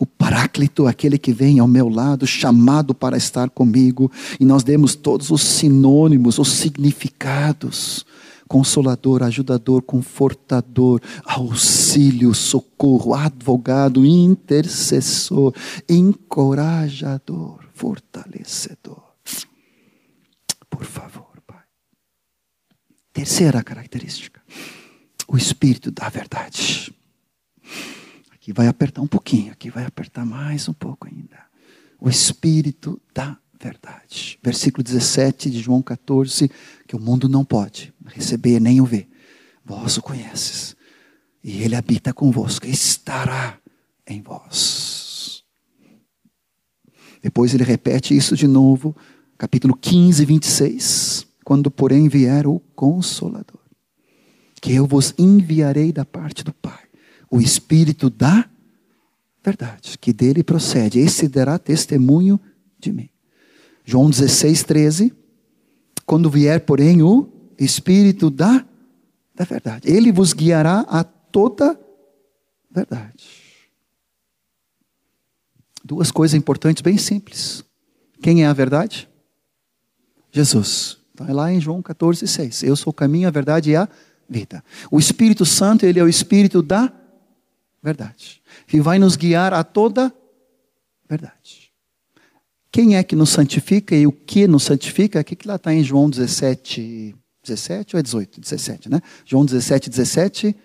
o 0.00 0.06
Paráclito, 0.06 0.86
aquele 0.86 1.18
que 1.18 1.30
vem 1.30 1.58
ao 1.58 1.68
meu 1.68 1.90
lado, 1.90 2.26
chamado 2.26 2.94
para 2.94 3.18
estar 3.18 3.50
comigo, 3.50 4.10
e 4.40 4.44
nós 4.46 4.64
demos 4.64 4.94
todos 4.94 5.30
os 5.30 5.42
sinônimos, 5.42 6.38
os 6.38 6.48
significados: 6.52 8.06
Consolador, 8.48 9.22
ajudador, 9.22 9.82
confortador, 9.82 11.02
auxílio, 11.22 12.32
socorro, 12.32 13.12
advogado, 13.12 14.06
intercessor, 14.06 15.52
encorajador, 15.86 17.58
fortalecedor. 17.74 19.02
Por 20.70 20.86
favor. 20.86 21.29
Terceira 23.12 23.62
característica: 23.62 24.40
o 25.26 25.36
espírito 25.36 25.90
da 25.90 26.08
verdade. 26.08 26.94
Aqui 28.32 28.52
vai 28.52 28.68
apertar 28.68 29.02
um 29.02 29.06
pouquinho, 29.06 29.52
aqui 29.52 29.70
vai 29.70 29.84
apertar 29.84 30.24
mais 30.24 30.68
um 30.68 30.72
pouco 30.72 31.06
ainda. 31.06 31.38
O 32.00 32.08
espírito 32.08 33.00
da 33.12 33.36
verdade. 33.60 34.38
Versículo 34.42 34.82
17 34.82 35.50
de 35.50 35.60
João 35.60 35.82
14, 35.82 36.50
que 36.86 36.96
o 36.96 37.00
mundo 37.00 37.28
não 37.28 37.44
pode 37.44 37.92
receber 38.06 38.58
nem 38.58 38.80
o 38.80 38.86
ver. 38.86 39.08
Vós 39.64 39.98
o 39.98 40.02
conheces. 40.02 40.74
E 41.44 41.62
ele 41.62 41.76
habita 41.76 42.12
convosco, 42.12 42.66
estará 42.66 43.58
em 44.06 44.22
vós. 44.22 45.42
Depois 47.22 47.52
ele 47.52 47.64
repete 47.64 48.16
isso 48.16 48.34
de 48.34 48.46
novo, 48.46 48.96
capítulo 49.36 49.76
15, 49.76 50.24
26 50.24 51.29
quando, 51.50 51.68
porém, 51.68 52.08
vier 52.08 52.46
o 52.46 52.60
Consolador, 52.76 53.58
que 54.62 54.72
eu 54.72 54.86
vos 54.86 55.12
enviarei 55.18 55.90
da 55.90 56.04
parte 56.04 56.44
do 56.44 56.54
Pai, 56.54 56.84
o 57.28 57.40
Espírito 57.40 58.08
da 58.08 58.48
verdade, 59.42 59.98
que 59.98 60.12
dele 60.12 60.44
procede, 60.44 61.00
esse 61.00 61.26
dará 61.26 61.58
testemunho 61.58 62.38
de 62.78 62.92
mim. 62.92 63.10
João 63.84 64.08
16, 64.08 64.62
13. 64.62 65.12
Quando 66.06 66.30
vier, 66.30 66.60
porém, 66.60 67.02
o 67.02 67.28
Espírito 67.58 68.30
da, 68.30 68.64
da 69.34 69.44
verdade, 69.44 69.90
ele 69.90 70.12
vos 70.12 70.32
guiará 70.32 70.86
a 70.88 71.02
toda 71.02 71.76
verdade. 72.70 73.26
Duas 75.82 76.12
coisas 76.12 76.38
importantes, 76.38 76.80
bem 76.80 76.96
simples. 76.96 77.64
Quem 78.22 78.44
é 78.44 78.46
a 78.46 78.52
verdade? 78.52 79.08
Jesus. 80.30 80.99
Está 81.20 81.34
lá 81.34 81.52
em 81.52 81.60
João 81.60 81.82
14, 81.82 82.26
6. 82.26 82.62
Eu 82.62 82.74
sou 82.74 82.90
o 82.90 82.94
caminho, 82.94 83.28
a 83.28 83.30
verdade 83.30 83.70
e 83.70 83.76
a 83.76 83.88
vida. 84.28 84.64
O 84.90 84.98
Espírito 84.98 85.44
Santo, 85.44 85.84
ele 85.84 86.00
é 86.00 86.02
o 86.02 86.08
Espírito 86.08 86.62
da 86.62 86.90
verdade. 87.82 88.40
Que 88.66 88.80
vai 88.80 88.98
nos 88.98 89.16
guiar 89.16 89.52
a 89.52 89.62
toda 89.62 90.12
verdade. 91.08 91.70
Quem 92.72 92.96
é 92.96 93.02
que 93.02 93.16
nos 93.16 93.30
santifica 93.30 93.94
e 93.94 94.06
o 94.06 94.12
que 94.12 94.46
nos 94.46 94.62
santifica? 94.62 95.20
O 95.20 95.24
que, 95.24 95.36
que 95.36 95.48
lá 95.48 95.56
está 95.56 95.74
em 95.74 95.82
João 95.82 96.08
17, 96.08 97.14
17 97.42 97.96
ou 97.96 98.00
é 98.00 98.02
18? 98.02 98.40
17, 98.40 98.88
né? 98.88 99.02
João 99.26 99.44
17, 99.44 99.90
17. 99.90 100.56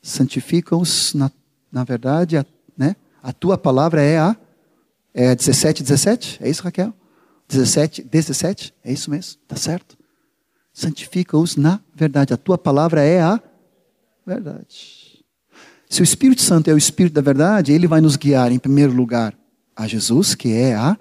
Santificam-os 0.00 1.14
na, 1.14 1.30
na 1.70 1.84
verdade, 1.84 2.38
a, 2.38 2.46
né? 2.76 2.96
A 3.22 3.32
tua 3.32 3.56
palavra 3.56 4.02
é 4.02 4.18
a. 4.18 4.36
É 5.14 5.34
17, 5.34 5.82
17? 5.82 6.38
É 6.42 6.48
isso, 6.48 6.62
Raquel? 6.62 6.94
17, 7.52 8.02
17, 8.04 8.74
é 8.82 8.92
isso 8.92 9.10
mesmo, 9.10 9.38
está 9.42 9.56
certo? 9.56 9.98
Santifica-os 10.72 11.54
na 11.56 11.80
verdade. 11.94 12.32
A 12.32 12.36
tua 12.38 12.56
palavra 12.56 13.02
é 13.02 13.20
a 13.20 13.38
verdade. 14.26 15.22
Se 15.88 16.00
o 16.00 16.02
Espírito 16.02 16.40
Santo 16.40 16.70
é 16.70 16.72
o 16.72 16.78
Espírito 16.78 17.12
da 17.12 17.20
verdade, 17.20 17.70
ele 17.70 17.86
vai 17.86 18.00
nos 18.00 18.16
guiar, 18.16 18.50
em 18.50 18.58
primeiro 18.58 18.94
lugar, 18.94 19.36
a 19.76 19.86
Jesus, 19.86 20.34
que 20.34 20.50
é 20.50 20.74
a 20.74 20.96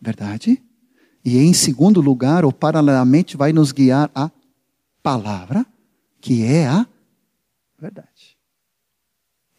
verdade. 0.00 0.62
E 1.22 1.36
em 1.36 1.52
segundo 1.52 2.00
lugar, 2.00 2.42
ou 2.42 2.52
paralelamente, 2.52 3.36
vai 3.36 3.52
nos 3.52 3.70
guiar 3.70 4.10
a 4.14 4.30
palavra, 5.02 5.66
que 6.22 6.42
é 6.42 6.66
a 6.66 6.86
verdade. 7.78 8.38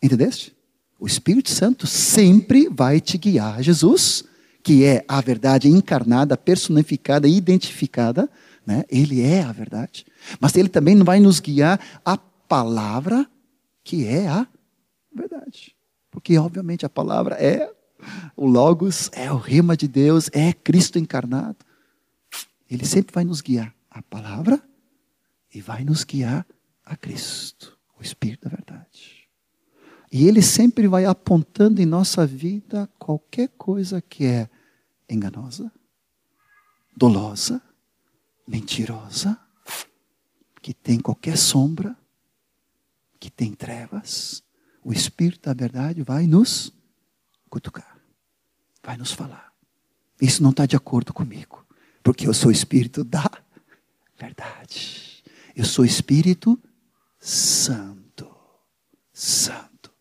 Entendeste? 0.02 0.56
O 1.00 1.06
Espírito 1.06 1.52
Santo 1.52 1.86
sempre 1.86 2.68
vai 2.70 3.00
te 3.00 3.20
guiar 3.20 3.60
a 3.60 3.62
Jesus 3.62 4.24
que 4.64 4.86
é 4.86 5.04
a 5.08 5.20
verdade 5.20 5.68
encarnada, 5.68 6.38
personificada, 6.38 7.28
identificada, 7.28 8.30
né? 8.66 8.86
Ele 8.90 9.22
é 9.22 9.44
a 9.44 9.52
verdade. 9.52 10.06
Mas 10.40 10.56
ele 10.56 10.70
também 10.70 10.98
vai 11.04 11.20
nos 11.20 11.42
guiar 11.42 11.80
a 12.06 12.18
palavra 12.18 13.30
que 13.84 14.08
é 14.08 14.28
a 14.28 14.48
verdade. 15.14 15.76
Porque 16.10 16.38
obviamente 16.38 16.86
a 16.86 16.90
palavra 16.90 17.36
é 17.36 17.70
o 18.36 18.48
logos, 18.48 19.10
é 19.14 19.32
o 19.32 19.38
rema 19.38 19.76
de 19.76 19.88
Deus, 19.88 20.30
é 20.32 20.54
Cristo 20.54 20.98
encarnado. 20.98 21.58
Ele 22.70 22.86
sempre 22.86 23.14
vai 23.14 23.26
nos 23.26 23.42
guiar 23.42 23.74
a 23.92 24.02
palavra 24.02 24.62
e 25.54 25.62
vai 25.62 25.84
nos 25.84 26.04
guiar 26.04 26.46
a 26.86 26.96
Cristo, 26.96 27.78
o 28.00 28.02
Espírito 28.02 28.50
da 28.50 28.56
verdade. 28.56 29.28
E 30.12 30.28
ele 30.28 30.42
sempre 30.42 30.88
vai 30.88 31.06
apontando 31.06 31.82
em 31.82 31.86
nossa 31.86 32.26
vida 32.26 32.90
qualquer 33.00 33.50
coisa 33.58 34.02
que 34.02 34.26
é 34.26 34.50
enganosa, 35.14 35.72
dolosa, 36.96 37.62
mentirosa, 38.48 39.40
que 40.62 40.74
tem 40.74 41.00
qualquer 41.00 41.38
sombra, 41.38 41.98
que 43.20 43.30
tem 43.30 43.54
trevas, 43.54 44.44
o 44.84 44.92
Espírito 44.92 45.44
da 45.44 45.54
verdade 45.54 46.04
vai 46.04 46.28
nos 46.28 46.74
cutucar, 47.50 47.98
vai 48.84 48.98
nos 48.98 49.12
falar. 49.12 49.54
Isso 50.22 50.42
não 50.42 50.52
está 50.52 50.66
de 50.66 50.76
acordo 50.76 51.14
comigo, 51.14 51.66
porque 52.02 52.28
eu 52.28 52.34
sou 52.34 52.52
Espírito 52.52 53.04
da 53.04 53.30
verdade. 54.18 55.24
Eu 55.56 55.66
sou 55.66 55.86
Espírito 55.86 56.62
Santo, 57.20 58.34
Santo 59.14 59.92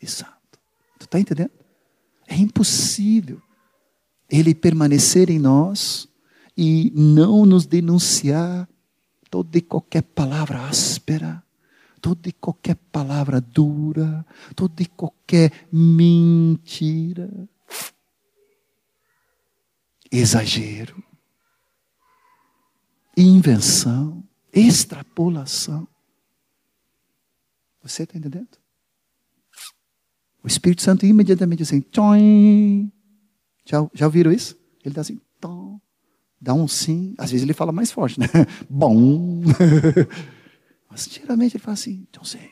e 0.00 0.06
Santo. 0.06 0.58
Tu 0.98 1.04
está 1.04 1.20
entendendo? 1.20 1.52
É 2.26 2.34
impossível 2.34 3.40
ele 4.28 4.54
permanecer 4.54 5.30
em 5.30 5.38
nós 5.38 6.08
e 6.56 6.92
não 6.94 7.44
nos 7.44 7.66
denunciar 7.66 8.68
toda 9.30 9.58
e 9.58 9.60
qualquer 9.60 10.02
palavra 10.02 10.66
áspera, 10.66 11.42
toda 12.00 12.28
e 12.28 12.32
qualquer 12.32 12.76
palavra 12.90 13.40
dura, 13.40 14.24
toda 14.54 14.82
e 14.82 14.86
qualquer 14.86 15.52
mentira, 15.72 17.30
exagero, 20.10 21.02
invenção. 23.16 24.22
Extrapolação. 24.56 25.86
Você 27.82 28.04
está 28.04 28.16
entendendo? 28.16 28.56
O 30.42 30.46
Espírito 30.46 30.80
Santo 30.80 31.04
imediatamente 31.04 31.62
assim, 31.62 31.82
tchoim. 31.82 32.90
Já, 33.66 33.86
já 33.92 34.06
ouviram 34.06 34.32
isso? 34.32 34.56
Ele 34.84 34.94
dá 34.94 35.00
assim, 35.00 35.20
tom. 35.40 35.80
dá 36.40 36.54
um 36.54 36.68
sim. 36.68 37.14
Às 37.18 37.32
vezes 37.32 37.42
ele 37.42 37.52
fala 37.52 37.72
mais 37.72 37.90
forte, 37.90 38.20
né? 38.20 38.28
Bom. 38.70 39.42
Mas 40.88 41.08
geralmente 41.10 41.56
ele 41.56 41.62
fala 41.62 41.74
assim, 41.74 42.06
Senhor, 42.22 42.48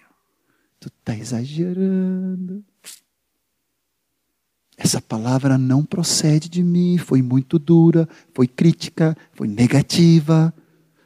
tu 0.80 0.88
está 0.88 1.16
exagerando. 1.16 2.64
Essa 4.76 5.00
palavra 5.00 5.56
não 5.56 5.84
procede 5.84 6.48
de 6.48 6.62
mim, 6.62 6.98
foi 6.98 7.22
muito 7.22 7.60
dura, 7.60 8.08
foi 8.34 8.48
crítica, 8.48 9.16
foi 9.32 9.46
negativa, 9.46 10.52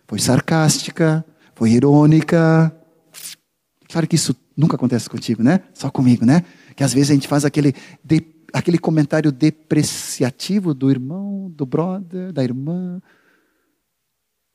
foi 0.06 0.18
sarcástica, 0.18 1.22
foi 1.54 1.72
irônica. 1.72 2.74
Claro 3.88 4.06
que 4.06 4.16
isso 4.16 4.34
nunca 4.56 4.76
acontece 4.76 5.08
contigo, 5.10 5.42
né? 5.42 5.60
Só 5.74 5.90
comigo, 5.90 6.24
né? 6.24 6.44
Que 6.74 6.82
às 6.82 6.94
vezes 6.94 7.10
a 7.10 7.14
gente 7.14 7.28
faz 7.28 7.44
aquele, 7.44 7.74
aquele 8.52 8.78
comentário 8.78 9.30
depreciativo 9.30 10.74
do 10.74 10.90
irmão, 10.90 11.50
do 11.50 11.66
brother, 11.66 12.32
da 12.32 12.42
irmã. 12.42 13.00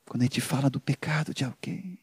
Quando 0.06 0.22
a 0.22 0.26
gente 0.26 0.42
fala 0.42 0.70
do 0.70 0.80
pecado 0.80 1.34
de 1.34 1.44
alguém. 1.44 2.00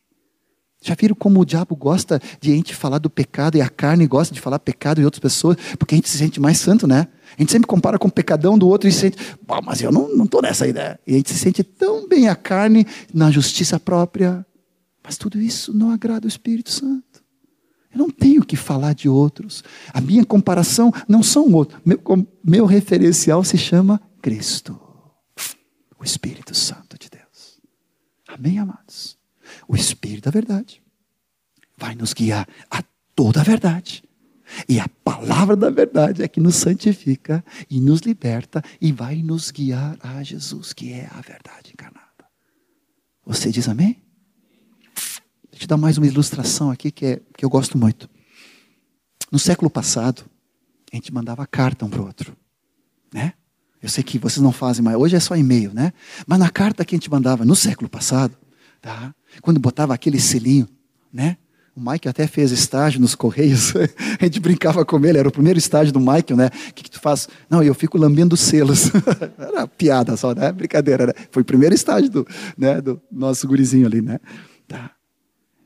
Já 0.83 0.95
viram 0.95 1.15
como 1.15 1.41
o 1.41 1.45
diabo 1.45 1.77
gosta 1.77 2.19
de 2.41 2.51
a 2.51 2.55
gente 2.55 2.75
falar 2.75 2.99
do 2.99 3.11
pecado 3.11 3.59
e 3.59 3.61
a 3.61 3.69
carne 3.69 4.07
gosta 4.07 4.33
de 4.33 4.41
falar 4.41 4.59
pecado 4.59 4.99
de 4.99 5.05
outras 5.05 5.21
pessoas? 5.21 5.59
Porque 5.79 5.95
a 5.95 5.97
gente 5.97 6.09
se 6.09 6.17
sente 6.17 6.41
mais 6.41 6.59
santo, 6.59 6.87
né? 6.87 7.07
A 7.37 7.43
gente 7.43 7.53
sempre 7.53 7.67
compara 7.67 7.99
com 7.99 8.09
o 8.09 8.11
pecadão 8.11 8.59
do 8.59 8.67
outro 8.67 8.89
e 8.89 8.93
se 8.93 9.01
sente, 9.01 9.19
mas 9.63 9.83
eu 9.83 9.93
não 9.93 10.25
estou 10.25 10.41
nessa 10.41 10.67
ideia. 10.67 10.99
E 11.07 11.13
a 11.13 11.17
gente 11.19 11.31
se 11.31 11.39
sente 11.39 11.63
tão 11.63 12.09
bem 12.09 12.29
a 12.29 12.35
carne 12.35 12.87
na 13.13 13.31
justiça 13.31 13.79
própria. 13.79 14.45
Mas 15.05 15.19
tudo 15.19 15.39
isso 15.39 15.77
não 15.77 15.91
agrada 15.91 16.27
o 16.27 16.29
Espírito 16.29 16.71
Santo. 16.71 17.10
Eu 17.93 17.99
não 17.99 18.11
tenho 18.11 18.45
que 18.45 18.57
falar 18.57 18.95
de 18.95 19.09
outros. 19.09 19.65
A 19.93 20.01
minha 20.01 20.25
comparação 20.25 20.93
não 21.09 21.23
são 21.23 21.53
outros. 21.53 21.81
Meu, 21.85 22.01
meu 22.43 22.67
referencial 22.67 23.43
se 23.43 23.59
chama 23.59 24.01
Cristo, 24.23 24.81
o 25.99 26.05
Espírito 26.05 26.55
Santo 26.55 26.99
de 26.99 27.09
Deus. 27.09 27.61
Amém, 28.29 28.59
amados? 28.59 29.21
o 29.69 29.77
Espírito 29.77 30.25
da 30.25 30.31
verdade 30.31 30.83
vai 31.77 31.95
nos 31.95 32.13
guiar 32.13 32.49
a 32.71 32.83
toda 33.15 33.41
a 33.41 33.45
verdade. 33.45 34.03
E 34.69 34.81
a 34.81 34.89
palavra 35.05 35.57
da 35.57 35.71
verdade 35.71 36.23
é 36.23 36.29
que 36.29 36.41
nos 36.41 36.57
santifica 36.57 37.45
e 37.71 37.81
nos 37.81 38.01
liberta 38.01 38.63
e 38.81 38.93
vai 38.93 39.23
nos 39.23 39.51
guiar 39.51 39.97
a 40.01 40.23
Jesus, 40.23 40.73
que 40.73 40.93
é 40.93 41.09
a 41.13 41.21
verdade 41.21 41.71
encarnada. 41.73 42.09
Você 43.25 43.51
diz 43.51 43.69
amém? 43.69 44.03
Te 45.61 45.67
dar 45.67 45.77
mais 45.77 45.99
uma 45.99 46.07
ilustração 46.07 46.71
aqui 46.71 46.91
que, 46.91 47.05
é, 47.05 47.21
que 47.37 47.45
eu 47.45 47.51
gosto 47.51 47.77
muito. 47.77 48.09
No 49.31 49.39
século 49.39 49.69
passado, 49.69 50.25
a 50.91 50.97
gente 50.97 51.13
mandava 51.13 51.47
carta 51.47 51.85
um 51.85 51.91
para 51.91 52.01
o 52.01 52.07
outro. 52.07 52.35
Né? 53.13 53.35
Eu 53.83 53.91
sei 53.91 54.03
que 54.03 54.19
vocês 54.19 54.43
não 54.43 54.53
fazem 54.53 54.83
mais, 54.83 54.97
hoje 54.97 55.17
é 55.17 55.21
só 55.21 55.37
e-mail, 55.37 55.75
né? 55.75 55.93
Mas 56.27 56.39
na 56.39 56.49
carta 56.49 56.83
que 56.83 56.95
a 56.95 56.97
gente 56.97 57.11
mandava 57.11 57.45
no 57.45 57.55
século 57.55 57.91
passado, 57.91 58.35
tá? 58.81 59.15
Quando 59.43 59.61
botava 59.61 59.93
aquele 59.93 60.19
selinho, 60.19 60.67
né? 61.13 61.37
O 61.77 61.91
Mike 61.91 62.09
até 62.09 62.27
fez 62.27 62.53
estágio 62.53 62.99
nos 62.99 63.15
Correios. 63.15 63.75
a 64.19 64.25
gente 64.25 64.41
brincava 64.41 64.83
com 64.83 65.05
ele, 65.05 65.19
era 65.19 65.29
o 65.29 65.33
primeiro 65.33 65.59
estágio 65.59 65.93
do 65.93 66.01
Michael, 66.01 66.37
né? 66.39 66.47
O 66.71 66.73
que, 66.73 66.85
que 66.85 66.91
tu 66.91 67.01
faz? 67.01 67.29
Não, 67.51 67.63
eu 67.63 67.75
fico 67.75 67.99
lambendo 67.99 68.35
selos. 68.35 68.91
era 69.39 69.69
piada 69.69 70.17
só, 70.17 70.35
né? 70.35 70.51
Brincadeira, 70.53 71.09
né? 71.09 71.13
Foi 71.31 71.43
o 71.43 71.45
primeiro 71.45 71.75
estágio 71.75 72.09
do, 72.09 72.27
né? 72.57 72.81
do 72.81 72.99
nosso 73.13 73.47
gurizinho 73.47 73.87
ali, 73.87 74.01
né? 74.01 74.19
Tá. 74.67 74.93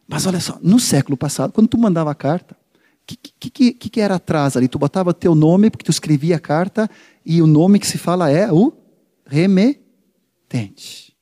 Mas 0.07 0.27
olha 0.27 0.41
só, 0.41 0.59
no 0.63 0.79
século 0.79 1.17
passado, 1.17 1.53
quando 1.53 1.69
tu 1.69 1.79
mandava 1.79 2.11
a 2.11 2.15
carta, 2.15 2.55
o 2.55 3.07
que, 3.07 3.17
que, 3.17 3.73
que, 3.73 3.91
que, 3.91 4.01
era 4.01 4.15
atrás 4.17 4.57
ali? 4.57 4.69
Tu 4.69 4.79
botava 4.79 5.13
teu 5.13 5.35
nome, 5.35 5.71
porque 5.71 5.85
tu 5.85 5.91
escrevia 5.91 6.37
a 6.37 6.41
carta, 6.41 6.89
e 7.25 7.43
o 7.43 7.47
nome 7.47 7.79
que 7.79 7.87
se 7.87 7.99
fala 7.99 8.31
é 8.31 8.51
o 8.51 8.73
remetente. 9.27 11.15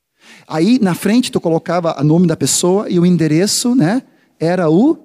Aí 0.46 0.78
na 0.80 0.94
frente 0.94 1.32
tu 1.32 1.40
colocava 1.40 2.00
o 2.00 2.04
nome 2.04 2.26
da 2.26 2.36
pessoa 2.36 2.88
e 2.88 2.98
o 2.98 3.06
endereço, 3.06 3.74
né? 3.74 4.02
Era 4.38 4.70
o 4.70 4.98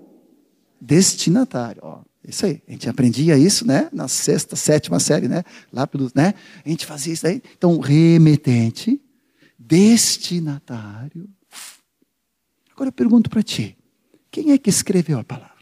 destinatário. 0.80 1.82
Ó, 1.84 2.02
isso 2.28 2.46
aí. 2.46 2.62
A 2.68 2.72
gente 2.72 2.90
aprendia 2.90 3.38
isso, 3.38 3.66
né? 3.66 3.90
Na 3.94 4.08
sexta, 4.08 4.56
sétima 4.56 5.00
série, 5.00 5.28
né? 5.28 5.44
Lá 5.72 5.88
pelo, 5.88 6.12
né? 6.14 6.34
A 6.66 6.70
gente 6.70 6.86
fazia 6.86 7.14
isso 7.14 7.26
aí. 7.26 7.42
Então, 7.58 7.80
remetente, 7.80 9.02
destinatário. 9.58 11.30
Agora 12.78 12.90
eu 12.90 12.94
pergunto 12.94 13.28
para 13.28 13.42
ti: 13.42 13.76
quem 14.30 14.52
é 14.52 14.58
que 14.60 14.70
escreveu 14.70 15.18
a 15.18 15.24
palavra? 15.24 15.58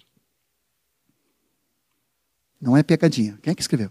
Não 2.60 2.76
é 2.76 2.84
pegadinha. 2.84 3.40
Quem 3.42 3.52
é 3.52 3.56
que 3.56 3.62
escreveu? 3.62 3.90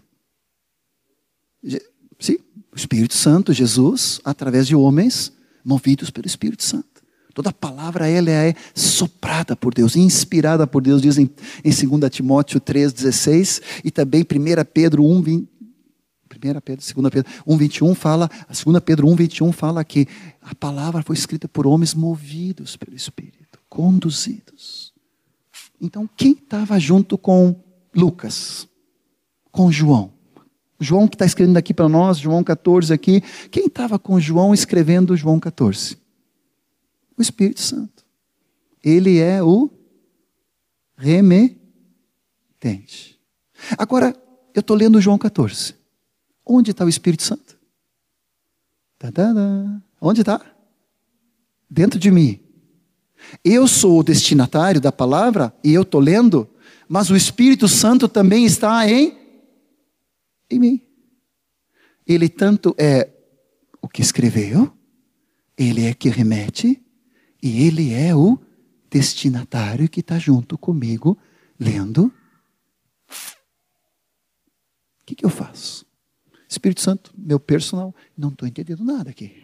Sim, 2.19 2.37
o 2.71 2.75
Espírito 2.75 3.15
Santo, 3.15 3.51
Jesus, 3.51 4.21
através 4.23 4.67
de 4.67 4.75
homens 4.75 5.33
movidos 5.63 6.11
pelo 6.11 6.27
Espírito 6.27 6.61
Santo. 6.61 7.03
Toda 7.33 7.51
palavra 7.51 8.07
ela 8.07 8.29
é 8.29 8.53
soprada 8.75 9.55
por 9.55 9.73
Deus, 9.73 9.95
inspirada 9.95 10.67
por 10.67 10.83
Deus, 10.83 11.01
dizem 11.01 11.29
em 11.63 11.71
2 11.71 12.11
Timóteo 12.11 12.61
3,16 12.61 13.61
e 13.83 13.89
também 13.89 14.21
1 14.21 14.25
Pedro 14.71 15.03
1, 15.03 15.21
20, 15.21 15.49
1 16.37 16.59
Pedro, 16.61 16.83
2 16.95 17.09
Pedro 17.11 17.31
1, 17.45 17.57
21 17.57 17.95
fala, 17.95 18.29
2 18.47 18.79
Pedro 18.83 19.07
1, 19.07 19.15
21 19.15 19.51
fala 19.51 19.83
que 19.83 20.07
a 20.41 20.53
palavra 20.55 21.01
foi 21.01 21.15
escrita 21.15 21.47
por 21.47 21.65
homens 21.65 21.93
movidos 21.93 22.75
pelo 22.75 22.95
Espírito, 22.95 23.59
conduzidos. 23.69 24.93
Então, 25.81 26.09
quem 26.15 26.33
estava 26.33 26.79
junto 26.79 27.17
com 27.17 27.55
Lucas? 27.93 28.67
Com 29.51 29.71
João? 29.71 30.13
João 30.79 31.07
que 31.07 31.15
está 31.15 31.25
escrevendo 31.25 31.57
aqui 31.57 31.73
para 31.73 31.87
nós, 31.87 32.17
João 32.17 32.43
14 32.43 32.93
aqui. 32.93 33.21
Quem 33.49 33.65
estava 33.67 33.97
com 33.97 34.19
João 34.19 34.53
escrevendo 34.53 35.15
João 35.15 35.39
14? 35.39 35.97
O 37.17 37.21
Espírito 37.21 37.61
Santo. 37.61 38.03
Ele 38.83 39.19
é 39.19 39.41
o 39.41 39.71
remetente. 40.97 41.59
Agora, 43.77 44.15
eu 44.53 44.59
estou 44.59 44.75
lendo 44.75 45.01
João 45.01 45.17
14. 45.17 45.75
Onde 46.45 46.71
está 46.71 46.85
o 46.85 46.89
Espírito 46.89 47.23
Santo? 47.23 47.57
Tadada. 48.99 49.81
Onde 49.99 50.21
está? 50.21 50.41
Dentro 51.69 51.99
de 51.99 52.11
mim. 52.11 52.39
Eu 53.43 53.67
sou 53.67 53.99
o 53.99 54.03
destinatário 54.03 54.79
da 54.79 54.91
palavra 54.91 55.53
e 55.63 55.73
eu 55.73 55.81
estou 55.81 55.99
lendo, 55.99 56.47
mas 56.87 57.09
o 57.09 57.15
Espírito 57.15 57.67
Santo 57.67 58.07
também 58.07 58.45
está 58.45 58.87
em 58.89 59.25
em 60.49 60.59
mim. 60.59 60.81
Ele 62.05 62.29
tanto 62.29 62.75
é 62.77 63.09
o 63.81 63.87
que 63.87 64.01
escreveu, 64.01 64.71
ele 65.57 65.85
é 65.85 65.93
que 65.93 66.09
remete, 66.09 66.81
e 67.41 67.65
ele 67.65 67.93
é 67.93 68.15
o 68.15 68.39
destinatário 68.89 69.89
que 69.89 69.99
está 69.99 70.19
junto 70.19 70.57
comigo 70.57 71.17
lendo. 71.59 72.05
O 72.05 72.11
que, 75.05 75.15
que 75.15 75.25
eu 75.25 75.29
faço? 75.29 75.84
Espírito 76.55 76.81
Santo, 76.81 77.13
meu 77.17 77.39
personal, 77.39 77.93
não 78.17 78.29
estou 78.29 78.47
entendendo 78.47 78.83
nada 78.83 79.09
aqui. 79.09 79.43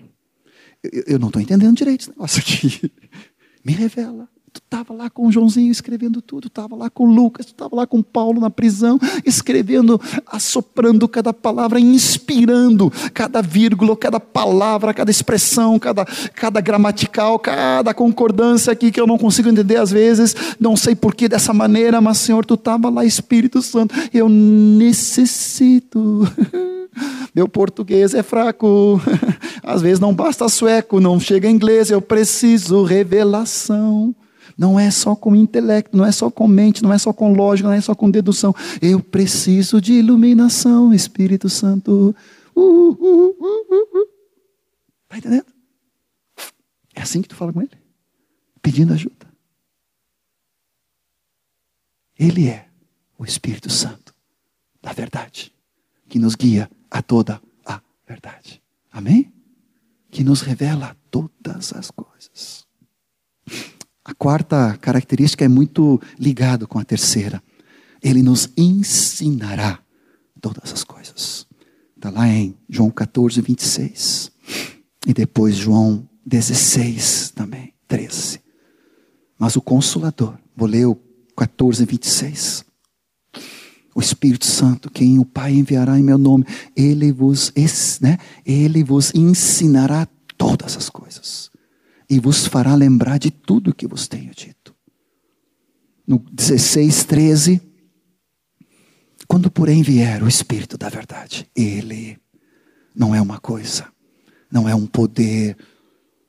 Eu, 0.83 1.03
eu 1.07 1.19
não 1.19 1.27
estou 1.27 1.41
entendendo 1.41 1.75
direito 1.75 2.01
esse 2.01 2.09
negócio 2.09 2.41
aqui. 2.41 2.91
Me 3.63 3.73
revela. 3.73 4.27
Tu 4.53 4.59
estava 4.59 4.93
lá 4.93 5.09
com 5.09 5.27
o 5.27 5.31
Joãozinho 5.31 5.71
escrevendo 5.71 6.21
tudo, 6.21 6.47
estava 6.47 6.75
lá 6.75 6.89
com 6.89 7.05
Lucas, 7.05 7.45
estava 7.45 7.73
lá 7.73 7.87
com 7.87 8.03
Paulo 8.03 8.41
na 8.41 8.49
prisão, 8.49 8.99
escrevendo, 9.25 9.99
assoprando 10.27 11.07
cada 11.07 11.31
palavra, 11.31 11.79
inspirando 11.79 12.91
cada 13.13 13.41
vírgula, 13.41 13.95
cada 13.95 14.19
palavra, 14.19 14.93
cada 14.93 15.09
expressão, 15.09 15.79
cada, 15.79 16.03
cada 16.35 16.59
gramatical, 16.59 17.39
cada 17.39 17.93
concordância 17.93 18.73
aqui 18.73 18.91
que 18.91 18.99
eu 18.99 19.07
não 19.07 19.17
consigo 19.17 19.47
entender 19.47 19.77
às 19.77 19.89
vezes, 19.89 20.35
não 20.59 20.75
sei 20.75 20.95
porquê 20.95 21.29
dessa 21.29 21.53
maneira, 21.53 22.01
mas 22.01 22.17
Senhor, 22.17 22.45
tu 22.45 22.55
estava 22.55 22.89
lá, 22.89 23.05
Espírito 23.05 23.61
Santo, 23.61 23.95
eu 24.13 24.27
necessito. 24.27 26.27
Meu 27.33 27.47
português 27.47 28.13
é 28.13 28.21
fraco, 28.21 28.99
às 29.63 29.81
vezes 29.81 30.01
não 30.01 30.13
basta 30.13 30.49
sueco, 30.49 30.99
não 30.99 31.21
chega 31.21 31.49
inglês, 31.49 31.89
eu 31.89 32.01
preciso 32.01 32.83
revelação. 32.83 34.13
Não 34.57 34.79
é 34.79 34.91
só 34.91 35.15
com 35.15 35.35
intelecto, 35.35 35.95
não 35.95 36.05
é 36.05 36.11
só 36.11 36.29
com 36.29 36.47
mente, 36.47 36.83
não 36.83 36.93
é 36.93 36.97
só 36.97 37.11
com 37.13 37.33
lógica, 37.33 37.69
não 37.69 37.75
é 37.75 37.81
só 37.81 37.95
com 37.95 38.09
dedução. 38.09 38.53
Eu 38.81 38.99
preciso 38.99 39.81
de 39.81 39.93
iluminação, 39.93 40.93
Espírito 40.93 41.49
Santo. 41.49 42.15
Uh, 42.55 42.61
uh, 42.61 42.91
uh, 42.91 44.07
Está 45.03 45.17
entendendo? 45.17 45.45
É 46.95 47.01
assim 47.01 47.21
que 47.21 47.27
tu 47.27 47.35
fala 47.35 47.51
com 47.51 47.61
ele? 47.61 47.71
Pedindo 48.61 48.93
ajuda. 48.93 49.27
Ele 52.17 52.47
é 52.47 52.67
o 53.17 53.25
Espírito 53.25 53.69
Santo 53.69 54.13
da 54.81 54.93
verdade, 54.93 55.53
que 56.07 56.19
nos 56.19 56.35
guia 56.35 56.69
a 56.89 57.01
toda 57.01 57.41
a 57.65 57.81
verdade. 58.07 58.61
Amém? 58.91 59.33
Que 60.09 60.23
nos 60.23 60.41
revela 60.41 60.95
todas 61.09 61.73
as 61.73 61.91
coisas. 61.91 62.10
A 64.11 64.13
quarta 64.13 64.77
característica 64.81 65.45
é 65.45 65.47
muito 65.47 65.99
ligado 66.19 66.67
com 66.67 66.77
a 66.77 66.83
terceira. 66.83 67.41
Ele 68.03 68.21
nos 68.21 68.49
ensinará 68.57 69.79
todas 70.41 70.73
as 70.73 70.83
coisas. 70.83 71.47
Está 71.95 72.09
lá 72.09 72.27
em 72.27 72.53
João 72.67 72.91
14, 72.91 73.39
26. 73.39 74.29
E 75.07 75.13
depois 75.13 75.55
João 75.55 76.09
16 76.25 77.31
também, 77.33 77.73
13. 77.87 78.41
Mas 79.39 79.55
o 79.55 79.61
Consolador, 79.61 80.37
vou 80.57 80.67
ler 80.67 80.87
o 80.87 80.99
14, 81.37 81.85
26. 81.85 82.65
O 83.95 84.01
Espírito 84.01 84.45
Santo, 84.45 84.91
quem 84.91 85.19
o 85.19 85.25
Pai 85.25 85.53
enviará 85.53 85.97
em 85.97 86.03
meu 86.03 86.17
nome, 86.17 86.45
ele 86.75 87.13
vos, 87.13 87.53
né, 88.01 88.17
ele 88.45 88.83
vos 88.83 89.13
ensinará 89.15 90.05
todas 90.37 90.75
as 90.75 90.89
coisas 90.89 91.50
e 92.11 92.19
vos 92.19 92.45
fará 92.45 92.75
lembrar 92.75 93.17
de 93.17 93.31
tudo 93.31 93.73
que 93.73 93.87
vos 93.87 94.05
tenho 94.05 94.35
dito. 94.35 94.75
No 96.05 96.19
16, 96.19 97.05
13, 97.05 97.61
quando 99.25 99.49
porém 99.49 99.81
vier 99.81 100.21
o 100.21 100.27
Espírito 100.27 100.77
da 100.77 100.89
verdade, 100.89 101.49
ele 101.55 102.19
não 102.93 103.15
é 103.15 103.21
uma 103.21 103.39
coisa, 103.39 103.87
não 104.51 104.67
é 104.67 104.75
um 104.75 104.85
poder, 104.85 105.55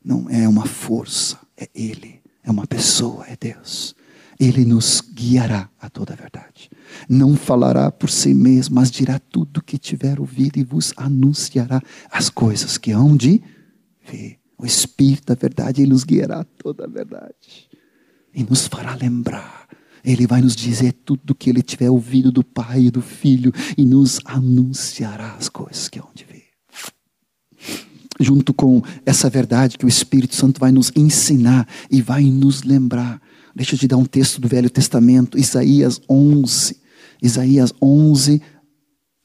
não 0.05 0.30
é 0.30 0.49
uma 0.49 0.66
força, 0.66 1.37
é 1.57 1.68
ele, 1.74 2.22
é 2.45 2.51
uma 2.53 2.64
pessoa, 2.64 3.26
é 3.26 3.37
Deus. 3.37 3.97
Ele 4.39 4.64
nos 4.64 5.01
guiará 5.01 5.68
a 5.80 5.91
toda 5.91 6.12
a 6.12 6.16
verdade. 6.16 6.70
Não 7.09 7.35
falará 7.35 7.91
por 7.91 8.09
si 8.09 8.33
mesmo, 8.35 8.76
mas 8.76 8.89
dirá 8.89 9.18
tudo 9.18 9.59
o 9.59 9.64
que 9.64 9.78
tiver 9.78 10.20
ouvido 10.20 10.61
e 10.61 10.62
vos 10.62 10.95
anunciará 10.97 11.83
as 12.09 12.30
coisas 12.30 12.78
que 12.78 12.93
hão 12.93 13.16
de 13.16 13.43
ver. 14.09 14.41
O 14.63 14.67
Espírito 14.67 15.27
da 15.27 15.35
verdade, 15.35 15.83
ele 15.83 15.91
nos 15.91 16.05
guiará 16.05 16.43
a 16.43 16.45
toda 16.45 16.85
a 16.85 16.89
verdade. 16.89 17.69
E 18.33 18.45
nos 18.45 18.69
fará 18.69 18.95
lembrar. 18.95 19.67
Ele 20.05 20.25
vai 20.25 20.41
nos 20.41 20.55
dizer 20.55 20.93
tudo 21.05 21.33
o 21.33 21.35
que 21.35 21.51
ele 21.51 21.63
tiver 21.63 21.91
ouvido 21.91 22.31
do 22.31 22.45
Pai 22.45 22.83
e 22.85 22.91
do 22.91 23.03
Filho 23.03 23.53
e 23.77 23.85
nos 23.85 24.21
anunciará 24.25 25.35
as 25.35 25.49
coisas 25.49 25.89
que 25.89 25.99
hão 25.99 26.09
de 26.15 26.25
ver. 26.25 26.45
Junto 28.21 28.55
com 28.55 28.81
essa 29.05 29.29
verdade 29.29 29.77
que 29.77 29.85
o 29.85 29.89
Espírito 29.89 30.37
Santo 30.37 30.61
vai 30.61 30.71
nos 30.71 30.93
ensinar 30.95 31.67
e 31.91 32.01
vai 32.01 32.23
nos 32.23 32.63
lembrar. 32.63 33.21
Deixa 33.57 33.75
eu 33.75 33.79
te 33.81 33.89
dar 33.89 33.97
um 33.97 34.05
texto 34.05 34.41
do 34.41 34.47
Velho 34.47 34.71
Testamento, 34.71 35.37
Isaías 35.37 36.01
11. 36.09 36.81
Isaías 37.21 37.73
11, 37.83 38.41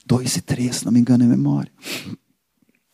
2 0.04 0.36
e 0.36 0.42
3, 0.42 0.76
se 0.78 0.86
não 0.86 0.92
me 0.92 1.00
engano, 1.00 1.24
é 1.24 1.28
memória. 1.28 1.72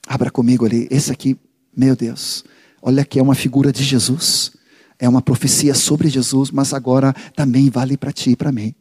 Abra 0.06 0.30
comigo 0.30 0.66
ali. 0.66 0.90
Esse 0.92 1.10
aqui 1.10 1.38
meu 1.76 1.96
Deus, 1.96 2.44
olha 2.82 3.04
que 3.04 3.20
é 3.20 3.24
uma 3.24 3.36
figura 3.36 3.72
de 3.72 3.84
Jesus, 3.84 4.52
é 5.00 5.10
uma 5.10 5.22
profecia 5.22 5.74
sobre 5.74 6.10
Jesus, 6.10 6.52
mas 6.52 6.74
agora 6.74 7.14
também 7.36 7.70
vale 7.70 7.98
para 7.98 8.12
ti 8.12 8.32
e 8.32 8.36
para 8.36 8.52
mim. 8.52 8.74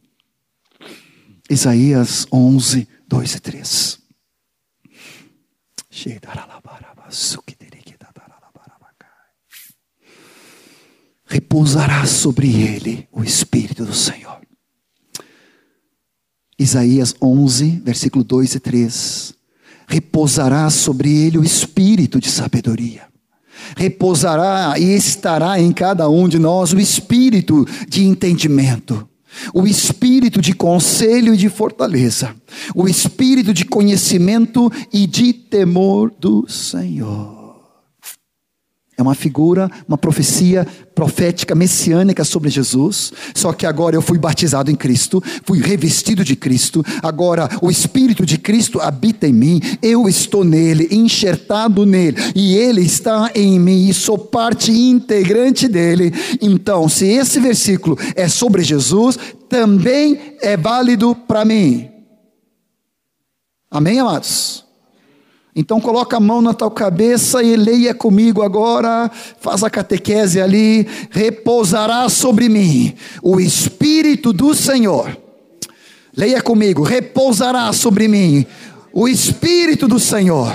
Isaías 1.51 2.27
11, 2.33 2.87
2 3.09 3.35
e 3.35 3.41
3. 3.41 3.99
Repousará 11.27 12.07
sobre 12.07 12.49
ele 12.49 13.09
o 13.11 13.25
Espírito 13.25 13.85
do 13.85 13.95
Senhor. 13.95 14.41
Isaías 16.59 17.15
11, 17.21 17.81
versículo 17.81 18.23
2 18.23 18.55
e 18.55 18.61
3 18.61 19.42
repousará 19.87 20.69
sobre 20.71 21.11
ele 21.11 21.39
o 21.39 21.45
espírito 21.45 22.21
de 22.21 22.31
sabedoria. 22.31 23.03
Repousará 23.77 24.75
e 24.79 24.95
estará 24.95 25.61
em 25.61 25.73
cada 25.73 26.09
um 26.09 26.29
de 26.29 26.39
nós 26.39 26.73
o 26.73 26.81
espírito 26.81 27.67
de 27.89 28.05
entendimento, 28.05 29.09
o 29.55 29.67
espírito 29.67 30.41
de 30.41 30.53
conselho 30.53 31.35
e 31.35 31.37
de 31.37 31.49
fortaleza, 31.49 32.35
o 32.75 32.89
espírito 32.89 33.55
de 33.55 33.65
conhecimento 33.65 34.71
e 34.93 35.07
de 35.07 35.33
temor 35.33 36.13
do 36.19 36.47
Senhor. 36.49 37.42
É 38.97 39.01
uma 39.01 39.15
figura, 39.15 39.71
uma 39.89 39.97
profecia 39.97 40.67
profética 40.95 41.55
messiânica 41.55 42.25
sobre 42.25 42.51
Jesus. 42.51 43.11
Só 43.35 43.53
que 43.53 43.65
agora 43.65 43.97
eu 43.97 44.03
fui 44.03 44.19
batizado 44.19 44.71
em 44.71 44.77
Cristo, 44.77 45.23
fui 45.45 45.61
revestido 45.61 46.23
de 46.23 46.37
Cristo. 46.37 46.85
Agora 47.03 47.49
o 47.63 47.71
Espírito 47.71 48.27
de 48.27 48.37
Cristo 48.37 48.81
habita 48.81 49.27
em 49.27 49.33
mim. 49.33 49.61
Eu 49.81 50.07
estou 50.09 50.45
nele, 50.45 50.89
enxertado 50.91 51.87
nele, 51.87 52.19
e 52.35 52.55
ele 52.55 52.83
está 52.83 53.31
em 53.35 53.59
mim 53.59 53.89
e 53.89 53.95
sou 53.95 54.19
parte 54.19 54.71
integrante 54.71 55.67
dele. 55.69 56.13
Então, 56.41 56.87
se 56.87 57.07
esse 57.07 57.41
versículo 57.41 57.99
é 58.15 58.29
sobre 58.29 58.63
Jesus, 58.63 59.19
também 59.49 60.37
é 60.43 60.55
válido 60.55 61.15
para 61.15 61.47
mim. 61.47 61.89
Amém, 63.71 63.99
amados? 63.99 64.67
Então 65.55 65.81
coloca 65.81 66.17
a 66.17 66.21
mão 66.21 66.41
na 66.41 66.55
tua 66.55 66.71
cabeça 66.71 67.43
e 67.43 67.57
leia 67.57 67.95
comigo 67.95 68.43
agora, 68.43 69.11
faz 69.39 69.63
a 69.63 69.69
catequese 69.69 70.41
ali, 70.41 70.87
repousará 71.11 72.09
sobre 72.09 72.49
mim 72.49 72.95
o 73.23 73.39
Espírito 73.39 74.33
do 74.33 74.55
Senhor. 74.55 75.17
Leia 76.17 76.41
comigo, 76.41 76.83
repousará 76.83 77.71
sobre 77.73 78.09
mim 78.09 78.47
o 78.93 79.07
Espírito 79.07 79.87
do 79.87 80.01
Senhor, 80.01 80.55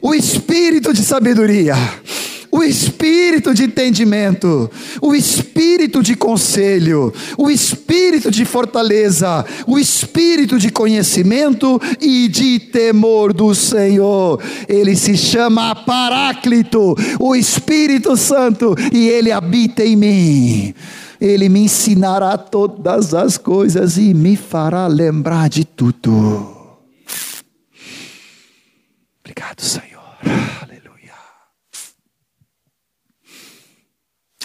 o 0.00 0.14
Espírito 0.14 0.94
de 0.94 1.02
sabedoria 1.02 1.74
o 2.52 2.62
espírito 2.62 3.54
de 3.54 3.64
entendimento, 3.64 4.70
o 5.00 5.14
espírito 5.14 6.02
de 6.02 6.14
conselho, 6.14 7.10
o 7.38 7.50
espírito 7.50 8.30
de 8.30 8.44
fortaleza, 8.44 9.42
o 9.66 9.78
espírito 9.78 10.58
de 10.58 10.70
conhecimento 10.70 11.80
e 11.98 12.28
de 12.28 12.60
temor 12.60 13.32
do 13.32 13.54
Senhor. 13.54 14.38
Ele 14.68 14.94
se 14.94 15.16
chama 15.16 15.74
Paráclito, 15.74 16.94
o 17.18 17.34
Espírito 17.34 18.18
Santo, 18.18 18.74
e 18.92 19.08
ele 19.08 19.32
habita 19.32 19.82
em 19.82 19.96
mim. 19.96 20.74
Ele 21.18 21.48
me 21.48 21.60
ensinará 21.60 22.36
todas 22.36 23.14
as 23.14 23.38
coisas 23.38 23.96
e 23.96 24.12
me 24.12 24.36
fará 24.36 24.86
lembrar 24.88 25.48
de 25.48 25.64
tudo. 25.64 26.54
Obrigado, 29.24 29.62
Senhor. 29.62 30.02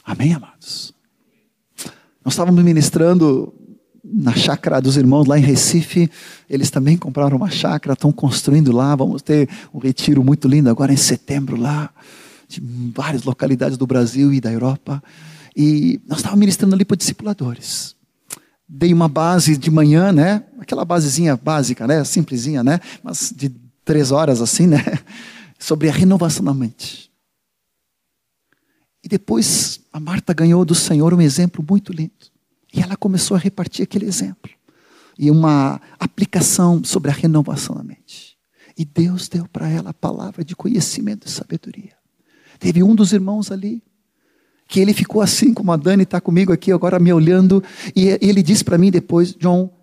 Amém, 0.07 0.33
amados? 0.33 0.93
Nós 2.23 2.33
estávamos 2.33 2.63
ministrando 2.63 3.53
na 4.01 4.33
chácara 4.33 4.79
dos 4.79 4.95
irmãos 4.95 5.27
lá 5.27 5.37
em 5.37 5.41
Recife. 5.41 6.09
Eles 6.49 6.71
também 6.71 6.95
compraram 6.95 7.35
uma 7.35 7.49
chácara, 7.49 7.91
estão 7.91 8.09
construindo 8.13 8.71
lá. 8.71 8.95
Vamos 8.95 9.21
ter 9.21 9.49
um 9.73 9.79
retiro 9.79 10.23
muito 10.23 10.47
lindo 10.47 10.69
agora 10.69 10.93
em 10.93 10.97
setembro 10.97 11.57
lá, 11.57 11.89
de 12.47 12.61
várias 12.95 13.23
localidades 13.23 13.77
do 13.77 13.85
Brasil 13.85 14.31
e 14.31 14.39
da 14.39 14.49
Europa. 14.49 15.03
E 15.53 15.99
nós 16.07 16.19
estávamos 16.19 16.39
ministrando 16.39 16.73
ali 16.73 16.85
para 16.85 16.95
discipuladores. 16.95 17.93
Dei 18.65 18.93
uma 18.93 19.09
base 19.09 19.57
de 19.57 19.69
manhã, 19.69 20.13
né? 20.13 20.41
Aquela 20.57 20.85
basezinha 20.85 21.35
básica, 21.35 21.85
né? 21.85 22.01
Simplesinha, 22.05 22.63
né? 22.63 22.79
Mas 23.03 23.33
de 23.35 23.49
três 23.83 24.09
horas 24.11 24.41
assim, 24.41 24.67
né? 24.67 24.81
Sobre 25.59 25.89
a 25.89 25.91
renovação 25.91 26.45
da 26.45 26.53
mente. 26.53 27.11
E 29.03 29.09
depois 29.09 29.81
a 29.97 29.99
Marta 29.99 30.31
ganhou 30.31 30.63
do 30.63 30.75
Senhor 30.75 31.11
um 31.11 31.19
exemplo 31.19 31.65
muito 31.67 31.91
lindo. 31.91 32.11
E 32.71 32.81
ela 32.81 32.95
começou 32.95 33.35
a 33.35 33.39
repartir 33.39 33.81
aquele 33.81 34.05
exemplo. 34.05 34.51
E 35.17 35.31
uma 35.31 35.81
aplicação 35.99 36.83
sobre 36.83 37.09
a 37.09 37.13
renovação 37.15 37.75
da 37.75 37.83
mente. 37.83 38.37
E 38.77 38.85
Deus 38.85 39.27
deu 39.27 39.47
para 39.47 39.67
ela 39.67 39.89
a 39.89 39.93
palavra 39.95 40.45
de 40.45 40.55
conhecimento 40.55 41.25
e 41.25 41.31
sabedoria. 41.31 41.93
Teve 42.59 42.83
um 42.83 42.93
dos 42.93 43.11
irmãos 43.11 43.51
ali 43.51 43.81
que 44.67 44.79
ele 44.79 44.93
ficou 44.93 45.19
assim, 45.19 45.51
como 45.51 45.71
a 45.71 45.77
Dani 45.77 46.03
está 46.03 46.21
comigo 46.21 46.53
aqui 46.53 46.71
agora 46.71 46.99
me 46.99 47.11
olhando, 47.11 47.63
e 47.95 48.19
ele 48.21 48.43
disse 48.43 48.63
para 48.63 48.77
mim 48.77 48.91
depois, 48.91 49.33
John, 49.33 49.73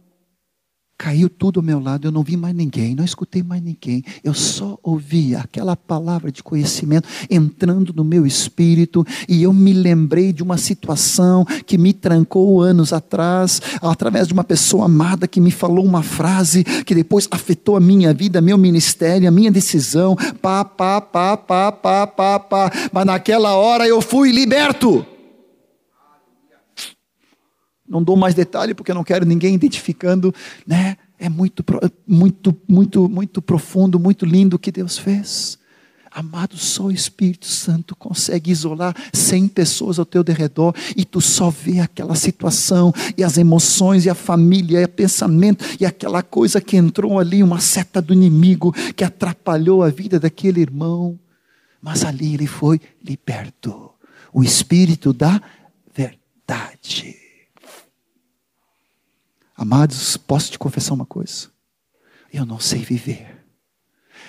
Caiu 0.97 1.29
tudo 1.29 1.59
ao 1.59 1.65
meu 1.65 1.81
lado, 1.81 2.07
eu 2.07 2.13
não 2.13 2.23
vi 2.23 2.37
mais 2.37 2.55
ninguém, 2.55 2.95
não 2.95 3.05
escutei 3.05 3.43
mais 3.43 3.61
ninguém. 3.61 4.05
Eu 4.23 4.33
só 4.33 4.79
ouvi 4.81 5.35
aquela 5.35 5.75
palavra 5.75 6.31
de 6.31 6.41
conhecimento 6.41 7.09
entrando 7.29 7.93
no 7.93 8.05
meu 8.05 8.25
espírito 8.25 9.05
e 9.29 9.43
eu 9.43 9.53
me 9.53 9.73
lembrei 9.73 10.33
de 10.33 10.41
uma 10.41 10.57
situação 10.57 11.45
que 11.67 11.77
me 11.77 11.93
trancou 11.93 12.63
anos 12.63 12.93
atrás, 12.93 13.61
através 13.83 14.29
de 14.29 14.35
uma 14.35 14.45
pessoa 14.45 14.85
amada 14.85 15.27
que 15.27 15.41
me 15.41 15.51
falou 15.51 15.85
uma 15.85 16.03
frase 16.03 16.63
que 16.63 16.95
depois 16.95 17.27
afetou 17.29 17.77
a 17.77 17.81
minha 17.81 18.15
vida, 18.15 18.41
meu 18.41 18.57
ministério, 18.57 19.27
a 19.27 19.33
minha 19.33 19.51
decisão. 19.51 20.15
Pá, 20.41 20.65
pá, 20.65 21.01
pá, 21.01 21.37
pá, 21.37 21.73
pá, 21.73 22.07
pá, 22.07 22.39
pá. 22.39 22.73
Mas 22.93 23.05
naquela 23.05 23.55
hora 23.57 23.87
eu 23.87 24.01
fui 24.01 24.31
liberto. 24.31 25.05
Não 27.89 28.03
dou 28.03 28.17
mais 28.17 28.35
detalhe 28.35 28.75
porque 28.75 28.91
eu 28.91 28.95
não 28.95 29.05
quero 29.05 29.27
ninguém 29.27 29.55
identificando, 29.55 30.35
né? 30.67 30.97
É 31.19 31.29
muito, 31.29 31.65
muito, 32.07 32.57
muito, 32.69 33.09
muito 33.09 33.43
profundo, 33.43 34.01
muito 34.01 34.27
lindo 34.27 34.57
o 34.57 34.59
que 34.59 34.73
Deus 34.73 34.99
fez. 34.99 35.59
Amado, 36.11 36.57
só 36.57 36.85
o 36.85 36.93
Espírito 36.93 37.47
Santo 37.47 37.97
consegue 37.97 38.53
isolar 38.53 38.95
100 39.13 39.49
pessoas 39.49 39.99
ao 39.99 40.05
teu 40.05 40.23
derredor 40.23 40.73
e 40.97 41.05
tu 41.05 41.21
só 41.21 41.51
vê 41.51 41.81
aquela 41.81 42.15
situação 42.15 42.95
e 43.19 43.25
as 43.25 43.37
emoções 43.37 44.07
e 44.07 44.11
a 44.11 44.15
família 44.15 44.81
e 44.81 44.85
o 44.85 44.89
pensamento 44.89 45.65
e 45.81 45.85
aquela 45.85 46.23
coisa 46.23 46.61
que 46.61 46.77
entrou 46.77 47.19
ali, 47.19 47.43
uma 47.43 47.59
seta 47.59 48.01
do 48.01 48.13
inimigo 48.13 48.73
que 48.95 49.03
atrapalhou 49.03 49.83
a 49.83 49.91
vida 49.91 50.21
daquele 50.21 50.61
irmão. 50.61 51.19
Mas 51.83 52.05
ali 52.05 52.35
ele 52.35 52.47
foi 52.47 52.81
liberto. 53.03 53.91
O 54.33 54.45
Espírito 54.45 55.13
da 55.13 55.43
verdade. 55.93 57.24
Amados, 59.57 60.17
posso 60.17 60.53
te 60.53 60.59
confessar 60.59 60.95
uma 60.95 61.07
coisa? 61.07 61.49
Eu 62.33 62.45
não 62.45 62.59
sei 62.59 62.81
viver 62.81 63.45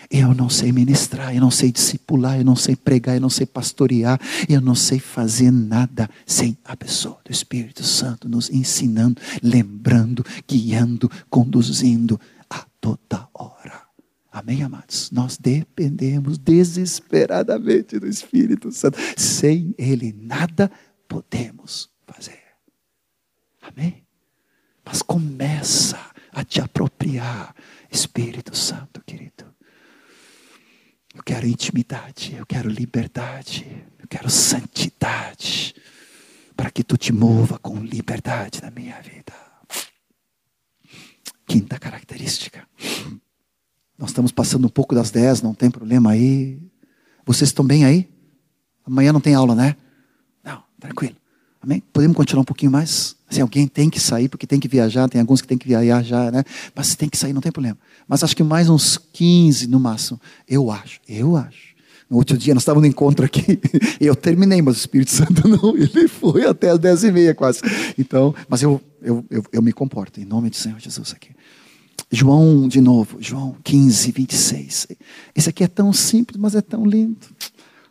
eu 0.10 0.34
não 0.34 0.50
sei 0.50 0.72
ministrar, 0.72 1.34
eu 1.34 1.42
não 1.42 1.52
sei 1.52 1.72
discipular, 1.72 2.38
eu 2.38 2.46
não 2.46 2.56
sei 2.56 2.76
pregar, 2.76 3.16
eu 3.16 3.22
não 3.22 3.30
sei 3.30 3.46
pastorear, 3.46 4.20
eu 4.48 4.62
não 4.62 4.76
sei 4.76 5.00
fazer 5.00 5.52
nada 5.52 6.10
sem 6.26 6.58
a 6.64 6.76
pessoa 6.76 7.20
do 7.24 7.32
Espírito 7.32 7.84
Santo 7.84 8.30
nos 8.30 8.50
ensinando, 8.50 9.22
lembrando, 9.42 10.24
guiando, 10.48 11.10
conduzindo 11.30 12.20
a 12.50 12.66
toda 12.80 13.28
hora. 13.34 13.84
Amém, 14.32 14.64
amados? 14.64 15.12
Nós 15.12 15.38
dependemos 15.38 16.38
desesperadamente 16.38 17.98
do 17.98 18.08
Espírito 18.08 18.72
Santo. 18.72 18.98
Sem 19.16 19.74
Ele, 19.78 20.14
nada 20.14 20.70
podemos 21.08 21.90
fazer. 22.06 22.44
Amém? 23.62 24.05
Mas 24.86 25.02
começa 25.02 26.00
a 26.32 26.44
te 26.44 26.62
apropriar, 26.62 27.56
Espírito 27.92 28.56
Santo, 28.56 29.02
querido. 29.06 29.46
Eu 31.14 31.24
quero 31.24 31.48
intimidade, 31.48 32.36
eu 32.38 32.46
quero 32.46 32.70
liberdade, 32.70 33.66
eu 33.98 34.08
quero 34.08 34.30
santidade, 34.30 35.74
para 36.56 36.70
que 36.70 36.84
tu 36.84 36.98
te 36.98 37.12
mova 37.12 37.58
com 37.58 37.80
liberdade 37.80 38.62
na 38.62 38.70
minha 38.70 39.02
vida. 39.02 39.34
Quinta 41.48 41.80
característica. 41.80 42.68
Nós 43.98 44.10
estamos 44.10 44.32
passando 44.32 44.66
um 44.66 44.70
pouco 44.70 44.94
das 44.94 45.10
dez, 45.10 45.42
não 45.42 45.54
tem 45.54 45.72
problema 45.72 46.12
aí. 46.12 46.60
Vocês 47.26 47.50
estão 47.50 47.66
bem 47.66 47.86
aí? 47.86 48.10
Amanhã 48.86 49.14
não 49.14 49.22
tem 49.22 49.34
aula, 49.34 49.56
né? 49.56 49.76
Não, 50.44 50.64
tranquilo. 50.80 51.16
Amém? 51.62 51.82
Podemos 51.94 52.16
continuar 52.16 52.42
um 52.42 52.46
pouquinho 52.46 52.72
mais? 52.72 53.15
Se 53.30 53.42
alguém 53.42 53.68
tem 53.68 53.90
que 53.90 54.00
sair, 54.00 54.30
porque 54.30 54.46
tem 54.46 54.60
que 54.60 54.68
viajar, 54.68 55.10
tem 55.10 55.20
alguns 55.20 55.42
que 55.42 55.48
tem 55.48 55.58
que 55.58 55.68
viajar, 55.68 56.32
né? 56.32 56.44
Mas 56.76 56.96
tem 56.96 57.10
que 57.10 57.18
sair, 57.18 57.34
não 57.34 57.42
tem 57.42 57.52
problema. 57.52 57.78
Mas 58.08 58.24
acho 58.24 58.36
que 58.36 58.44
mais 58.44 58.70
uns 58.70 59.00
15 59.14 59.68
no 59.68 59.80
máximo. 59.80 60.20
Eu 60.48 60.70
acho, 60.70 61.00
eu 61.08 61.36
acho. 61.36 61.76
No 62.10 62.18
outro 62.18 62.38
dia 62.38 62.54
nós 62.54 62.62
estávamos 62.62 62.88
no 62.88 62.92
encontro 62.92 63.26
aqui, 63.26 63.60
eu 64.00 64.16
terminei, 64.16 64.62
mas 64.62 64.76
o 64.76 64.80
Espírito 64.80 65.12
Santo 65.12 65.46
não, 65.50 65.76
ele 65.76 66.08
foi 66.08 66.46
até 66.46 66.70
as 66.70 66.80
10 66.80 67.04
e 67.06 67.12
meia 67.12 67.34
quase. 67.34 67.62
Então, 67.98 68.34
mas 68.48 68.62
eu, 68.62 68.80
eu, 69.02 69.26
eu, 69.30 69.44
eu 69.52 69.62
me 69.62 69.74
comporto, 69.74 70.20
em 70.20 70.26
nome 70.26 70.50
do 70.50 70.56
Senhor 70.56 70.80
Jesus 70.80 71.14
aqui. 71.14 71.30
João, 72.12 72.68
de 72.68 72.80
novo, 72.80 73.18
João 73.20 73.56
15, 73.64 74.12
26. 74.12 74.88
Esse 75.36 75.50
aqui 75.50 75.64
é 75.64 75.68
tão 75.68 75.92
simples, 75.92 76.40
mas 76.40 76.54
é 76.54 76.62
tão 76.62 76.86
lindo. 76.86 77.18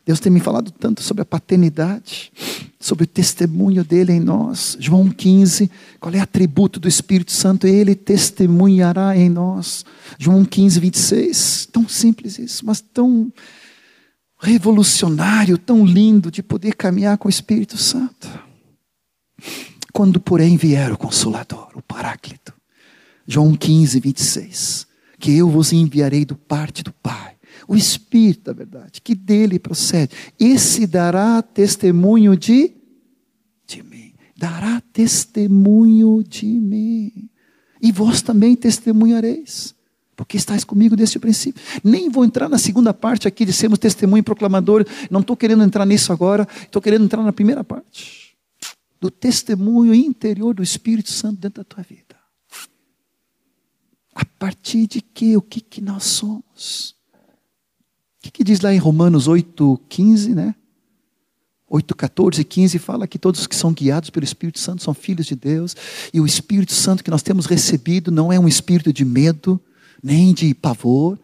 Deus 0.06 0.20
tem 0.20 0.30
me 0.30 0.40
falado 0.40 0.70
tanto 0.70 1.02
sobre 1.02 1.22
a 1.22 1.24
paternidade, 1.24 2.30
sobre 2.78 3.04
o 3.04 3.06
testemunho 3.06 3.82
dele 3.82 4.12
em 4.12 4.20
nós. 4.20 4.76
João 4.78 5.08
15, 5.08 5.70
qual 5.98 6.14
é 6.14 6.18
o 6.18 6.22
atributo 6.22 6.78
do 6.78 6.86
Espírito 6.86 7.32
Santo? 7.32 7.66
Ele 7.66 7.94
testemunhará 7.94 9.16
em 9.16 9.30
nós. 9.30 9.84
João 10.18 10.44
15, 10.44 10.78
26. 10.78 11.68
Tão 11.72 11.88
simples 11.88 12.38
isso, 12.38 12.66
mas 12.66 12.82
tão 12.82 13.32
revolucionário, 14.38 15.56
tão 15.56 15.86
lindo 15.86 16.30
de 16.30 16.42
poder 16.42 16.74
caminhar 16.74 17.16
com 17.16 17.28
o 17.28 17.30
Espírito 17.30 17.78
Santo. 17.78 18.28
Quando, 19.90 20.20
porém, 20.20 20.58
vier 20.58 20.92
o 20.92 20.98
Consolador, 20.98 21.70
o 21.74 21.80
Paráclito. 21.80 22.52
João 23.26 23.56
15, 23.56 24.00
26. 24.00 24.86
Que 25.18 25.34
eu 25.34 25.48
vos 25.48 25.72
enviarei 25.72 26.26
do 26.26 26.36
parte 26.36 26.82
do 26.82 26.92
Pai 26.92 27.33
o 27.66 27.76
Espírito 27.76 28.44
da 28.44 28.52
verdade, 28.52 29.00
que 29.00 29.14
dele 29.14 29.58
procede. 29.58 30.14
Esse 30.38 30.86
dará 30.86 31.42
testemunho 31.42 32.36
de, 32.36 32.72
de 33.66 33.82
mim. 33.82 34.14
Dará 34.36 34.82
testemunho 34.92 36.22
de 36.22 36.46
mim. 36.46 37.28
E 37.80 37.92
vós 37.92 38.22
também 38.22 38.54
testemunhareis. 38.56 39.74
Porque 40.16 40.36
estáis 40.36 40.64
comigo 40.64 40.96
desde 40.96 41.16
o 41.16 41.20
princípio. 41.20 41.62
Nem 41.82 42.08
vou 42.08 42.24
entrar 42.24 42.48
na 42.48 42.58
segunda 42.58 42.94
parte 42.94 43.26
aqui 43.26 43.44
de 43.44 43.52
sermos 43.52 43.78
testemunho 43.78 44.22
proclamador. 44.22 44.86
Não 45.10 45.20
estou 45.20 45.36
querendo 45.36 45.62
entrar 45.64 45.84
nisso 45.84 46.12
agora. 46.12 46.46
Estou 46.62 46.80
querendo 46.80 47.04
entrar 47.04 47.22
na 47.22 47.32
primeira 47.32 47.64
parte. 47.64 48.36
Do 49.00 49.10
testemunho 49.10 49.92
interior 49.92 50.54
do 50.54 50.62
Espírito 50.62 51.10
Santo 51.10 51.40
dentro 51.40 51.62
da 51.62 51.64
tua 51.64 51.82
vida. 51.82 52.14
A 54.14 54.24
partir 54.24 54.86
de 54.86 55.00
que? 55.00 55.36
O 55.36 55.42
que, 55.42 55.60
que 55.60 55.80
nós 55.80 56.04
somos? 56.04 56.93
Que, 58.24 58.30
que 58.30 58.44
diz 58.44 58.60
lá 58.60 58.72
em 58.72 58.78
Romanos 58.78 59.28
8, 59.28 59.80
15, 59.88 60.34
né? 60.34 60.54
8, 61.68 61.94
14 61.94 62.40
e 62.40 62.44
15 62.44 62.78
fala 62.78 63.06
que 63.06 63.18
todos 63.18 63.46
que 63.46 63.54
são 63.54 63.72
guiados 63.72 64.08
pelo 64.08 64.24
Espírito 64.24 64.58
Santo 64.58 64.82
são 64.82 64.94
filhos 64.94 65.26
de 65.26 65.34
Deus, 65.34 65.76
e 66.12 66.20
o 66.20 66.26
Espírito 66.26 66.72
Santo 66.72 67.04
que 67.04 67.10
nós 67.10 67.22
temos 67.22 67.46
recebido 67.46 68.10
não 68.10 68.32
é 68.32 68.38
um 68.38 68.48
espírito 68.48 68.92
de 68.92 69.04
medo, 69.04 69.60
nem 70.02 70.32
de 70.32 70.54
pavor, 70.54 71.18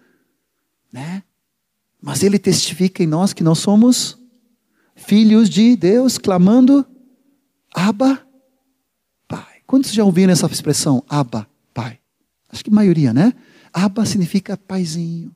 né? 0.93 1.23
Mas 2.03 2.23
ele 2.23 2.39
testifica 2.39 3.03
em 3.03 3.07
nós 3.07 3.33
que 3.33 3.45
nós 3.45 3.59
somos 3.59 4.19
filhos 4.95 5.49
de 5.49 5.77
Deus, 5.77 6.19
clamando 6.19 6.85
Abba, 7.75 8.21
Pai. 9.29 9.61
Quantos 9.67 9.93
já 9.93 10.05
ouviram 10.05 10.33
essa 10.33 10.47
expressão, 10.47 11.05
Abba, 11.09 11.47
Pai? 11.73 11.99
Acho 12.49 12.65
que 12.65 12.71
a 12.71 12.75
maioria, 12.75 13.13
né? 13.13 13.33
Abba 13.73 14.05
significa 14.05 14.57
paizinho. 14.57 15.35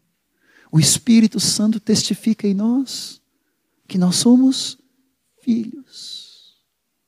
O 0.74 0.80
Espírito 0.80 1.38
Santo 1.38 1.78
testifica 1.78 2.48
em 2.48 2.52
nós 2.52 3.22
que 3.86 3.96
nós 3.96 4.16
somos 4.16 4.76
filhos. 5.40 6.56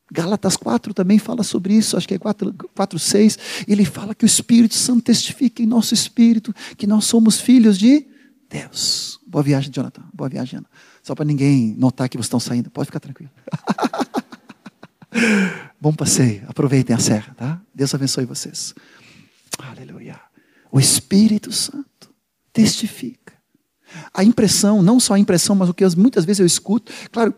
Gálatas 0.08 0.56
4 0.56 0.94
também 0.94 1.18
fala 1.18 1.42
sobre 1.42 1.74
isso, 1.74 1.96
acho 1.96 2.06
que 2.06 2.14
é 2.14 2.18
4, 2.18 2.54
4 2.72 2.96
6. 2.96 3.38
Ele 3.66 3.84
fala 3.84 4.14
que 4.14 4.24
o 4.24 4.26
Espírito 4.26 4.76
Santo 4.76 5.02
testifica 5.02 5.64
em 5.64 5.66
nosso 5.66 5.94
espírito 5.94 6.54
que 6.76 6.86
nós 6.86 7.06
somos 7.06 7.40
filhos 7.40 7.76
de 7.76 8.06
Deus. 8.48 9.18
Boa 9.26 9.42
viagem, 9.42 9.72
Jonathan. 9.72 10.04
Boa 10.14 10.30
viagem, 10.30 10.58
Ana. 10.58 10.70
Só 11.02 11.16
para 11.16 11.24
ninguém 11.24 11.74
notar 11.76 12.08
que 12.08 12.16
vocês 12.16 12.26
estão 12.26 12.38
saindo. 12.38 12.70
Pode 12.70 12.86
ficar 12.86 13.00
tranquilo. 13.00 13.32
Bom 15.80 15.92
passeio. 15.92 16.44
Aproveitem 16.46 16.94
a 16.94 17.00
serra, 17.00 17.34
tá? 17.34 17.60
Deus 17.74 17.92
abençoe 17.92 18.26
vocês. 18.26 18.72
Aleluia. 19.58 20.20
O 20.70 20.78
Espírito 20.78 21.50
Santo 21.50 22.14
testifica 22.52 23.25
a 24.12 24.24
impressão, 24.24 24.82
não 24.82 24.98
só 24.98 25.14
a 25.14 25.18
impressão, 25.18 25.54
mas 25.54 25.68
o 25.68 25.74
que 25.74 25.84
muitas 25.96 26.24
vezes 26.24 26.40
eu 26.40 26.46
escuto. 26.46 26.92
Claro, 27.10 27.34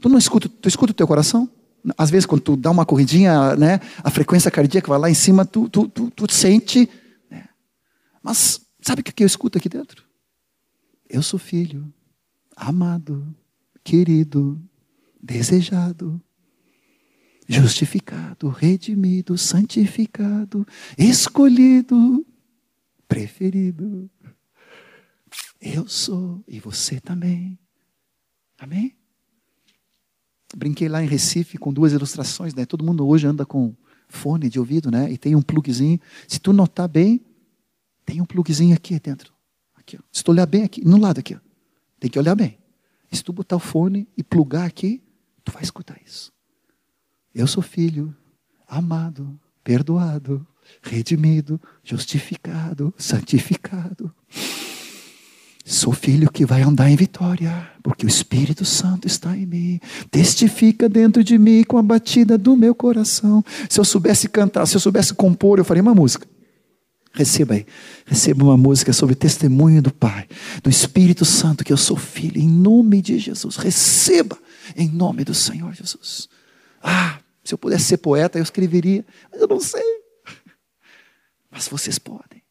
tu 0.00 0.08
não 0.08 0.18
escuta, 0.18 0.48
tu 0.48 0.68
escuta 0.68 0.92
o 0.92 0.94
teu 0.94 1.06
coração? 1.06 1.48
Às 1.96 2.10
vezes, 2.10 2.26
quando 2.26 2.40
tu 2.40 2.56
dá 2.56 2.70
uma 2.70 2.84
corridinha, 2.84 3.54
né, 3.56 3.80
a 4.02 4.10
frequência 4.10 4.50
cardíaca 4.50 4.88
vai 4.88 4.98
lá 4.98 5.10
em 5.10 5.14
cima, 5.14 5.44
tu, 5.44 5.68
tu, 5.68 5.88
tu, 5.88 6.10
tu 6.10 6.32
sente. 6.32 6.88
Né? 7.30 7.44
Mas 8.22 8.60
sabe 8.82 9.02
o 9.02 9.04
que 9.04 9.22
eu 9.22 9.26
escuto 9.26 9.58
aqui 9.58 9.68
dentro? 9.68 10.02
Eu 11.08 11.22
sou 11.22 11.38
filho, 11.38 11.92
amado, 12.56 13.24
querido, 13.84 14.60
desejado, 15.22 16.20
justificado, 17.48 18.48
redimido, 18.48 19.38
santificado, 19.38 20.66
escolhido, 20.98 22.26
preferido. 23.06 24.10
Eu 25.68 25.88
sou 25.88 26.44
e 26.46 26.60
você 26.60 27.00
também. 27.00 27.58
Amém? 28.56 28.94
Brinquei 30.56 30.88
lá 30.88 31.02
em 31.02 31.08
Recife 31.08 31.58
com 31.58 31.72
duas 31.72 31.92
ilustrações, 31.92 32.54
né? 32.54 32.64
Todo 32.64 32.84
mundo 32.84 33.06
hoje 33.06 33.26
anda 33.26 33.44
com 33.44 33.74
fone 34.08 34.48
de 34.48 34.60
ouvido, 34.60 34.92
né? 34.92 35.10
E 35.10 35.18
tem 35.18 35.34
um 35.34 35.42
plugzinho. 35.42 36.00
Se 36.28 36.38
tu 36.38 36.52
notar 36.52 36.88
bem, 36.88 37.20
tem 38.04 38.20
um 38.20 38.24
plugzinho 38.24 38.76
aqui 38.76 38.98
dentro. 39.00 39.34
Aqui, 39.74 39.96
ó. 39.96 40.02
Se 40.12 40.22
tu 40.22 40.30
olhar 40.30 40.46
bem 40.46 40.62
aqui, 40.62 40.86
no 40.86 40.98
lado 40.98 41.18
aqui, 41.18 41.34
ó. 41.34 41.40
Tem 41.98 42.08
que 42.08 42.18
olhar 42.18 42.36
bem. 42.36 42.58
se 43.10 43.24
tu 43.24 43.32
botar 43.32 43.56
o 43.56 43.60
fone 43.60 44.08
e 44.16 44.22
plugar 44.22 44.66
aqui, 44.66 45.02
tu 45.44 45.50
vai 45.50 45.64
escutar 45.64 46.00
isso. 46.06 46.32
Eu 47.34 47.48
sou 47.48 47.62
filho, 47.62 48.14
amado, 48.68 49.38
perdoado, 49.64 50.46
redimido, 50.80 51.60
justificado, 51.82 52.94
santificado. 52.96 54.14
Sou 55.68 55.92
filho 55.92 56.30
que 56.30 56.46
vai 56.46 56.62
andar 56.62 56.88
em 56.88 56.94
vitória, 56.94 57.68
porque 57.82 58.06
o 58.06 58.08
Espírito 58.08 58.64
Santo 58.64 59.08
está 59.08 59.36
em 59.36 59.44
mim, 59.44 59.80
testifica 60.12 60.88
dentro 60.88 61.24
de 61.24 61.36
mim 61.36 61.64
com 61.64 61.76
a 61.76 61.82
batida 61.82 62.38
do 62.38 62.56
meu 62.56 62.72
coração. 62.72 63.44
Se 63.68 63.80
eu 63.80 63.84
soubesse 63.84 64.28
cantar, 64.28 64.64
se 64.66 64.76
eu 64.76 64.80
soubesse 64.80 65.12
compor, 65.12 65.58
eu 65.58 65.64
faria 65.64 65.82
uma 65.82 65.92
música. 65.92 66.24
Receba 67.12 67.54
aí. 67.54 67.66
Receba 68.04 68.44
uma 68.44 68.56
música 68.56 68.92
sobre 68.92 69.16
testemunho 69.16 69.82
do 69.82 69.92
Pai, 69.92 70.28
do 70.62 70.70
Espírito 70.70 71.24
Santo, 71.24 71.64
que 71.64 71.72
eu 71.72 71.76
sou 71.76 71.96
filho, 71.96 72.40
em 72.40 72.48
nome 72.48 73.02
de 73.02 73.18
Jesus. 73.18 73.56
Receba 73.56 74.38
em 74.76 74.88
nome 74.88 75.24
do 75.24 75.34
Senhor 75.34 75.74
Jesus. 75.74 76.28
Ah, 76.80 77.18
se 77.42 77.52
eu 77.52 77.58
pudesse 77.58 77.86
ser 77.86 77.96
poeta, 77.96 78.38
eu 78.38 78.42
escreveria, 78.44 79.04
mas 79.32 79.40
eu 79.40 79.48
não 79.48 79.58
sei. 79.58 79.82
Mas 81.50 81.66
vocês 81.66 81.98
podem. 81.98 82.45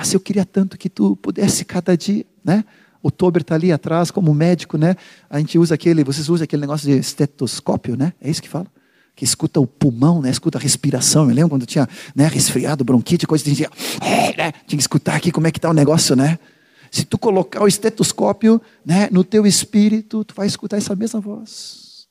Mas 0.00 0.14
eu 0.14 0.20
queria 0.20 0.46
tanto 0.46 0.78
que 0.78 0.88
tu 0.88 1.14
pudesse 1.16 1.62
cada 1.62 1.94
dia, 1.94 2.24
né? 2.42 2.64
O 3.02 3.10
Tober 3.10 3.42
está 3.42 3.54
ali 3.54 3.70
atrás 3.70 4.10
como 4.10 4.32
médico, 4.32 4.78
né? 4.78 4.96
A 5.28 5.38
gente 5.38 5.58
usa 5.58 5.74
aquele, 5.74 6.02
vocês 6.02 6.30
usam 6.30 6.44
aquele 6.44 6.62
negócio 6.62 6.90
de 6.90 6.98
estetoscópio, 6.98 7.98
né? 7.98 8.14
É 8.18 8.30
isso 8.30 8.40
que 8.40 8.48
fala? 8.48 8.66
Que 9.14 9.26
escuta 9.26 9.60
o 9.60 9.66
pulmão, 9.66 10.22
né? 10.22 10.30
Escuta 10.30 10.56
a 10.56 10.60
respiração. 10.60 11.28
Eu 11.28 11.34
lembro 11.34 11.50
quando 11.50 11.66
tinha 11.66 11.86
né, 12.14 12.26
resfriado, 12.28 12.82
bronquite, 12.82 13.26
coisa, 13.26 13.44
tinha, 13.44 13.68
é, 14.00 14.34
né? 14.34 14.52
tinha 14.66 14.78
que 14.78 14.82
escutar 14.82 15.16
aqui 15.16 15.30
como 15.30 15.46
é 15.46 15.50
que 15.50 15.58
está 15.58 15.68
o 15.68 15.74
negócio, 15.74 16.16
né? 16.16 16.38
Se 16.90 17.04
tu 17.04 17.18
colocar 17.18 17.62
o 17.62 17.68
estetoscópio 17.68 18.58
né, 18.82 19.06
no 19.12 19.22
teu 19.22 19.46
espírito, 19.46 20.24
tu 20.24 20.34
vai 20.34 20.46
escutar 20.46 20.78
essa 20.78 20.96
mesma 20.96 21.20
voz. 21.20 22.08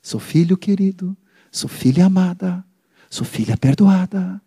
Sou 0.00 0.18
filho 0.18 0.56
querido, 0.56 1.14
sou 1.52 1.68
filha 1.68 2.06
amada, 2.06 2.64
sou 3.10 3.26
filha 3.26 3.58
perdoada, 3.58 4.40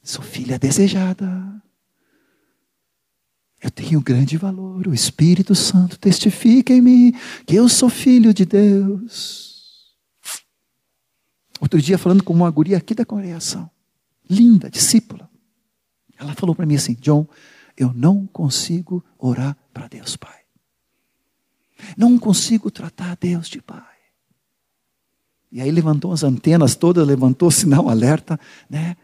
sou 0.00 0.22
filha 0.22 0.60
desejada. 0.60 1.60
Eu 3.60 3.70
tenho 3.70 4.00
grande 4.00 4.36
valor. 4.36 4.86
O 4.86 4.94
Espírito 4.94 5.54
Santo 5.54 5.98
testifica 5.98 6.72
em 6.72 6.80
mim 6.80 7.12
que 7.44 7.56
eu 7.56 7.68
sou 7.68 7.88
filho 7.88 8.32
de 8.32 8.44
Deus. 8.44 9.96
Outro 11.60 11.80
dia, 11.82 11.98
falando 11.98 12.22
com 12.22 12.32
uma 12.32 12.50
guria 12.50 12.76
aqui 12.76 12.94
da 12.94 13.04
congregação, 13.04 13.68
linda, 14.30 14.70
discípula, 14.70 15.28
ela 16.16 16.34
falou 16.34 16.54
para 16.54 16.66
mim 16.66 16.76
assim: 16.76 16.94
John, 17.00 17.26
eu 17.76 17.92
não 17.92 18.26
consigo 18.26 19.04
orar 19.18 19.56
para 19.72 19.88
Deus 19.88 20.16
Pai. 20.16 20.38
Não 21.96 22.18
consigo 22.18 22.70
tratar 22.70 23.16
Deus 23.16 23.48
de 23.48 23.60
Pai. 23.60 23.82
E 25.50 25.60
aí 25.60 25.70
levantou 25.70 26.12
as 26.12 26.22
antenas 26.22 26.76
todas, 26.76 27.06
levantou 27.06 27.50
sinal 27.50 27.88
alerta, 27.88 28.38
né? 28.68 28.96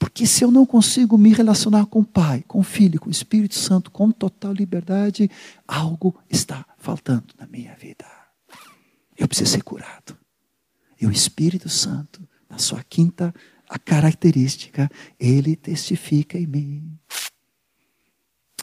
Porque 0.00 0.26
se 0.26 0.42
eu 0.42 0.50
não 0.50 0.64
consigo 0.64 1.18
me 1.18 1.30
relacionar 1.30 1.84
com 1.84 2.00
o 2.00 2.04
Pai, 2.04 2.42
com 2.48 2.58
o 2.58 2.62
Filho, 2.62 2.98
com 2.98 3.08
o 3.08 3.12
Espírito 3.12 3.54
Santo, 3.54 3.90
com 3.90 4.10
total 4.10 4.54
liberdade, 4.54 5.30
algo 5.68 6.18
está 6.28 6.64
faltando 6.78 7.26
na 7.38 7.46
minha 7.46 7.74
vida. 7.74 8.06
Eu 9.14 9.28
preciso 9.28 9.50
ser 9.50 9.62
curado. 9.62 10.16
E 10.98 11.06
o 11.06 11.12
Espírito 11.12 11.68
Santo, 11.68 12.26
na 12.48 12.56
sua 12.56 12.82
quinta 12.82 13.34
a 13.68 13.78
característica, 13.78 14.90
ele 15.18 15.54
testifica 15.54 16.38
em 16.38 16.46
mim. 16.46 16.98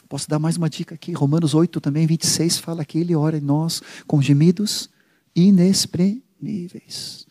Posso 0.08 0.28
dar 0.28 0.40
mais 0.40 0.56
uma 0.56 0.68
dica 0.68 0.96
aqui? 0.96 1.12
Romanos 1.12 1.54
8 1.54 1.80
também, 1.80 2.04
26, 2.04 2.58
fala 2.58 2.84
que 2.84 2.98
ele 2.98 3.14
ora 3.14 3.38
em 3.38 3.42
nós 3.42 3.80
com 4.08 4.20
gemidos 4.20 4.90
inexprimíveis. 5.36 7.28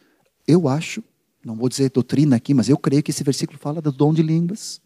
Eu 0.47 0.69
acho 0.69 1.03
não 1.43 1.55
vou 1.55 1.69
dizer 1.69 1.89
doutrina 1.91 2.35
aqui, 2.35 2.53
mas 2.53 2.69
eu 2.69 2.77
creio 2.77 3.03
que 3.03 3.11
esse 3.11 3.23
versículo 3.23 3.57
fala 3.57 3.81
do 3.81 3.91
dom 3.91 4.13
de 4.13 4.21
línguas. 4.21 4.81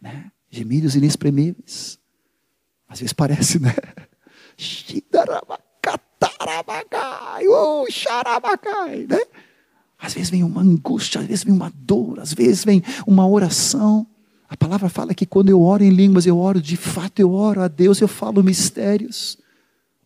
Né? 0.00 0.30
Gemidos 0.50 0.94
inexprimíveis. 0.94 1.98
Às 2.88 3.00
vezes 3.00 3.12
parece, 3.12 3.58
né? 3.58 3.74
né? 9.06 9.20
Às 9.98 10.14
vezes 10.14 10.30
vem 10.30 10.42
uma 10.42 10.62
angústia, 10.62 11.20
às 11.20 11.26
vezes 11.26 11.44
vem 11.44 11.54
uma 11.54 11.70
dor, 11.74 12.20
às 12.20 12.32
vezes 12.32 12.64
vem 12.64 12.82
uma 13.06 13.28
oração. 13.28 14.06
A 14.48 14.56
palavra 14.56 14.88
fala 14.88 15.14
que 15.14 15.26
quando 15.26 15.50
eu 15.50 15.62
oro 15.62 15.84
em 15.84 15.90
línguas, 15.90 16.26
eu 16.26 16.38
oro 16.38 16.60
de 16.60 16.76
fato, 16.76 17.20
eu 17.20 17.32
oro 17.32 17.60
a 17.60 17.68
Deus, 17.68 18.00
eu 18.00 18.08
falo 18.08 18.42
mistérios. 18.42 19.38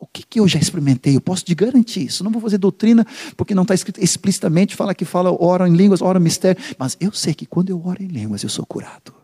O 0.04 0.08
que, 0.12 0.22
que 0.22 0.38
eu 0.38 0.46
já 0.46 0.58
experimentei? 0.58 1.16
Eu 1.16 1.20
posso 1.20 1.42
te 1.42 1.54
garantir 1.54 2.04
isso. 2.04 2.22
Não 2.22 2.30
vou 2.30 2.40
fazer 2.42 2.58
doutrina, 2.58 3.06
porque 3.38 3.54
não 3.54 3.62
está 3.62 3.74
escrito 3.74 4.02
explicitamente, 4.02 4.76
fala 4.76 4.94
que 4.94 5.04
fala, 5.04 5.34
ora 5.42 5.66
em 5.66 5.74
línguas, 5.74 6.02
ora 6.02 6.20
mistério. 6.20 6.62
Mas 6.78 6.94
eu 7.00 7.10
sei 7.10 7.32
que 7.32 7.46
quando 7.46 7.70
eu 7.70 7.82
oro 7.82 8.02
em 8.02 8.06
línguas, 8.06 8.42
eu 8.42 8.50
sou 8.50 8.66
curado. 8.66 9.14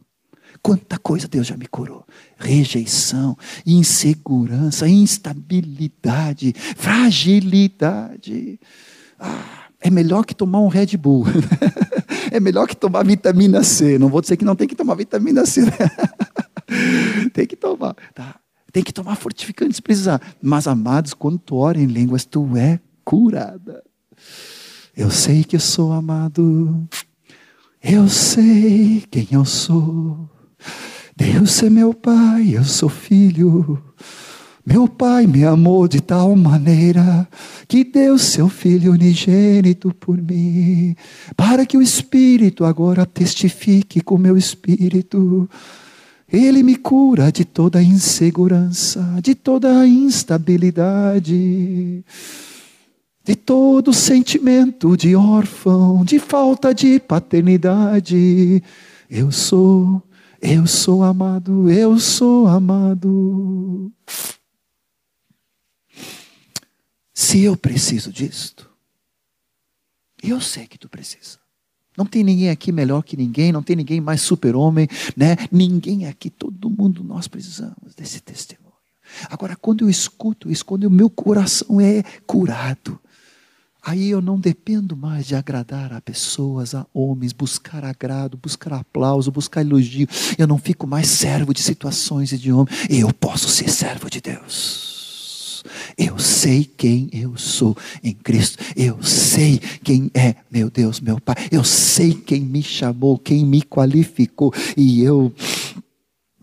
Quanta 0.62 0.99
coisa 0.99 1.28
Deus 1.28 1.47
já 1.47 1.57
me 1.57 1.66
curou: 1.66 2.07
rejeição, 2.39 3.37
insegurança, 3.66 4.89
instabilidade, 4.89 6.55
fragilidade. 6.76 8.59
Ah, 9.18 9.66
é 9.81 9.91
melhor 9.91 10.24
que 10.24 10.35
tomar 10.35 10.61
um 10.61 10.68
Red 10.68 10.97
Bull. 10.97 11.24
é 12.33 12.41
melhor 12.41 12.66
que 12.66 12.76
tomar 12.76 13.05
vitamina 13.05 13.62
C. 13.62 13.99
Não 13.99 14.09
vou 14.09 14.22
dizer 14.22 14.39
que 14.39 14.45
não 14.47 14.57
tem 14.57 14.66
que 14.66 14.74
tomar 14.74 14.95
vitamina 14.95 15.45
C. 15.45 15.62
tem 17.33 17.47
que 17.47 17.57
tomar. 17.57 17.95
Tá? 18.14 18.41
Tem 18.72 18.82
que 18.82 18.92
tomar 18.92 19.16
fortificantes 19.16 19.76
se 19.76 19.82
precisar. 19.82 20.20
Mas, 20.40 20.66
amados, 20.66 21.14
quando 21.14 21.38
tu 21.38 21.56
ora 21.56 21.80
em 21.80 21.86
línguas, 21.86 22.24
tu 22.24 22.56
é 22.56 22.80
curada. 23.04 23.82
Eu 24.96 25.10
sei 25.10 25.44
que 25.44 25.56
eu 25.56 25.60
sou 25.60 25.92
amado. 25.92 26.88
Eu 27.82 28.08
sei 28.08 29.02
quem 29.10 29.28
eu 29.32 29.44
sou. 29.44 30.28
Deus 31.16 31.62
é 31.62 31.70
meu 31.70 31.92
pai, 31.92 32.56
eu 32.56 32.64
sou 32.64 32.88
filho. 32.88 33.82
Meu 34.64 34.86
pai 34.86 35.26
me 35.26 35.44
amou 35.44 35.88
de 35.88 36.00
tal 36.00 36.36
maneira 36.36 37.26
que 37.66 37.82
deu 37.82 38.18
seu 38.18 38.48
filho 38.48 38.92
unigênito 38.92 39.92
por 39.94 40.16
mim, 40.16 40.94
para 41.36 41.64
que 41.64 41.76
o 41.76 41.82
Espírito 41.82 42.64
agora 42.64 43.06
testifique 43.06 44.00
com 44.00 44.18
meu 44.18 44.36
espírito 44.36 45.48
ele 46.33 46.62
me 46.62 46.76
cura 46.76 47.33
de 47.33 47.45
toda 47.45 47.83
insegurança, 47.83 49.18
de 49.20 49.35
toda 49.35 49.85
instabilidade, 49.87 52.05
de 53.24 53.35
todo 53.35 53.93
sentimento 53.93 54.97
de 54.97 55.16
órfão, 55.16 56.05
de 56.05 56.20
falta 56.20 56.72
de 56.72 57.01
paternidade. 57.01 58.62
Eu 59.11 59.33
sou, 59.33 60.01
eu 60.41 60.68
sou 60.68 61.03
amado, 61.03 61.68
eu 61.68 61.99
sou 61.99 62.47
amado. 62.47 63.93
Se 67.12 67.43
eu 67.43 67.57
preciso 67.57 68.12
disto, 68.12 68.70
eu 70.22 70.41
sei 70.41 70.68
que 70.68 70.78
tu 70.78 70.89
precisa. 70.89 71.39
Não 71.97 72.07
tem 72.07 72.22
ninguém 72.22 72.51
aqui 72.51 72.70
melhor 72.72 73.03
que 73.03 73.16
ninguém, 73.16 73.53
não 73.53 73.62
tem 73.62 73.76
ninguém 73.76 74.01
mais 74.01 74.20
super-homem, 74.22 74.88
né? 75.16 75.36
Ninguém 75.51 76.07
aqui, 76.07 76.30
todo 76.30 76.70
mundo 76.70 77.03
nós 77.03 77.26
precisamos 77.26 77.95
desse 77.97 78.20
testemunho. 78.20 78.70
Agora, 79.28 79.57
quando 79.57 79.84
eu 79.84 79.91
escuto 79.91 80.51
isso, 80.51 80.64
quando 80.64 80.84
o 80.84 80.91
meu 80.91 81.11
coração 81.11 81.80
é 81.80 82.03
curado, 82.26 82.99
aí 83.82 84.09
eu 84.09 84.20
não 84.20 84.38
dependo 84.38 84.97
mais 84.97 85.26
de 85.26 85.34
agradar 85.34 85.93
a 85.93 86.01
pessoas, 86.01 86.74
a 86.74 86.86
homens, 86.95 87.32
buscar 87.32 87.84
agrado, 87.84 88.36
buscar 88.36 88.72
aplauso, 88.74 89.32
buscar 89.32 89.62
elogio. 89.62 90.07
Eu 90.38 90.47
não 90.47 90.59
fico 90.59 90.86
mais 90.86 91.09
servo 91.09 91.53
de 91.53 91.62
situações 91.62 92.30
e 92.32 92.38
de 92.38 92.53
homens. 92.53 92.86
Eu 92.88 93.12
posso 93.12 93.49
ser 93.49 93.68
servo 93.68 94.09
de 94.09 94.20
Deus. 94.20 94.89
Eu 95.96 96.18
sei 96.18 96.64
quem 96.64 97.08
eu 97.12 97.36
sou 97.36 97.76
em 98.02 98.14
Cristo. 98.14 98.62
Eu 98.76 99.02
sei 99.02 99.58
quem 99.82 100.11
é 100.14 100.36
meu 100.50 100.70
Deus, 100.70 101.00
meu 101.00 101.20
Pai. 101.20 101.36
Eu 101.50 101.64
sei 101.64 102.14
quem 102.14 102.40
me 102.40 102.62
chamou, 102.62 103.18
quem 103.18 103.44
me 103.44 103.62
qualificou. 103.62 104.52
E 104.76 105.02
eu 105.02 105.34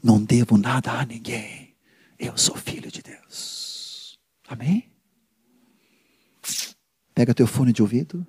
não 0.04 0.24
devo 0.24 0.58
nada 0.58 0.92
a 0.92 1.06
ninguém. 1.06 1.76
Eu 2.18 2.38
sou 2.38 2.56
filho 2.56 2.92
de 2.92 3.02
Deus. 3.02 4.18
Amém? 4.48 4.90
Pega 7.14 7.34
teu 7.34 7.48
fone 7.48 7.74
de 7.74 7.82
ouvido, 7.82 8.26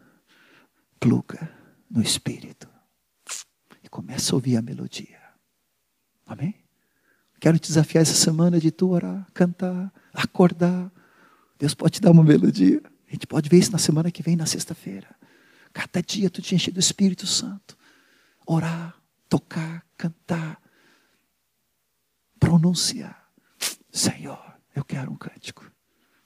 pluga 0.99 1.55
no 1.91 2.03
Espírito 2.03 2.69
e 3.83 3.89
começa 3.89 4.33
a 4.33 4.37
ouvir 4.37 4.57
a 4.57 4.63
melodia. 4.63 5.19
Amém? 6.27 6.55
Quero 7.41 7.59
te 7.59 7.69
desafiar 7.69 8.03
essa 8.03 8.15
semana 8.15 8.59
de 8.59 8.71
tu 8.71 8.91
orar, 8.91 9.27
cantar, 9.33 9.93
acordar. 10.13 10.91
Deus 11.59 11.75
pode 11.75 11.93
te 11.95 12.01
dar 12.01 12.11
uma 12.11 12.25
melodia. 12.25 12.83
A 13.09 13.13
gente 13.13 13.27
pode 13.27 13.49
ver 13.49 13.59
isso 13.59 13.73
na 13.73 13.79
semana 13.79 14.11
que 14.11 14.23
vem, 14.23 14.37
na 14.37 14.47
sexta-feira. 14.47 15.09
Cada 15.73 16.03
dia 16.03 16.29
tu 16.29 16.43
te 16.43 16.55
enche 16.55 16.71
do 16.71 16.81
Espírito 16.81 17.27
Santo. 17.27 17.77
Orar, 18.47 18.97
tocar, 19.29 19.85
cantar, 19.97 20.61
pronunciar. 22.41 23.31
Senhor, 23.93 24.59
eu 24.75 24.85
quero 24.85 25.11
um 25.11 25.17
cântico 25.17 25.71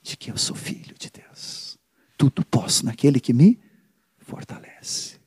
de 0.02 0.16
que 0.16 0.30
eu 0.30 0.36
sou 0.36 0.56
filho 0.56 0.94
de 0.98 1.10
Deus. 1.10 1.78
Tudo 2.16 2.44
posso 2.44 2.84
naquele 2.86 3.20
que 3.20 3.32
me 3.32 3.60
fortalece. 4.18 5.20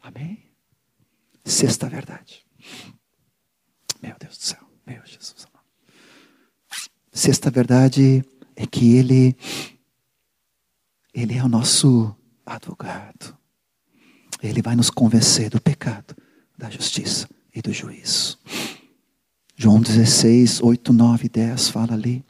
Amém? 0.00 0.50
Sexta 1.44 1.88
verdade. 1.88 2.46
Meu 4.02 4.16
Deus 4.18 4.36
do 4.36 4.44
céu. 4.44 4.60
Meu 4.86 5.00
Jesus. 5.04 5.46
Sexta 7.12 7.50
verdade 7.50 8.24
é 8.56 8.66
que 8.66 8.96
Ele, 8.96 9.36
Ele 11.14 11.36
é 11.36 11.44
o 11.44 11.48
nosso 11.48 12.14
advogado. 12.44 13.36
Ele 14.42 14.60
vai 14.60 14.74
nos 14.74 14.90
convencer 14.90 15.50
do 15.50 15.60
pecado, 15.60 16.16
da 16.58 16.68
justiça 16.68 17.28
e 17.54 17.62
do 17.62 17.72
juízo. 17.72 18.38
João 19.54 19.80
16, 19.80 20.60
8, 20.62 20.92
9 20.92 21.26
e 21.26 21.28
10 21.28 21.68
fala 21.68 21.92
ali. 21.92 22.24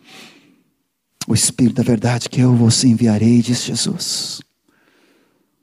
O 1.27 1.35
Espírito 1.35 1.77
da 1.77 1.83
verdade 1.83 2.29
que 2.29 2.41
eu 2.41 2.55
vos 2.55 2.85
enviarei, 2.85 3.41
diz 3.41 3.65
Jesus. 3.65 4.43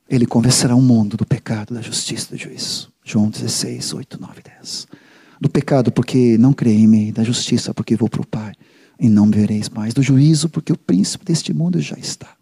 Ele 0.10 0.26
convencerá 0.26 0.76
o 0.76 0.81
mundo 0.81 1.15
do 1.18 1.26
pecado, 1.26 1.76
da 1.76 1.81
justiça 1.81 2.30
e 2.30 2.38
do 2.38 2.41
juízo. 2.41 2.91
João 3.03 3.30
16, 3.30 3.94
8, 3.94 4.19
9 4.19 4.40
e 4.40 4.44
10. 4.44 4.88
Do 5.40 5.49
pecado, 5.49 5.91
porque 5.91 6.38
não 6.38 6.52
crê 6.52 6.74
em 6.74 6.88
mim, 6.88 7.14
da 7.14 7.24
justiça, 7.24 7.74
porque 7.74 7.95
vou 7.95 8.10
para 8.10 8.22
o 8.22 8.28
Pai 8.28 8.53
e 8.99 9.07
não 9.07 9.26
me 9.26 9.36
vereis 9.36 9.70
mais. 9.70 9.94
Do 9.94 10.03
juízo, 10.03 10.49
porque 10.49 10.74
o 10.74 10.78
príncipe 10.78 11.24
deste 11.24 11.53
mundo 11.53 11.80
já 11.80 11.98
está 11.98 12.36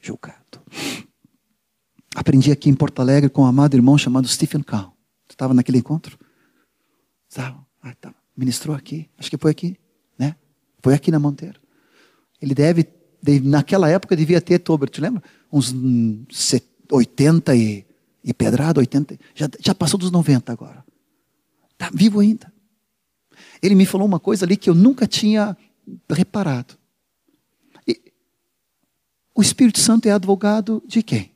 julgado. 0.00 0.60
Aprendi 2.14 2.52
aqui 2.52 2.70
em 2.70 2.74
Porto 2.74 3.00
Alegre 3.00 3.28
com 3.28 3.42
um 3.42 3.46
amado 3.46 3.74
irmão 3.74 3.98
chamado 3.98 4.28
Stephen 4.28 4.62
Kahn. 4.62 4.90
Tu 5.26 5.32
estava 5.32 5.52
naquele 5.52 5.78
encontro? 5.78 6.18
Estava. 7.28 7.66
Ah, 7.82 7.94
tá. 7.94 8.14
Ministrou 8.36 8.76
aqui. 8.76 9.08
Acho 9.18 9.30
que 9.30 9.36
foi 9.36 9.50
aqui, 9.50 9.76
né? 10.18 10.36
Foi 10.82 10.94
aqui 10.94 11.10
na 11.10 11.18
Monteiro. 11.18 11.60
Ele 12.40 12.54
deve, 12.54 12.86
deve 13.22 13.46
naquela 13.46 13.88
época 13.88 14.16
devia 14.16 14.40
ter, 14.40 14.58
Tober, 14.60 14.88
te 14.88 15.00
lembra? 15.00 15.22
Uns 15.52 15.74
80 16.90 17.54
e, 17.56 17.86
e 18.24 18.32
pedrado, 18.32 18.80
80. 18.80 19.18
Já, 19.34 19.48
já 19.60 19.74
passou 19.74 19.98
dos 19.98 20.10
90 20.10 20.52
agora. 20.52 20.85
Está 21.76 21.90
vivo 21.92 22.20
ainda. 22.20 22.50
Ele 23.62 23.74
me 23.74 23.84
falou 23.84 24.06
uma 24.06 24.18
coisa 24.18 24.44
ali 24.46 24.56
que 24.56 24.68
eu 24.68 24.74
nunca 24.74 25.06
tinha 25.06 25.56
reparado. 26.08 26.74
E, 27.86 28.12
o 29.34 29.42
Espírito 29.42 29.78
Santo 29.78 30.06
é 30.06 30.12
advogado 30.12 30.82
de 30.86 31.02
quem? 31.02 31.30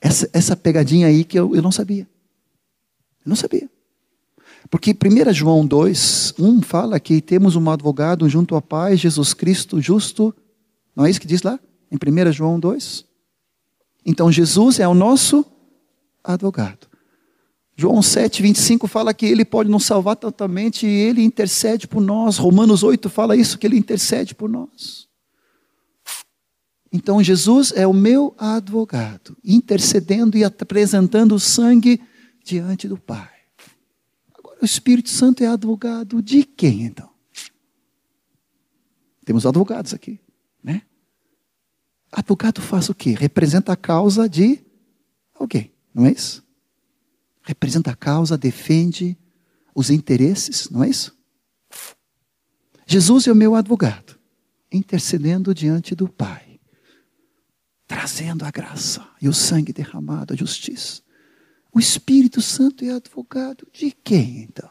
Essa, 0.00 0.30
essa 0.32 0.56
pegadinha 0.56 1.08
aí 1.08 1.24
que 1.24 1.38
eu, 1.38 1.54
eu 1.54 1.62
não 1.62 1.72
sabia. 1.72 2.08
Eu 3.24 3.28
não 3.28 3.36
sabia. 3.36 3.68
Porque 4.70 4.92
1 4.92 5.32
João 5.32 5.66
2, 5.66 6.34
1 6.38 6.62
fala 6.62 6.98
que 6.98 7.20
temos 7.20 7.56
um 7.56 7.70
advogado 7.70 8.28
junto 8.28 8.54
ao 8.54 8.62
Pai, 8.62 8.96
Jesus 8.96 9.34
Cristo 9.34 9.80
justo. 9.80 10.34
Não 10.94 11.04
é 11.04 11.10
isso 11.10 11.20
que 11.20 11.26
diz 11.26 11.42
lá? 11.42 11.58
Em 11.90 11.96
1 11.96 12.32
João 12.32 12.58
2? 12.58 13.04
Então 14.04 14.30
Jesus 14.30 14.80
é 14.80 14.86
o 14.86 14.94
nosso 14.94 15.44
advogado. 16.22 16.88
João 17.74 18.02
7, 18.02 18.42
25 18.42 18.86
fala 18.86 19.14
que 19.14 19.26
ele 19.26 19.44
pode 19.44 19.70
nos 19.70 19.84
salvar 19.84 20.16
totalmente 20.16 20.86
e 20.86 20.90
ele 20.90 21.22
intercede 21.22 21.88
por 21.88 22.00
nós. 22.00 22.36
Romanos 22.36 22.82
8 22.82 23.08
fala 23.08 23.36
isso, 23.36 23.58
que 23.58 23.66
ele 23.66 23.78
intercede 23.78 24.34
por 24.34 24.48
nós. 24.48 25.08
Então 26.92 27.22
Jesus 27.22 27.72
é 27.74 27.86
o 27.86 27.92
meu 27.94 28.34
advogado, 28.36 29.36
intercedendo 29.42 30.36
e 30.36 30.44
apresentando 30.44 31.34
o 31.34 31.40
sangue 31.40 32.00
diante 32.44 32.86
do 32.86 32.98
Pai. 32.98 33.30
Agora, 34.38 34.58
o 34.60 34.64
Espírito 34.64 35.08
Santo 35.08 35.42
é 35.42 35.46
advogado 35.46 36.20
de 36.20 36.44
quem 36.44 36.82
então? 36.82 37.10
Temos 39.24 39.46
advogados 39.46 39.94
aqui, 39.94 40.20
né? 40.62 40.82
Advogado 42.10 42.60
faz 42.60 42.90
o 42.90 42.94
quê? 42.94 43.14
Representa 43.18 43.72
a 43.72 43.76
causa 43.76 44.28
de 44.28 44.60
alguém, 45.34 45.71
não 45.94 46.06
é 46.06 46.12
isso? 46.12 46.44
Representa 47.42 47.90
a 47.90 47.96
causa, 47.96 48.38
defende 48.38 49.18
os 49.74 49.90
interesses, 49.90 50.68
não 50.70 50.84
é 50.84 50.88
isso? 50.88 51.16
Jesus 52.86 53.26
é 53.26 53.32
o 53.32 53.36
meu 53.36 53.54
advogado, 53.54 54.18
intercedendo 54.70 55.54
diante 55.54 55.94
do 55.94 56.08
Pai 56.08 56.52
trazendo 57.92 58.42
a 58.46 58.50
graça 58.50 59.06
e 59.20 59.28
o 59.28 59.34
sangue 59.34 59.70
derramado, 59.70 60.32
a 60.32 60.36
justiça. 60.36 61.02
O 61.70 61.78
Espírito 61.78 62.40
Santo 62.40 62.82
é 62.86 62.90
advogado 62.90 63.68
de 63.70 63.90
quem 63.90 64.44
então? 64.44 64.70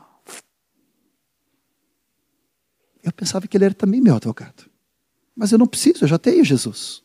Eu 3.04 3.12
pensava 3.12 3.48
que 3.48 3.56
ele 3.56 3.66
era 3.66 3.74
também 3.76 4.02
meu 4.02 4.16
advogado. 4.16 4.70
Mas 5.36 5.52
eu 5.52 5.60
não 5.60 5.68
preciso, 5.68 6.04
eu 6.04 6.08
já 6.08 6.18
tenho 6.18 6.44
Jesus. 6.44 7.04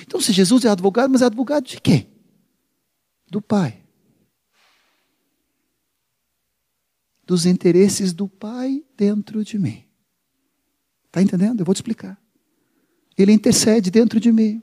Então, 0.00 0.22
se 0.22 0.32
Jesus 0.32 0.64
é 0.64 0.70
advogado, 0.70 1.10
mas 1.10 1.20
é 1.20 1.26
advogado 1.26 1.66
de 1.66 1.82
quem? 1.82 2.10
Do 3.30 3.40
Pai. 3.40 3.82
Dos 7.26 7.44
interesses 7.44 8.12
do 8.12 8.28
Pai 8.28 8.84
dentro 8.96 9.44
de 9.44 9.58
mim. 9.58 9.84
Está 11.06 11.22
entendendo? 11.22 11.60
Eu 11.60 11.64
vou 11.64 11.74
te 11.74 11.78
explicar. 11.78 12.20
Ele 13.16 13.32
intercede 13.32 13.90
dentro 13.90 14.20
de 14.20 14.30
mim 14.30 14.62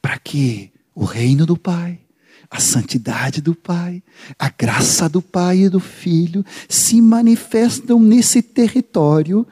para 0.00 0.18
que 0.18 0.72
o 0.94 1.04
reino 1.04 1.44
do 1.44 1.56
Pai, 1.56 2.00
a 2.48 2.60
santidade 2.60 3.40
do 3.40 3.54
Pai, 3.54 4.02
a 4.38 4.48
graça 4.48 5.08
do 5.08 5.20
Pai 5.20 5.64
e 5.64 5.68
do 5.68 5.80
Filho 5.80 6.44
se 6.68 7.02
manifestam 7.02 8.00
nesse 8.00 8.40
território 8.40 9.46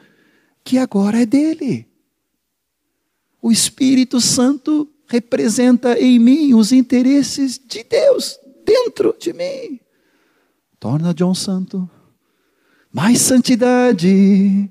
que 0.63 0.77
agora 0.77 1.21
é 1.21 1.25
dele. 1.25 1.87
O 3.41 3.51
Espírito 3.51 4.19
Santo 4.21 4.89
representa 5.07 5.99
em 5.99 6.19
mim 6.19 6.53
os 6.53 6.71
interesses 6.71 7.59
de 7.59 7.83
Deus 7.83 8.39
dentro 8.65 9.15
de 9.19 9.33
mim. 9.33 9.79
Torna 10.79 11.13
John 11.13 11.33
santo. 11.33 11.89
Mais 12.91 13.19
santidade, 13.19 14.69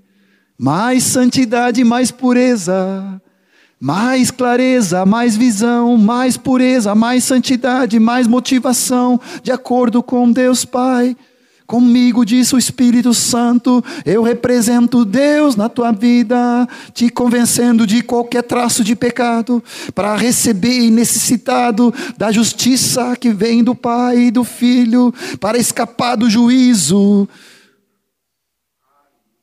mais 0.58 1.02
santidade, 1.02 1.84
mais 1.84 2.10
pureza 2.10 3.20
mais 3.84 4.30
clareza, 4.30 5.04
mais 5.04 5.36
visão, 5.36 5.98
mais 5.98 6.38
pureza, 6.38 6.94
mais 6.94 7.22
santidade, 7.22 8.00
mais 8.00 8.26
motivação, 8.26 9.20
de 9.42 9.52
acordo 9.52 10.02
com 10.02 10.32
Deus 10.32 10.64
Pai. 10.64 11.14
Comigo, 11.66 12.24
diz 12.26 12.52
o 12.52 12.58
Espírito 12.58 13.14
Santo, 13.14 13.82
eu 14.04 14.22
represento 14.22 15.04
Deus 15.04 15.56
na 15.56 15.68
tua 15.68 15.92
vida, 15.92 16.68
te 16.92 17.08
convencendo 17.08 17.86
de 17.86 18.02
qualquer 18.02 18.42
traço 18.42 18.84
de 18.84 18.94
pecado, 18.94 19.64
para 19.94 20.14
receber 20.14 20.90
necessitado 20.90 21.92
da 22.18 22.30
justiça 22.30 23.16
que 23.16 23.32
vem 23.32 23.64
do 23.64 23.74
Pai 23.74 24.26
e 24.26 24.30
do 24.30 24.44
Filho, 24.44 25.12
para 25.40 25.56
escapar 25.56 26.16
do 26.16 26.28
juízo. 26.28 27.26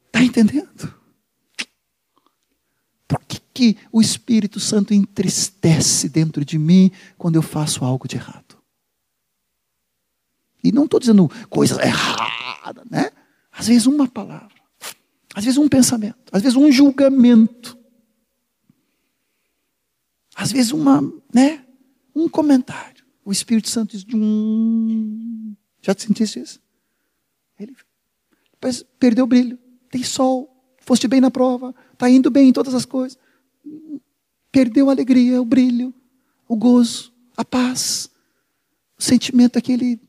Está 0.08 0.22
entendendo? 0.24 0.94
Por 3.08 3.20
que 3.28 3.42
que 3.54 3.78
o 3.92 4.02
Espírito 4.02 4.60
Santo 4.60 4.94
entristece 4.94 6.10
dentro 6.10 6.44
de 6.44 6.58
mim 6.58 6.92
quando 7.18 7.36
eu 7.36 7.42
faço 7.42 7.84
algo 7.84 8.08
de 8.08 8.16
errado. 8.16 8.41
E 10.64 10.72
não 10.72 10.86
estou 10.86 11.00
dizendo 11.00 11.30
coisas 11.50 11.78
erradas, 11.78 12.86
né? 12.90 13.12
Às 13.52 13.68
vezes 13.68 13.86
uma 13.86 14.08
palavra, 14.08 14.50
às 15.34 15.44
vezes 15.44 15.58
um 15.58 15.68
pensamento, 15.68 16.18
às 16.32 16.42
vezes 16.42 16.56
um 16.56 16.72
julgamento, 16.72 17.78
às 20.36 20.52
vezes 20.52 20.72
uma, 20.72 21.02
né? 21.34 21.66
Um 22.16 22.28
comentário. 22.28 23.04
O 23.24 23.32
Espírito 23.32 23.70
Santo 23.70 23.92
diz, 23.92 24.06
hum, 24.14 25.56
já 25.82 25.94
te 25.94 26.04
sentiste 26.04 26.40
isso? 26.40 26.60
Ele 27.60 27.76
perdeu 29.00 29.26
o 29.26 29.28
brilho, 29.28 29.58
tem 29.90 30.04
sol, 30.04 30.50
foste 30.80 31.08
bem 31.08 31.22
na 31.22 31.32
prova, 31.32 31.74
está 31.94 32.10
indo 32.10 32.30
bem 32.30 32.50
em 32.50 32.54
todas 32.54 32.74
as 32.74 32.86
coisas 32.86 33.18
perdeu 34.52 34.90
a 34.90 34.94
alegria, 34.94 35.42
o 35.42 35.46
brilho, 35.46 35.94
o 36.48 36.56
gozo, 36.56 37.14
a 37.38 37.46
paz, 37.46 38.10
o 38.98 39.02
sentimento, 39.02 39.58
aquele, 39.58 40.00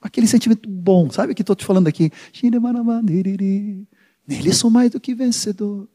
aquele 0.00 0.26
sentimento 0.26 0.68
bom, 0.68 1.10
sabe 1.10 1.32
o 1.32 1.34
que 1.34 1.42
estou 1.42 1.56
te 1.56 1.64
falando 1.64 1.88
aqui? 1.88 2.10
Nele 4.26 4.52
sou 4.52 4.70
mais 4.70 4.90
do 4.90 5.00
que 5.00 5.14
vencedor. 5.14 5.88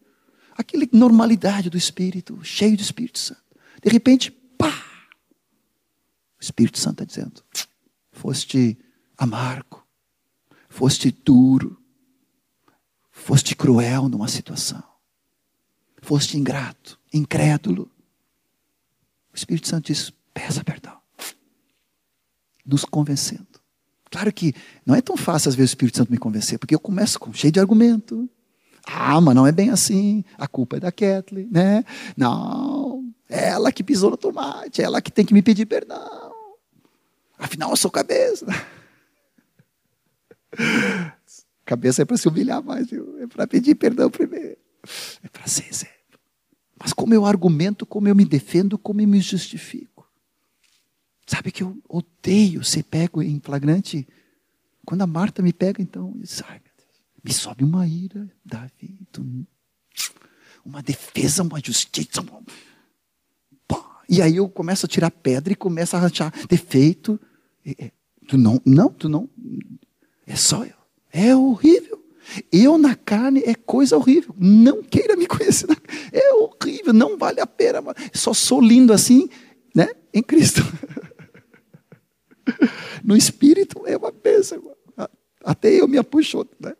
Aquela 0.55 0.88
normalidade 0.91 1.69
do 1.69 1.77
Espírito, 1.77 2.43
cheio 2.43 2.77
do 2.77 2.81
Espírito 2.81 3.19
Santo. 3.19 3.41
De 3.81 3.89
repente, 3.89 4.31
pá! 4.31 4.73
O 6.39 6.43
Espírito 6.43 6.80
Santo 6.80 7.03
está 7.03 7.05
dizendo: 7.05 7.43
foste 8.11 8.77
amargo, 9.17 9.84
foste 10.69 11.11
duro, 11.11 11.81
foste 13.11 13.55
cruel 13.55 14.09
numa 14.09 14.27
situação, 14.27 14.84
foste 16.01 16.38
ingrato, 16.38 16.99
incrédulo. 17.11 17.89
O 19.31 19.35
Espírito 19.35 19.67
Santo 19.67 19.88
diz: 19.88 20.11
peça 20.34 20.63
perdão. 20.63 21.01
Nos 22.65 22.85
convencendo. 22.85 23.62
Claro 24.14 24.31
que 24.31 24.53
não 24.85 24.94
é 24.94 25.02
tão 25.02 25.18
fácil 25.18 25.49
às 25.49 25.56
vezes 25.56 25.72
o 25.72 25.73
Espírito 25.73 25.98
Santo 25.98 26.11
me 26.11 26.19
convencer, 26.19 26.60
porque 26.60 26.76
eu 26.76 26.80
começo 26.80 27.19
com, 27.19 27.34
cheio 27.34 27.52
de 27.52 27.60
argumento. 27.60 28.30
Ah, 28.85 29.19
mas 29.19 29.34
não 29.34 29.48
é 29.48 29.52
bem 29.52 29.72
assim. 29.72 30.23
A 30.38 30.48
culpa 30.48 30.77
é 30.77 30.80
da 30.80 30.91
Kathleen, 30.91 31.49
né? 31.49 31.84
Não, 32.15 33.11
ela 33.27 33.72
que 33.72 33.84
pisou 33.84 34.11
no 34.11 34.18
tomate, 34.18 34.84
ela 34.84 35.02
que 35.02 35.11
tem 35.11 35.26
que 35.26 35.34
me 35.34 35.41
pedir 35.41 35.65
perdão. 35.65 36.31
Afinal, 37.40 37.72
eu 37.72 37.76
sou 37.76 37.90
cabeça. 37.90 38.45
Cabeça 41.65 42.02
é 42.02 42.06
para 42.06 42.18
se 42.18 42.27
humilhar 42.27 42.61
mais, 42.61 42.90
viu? 42.90 43.18
é 43.19 43.26
para 43.26 43.48
pedir 43.48 43.73
perdão 43.76 44.10
primeiro. 44.10 44.57
É 45.23 45.30
para 45.30 45.48
ser 45.48 45.72
mas 46.77 46.91
como 46.91 47.14
eu 47.14 47.26
argumento, 47.26 47.85
como 47.85 48.10
eu 48.10 48.15
me 48.15 48.26
defendo, 48.26 48.77
como 48.77 48.99
eu 48.99 49.07
me 49.07 49.22
justifico. 49.22 49.92
Sabe 51.34 51.51
que 51.51 51.64
eu 51.64 51.76
odeio 51.89 52.64
ser 52.64 52.84
pego 52.84 53.19
em 53.23 53.39
flagrante. 53.39 54.07
Quando 54.85 55.01
a 55.01 55.07
Marta 55.07 55.41
me 55.41 55.51
pega, 55.51 55.81
então, 55.81 56.11
Deus, 56.11 56.43
me 57.23 57.34
sobe 57.34 57.64
uma 57.64 57.88
ira, 57.88 58.30
Davi, 58.45 58.99
tu, 59.11 59.26
uma 60.64 60.84
defesa, 60.84 61.41
uma 61.41 61.60
justiça. 61.60 62.22
Uma... 62.22 62.43
E 64.07 64.22
aí 64.22 64.35
eu 64.35 64.47
começo 64.47 64.85
a 64.85 64.89
tirar 64.89 65.10
pedra 65.10 65.51
e 65.51 65.55
começo 65.55 65.95
a 65.95 65.99
arranjar 65.99 66.31
defeito. 66.47 67.19
Tu 68.27 68.38
não, 68.38 68.61
não, 68.64 68.89
tu 68.89 69.10
não. 69.10 69.27
É 70.27 70.35
só 70.35 70.64
eu. 70.64 70.76
É 71.11 71.35
horrível. 71.35 71.99
Eu 72.51 72.77
na 72.77 72.93
carne 72.95 73.41
é 73.43 73.55
coisa 73.55 73.97
horrível. 73.97 74.35
Não 74.38 74.84
queira 74.84 75.15
me 75.15 75.26
conhecer. 75.26 75.68
É 76.11 76.31
horrível, 76.34 76.93
não 76.93 77.18
vale 77.18 77.41
a 77.41 77.47
pena. 77.47 77.81
Só 78.14 78.35
sou 78.35 78.61
lindo 78.61 78.93
assim, 78.93 79.27
né? 79.73 79.89
Em 80.14 80.22
Cristo. 80.22 80.61
No 83.03 83.17
espírito 83.17 83.85
é 83.85 83.97
uma 83.97 84.11
bênção. 84.11 84.61
Até 85.43 85.69
eu 85.69 85.87
me 85.87 85.97
apuxou, 85.97 86.47
né? 86.59 86.73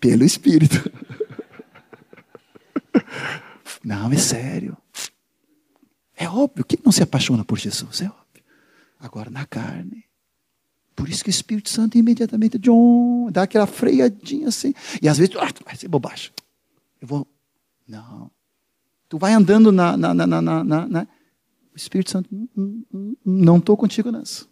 Pelo 0.00 0.24
espírito. 0.24 0.76
Não, 3.84 4.12
é 4.12 4.16
sério. 4.16 4.76
É 6.16 6.28
óbvio. 6.28 6.64
Quem 6.64 6.78
não 6.84 6.92
se 6.92 7.02
apaixona 7.02 7.44
por 7.44 7.58
Jesus? 7.58 8.02
É 8.02 8.06
óbvio. 8.06 8.44
Agora, 8.98 9.30
na 9.30 9.46
carne. 9.46 10.04
Por 10.94 11.08
isso 11.08 11.24
que 11.24 11.30
o 11.30 11.32
Espírito 11.32 11.70
Santo 11.70 11.96
imediatamente 11.96 12.58
John, 12.58 13.30
dá 13.32 13.44
aquela 13.44 13.66
freadinha 13.66 14.48
assim. 14.48 14.74
E 15.00 15.08
às 15.08 15.16
vezes, 15.16 15.34
ah, 15.36 15.48
vai 15.64 15.74
ser 15.76 15.88
bobagem. 15.88 16.30
Eu 17.00 17.08
vou. 17.08 17.26
Não. 17.88 18.30
Tu 19.08 19.16
vai 19.16 19.32
andando 19.32 19.72
na. 19.72 19.96
na, 19.96 20.12
na, 20.12 20.26
na, 20.26 20.42
na, 20.42 20.86
na 20.86 21.08
o 21.72 21.76
Espírito 21.76 22.10
Santo, 22.10 22.28
hum, 22.32 22.48
hum, 22.56 22.84
hum, 22.92 23.16
não 23.24 23.56
estou 23.56 23.76
contigo 23.76 24.10
nessa. 24.10 24.49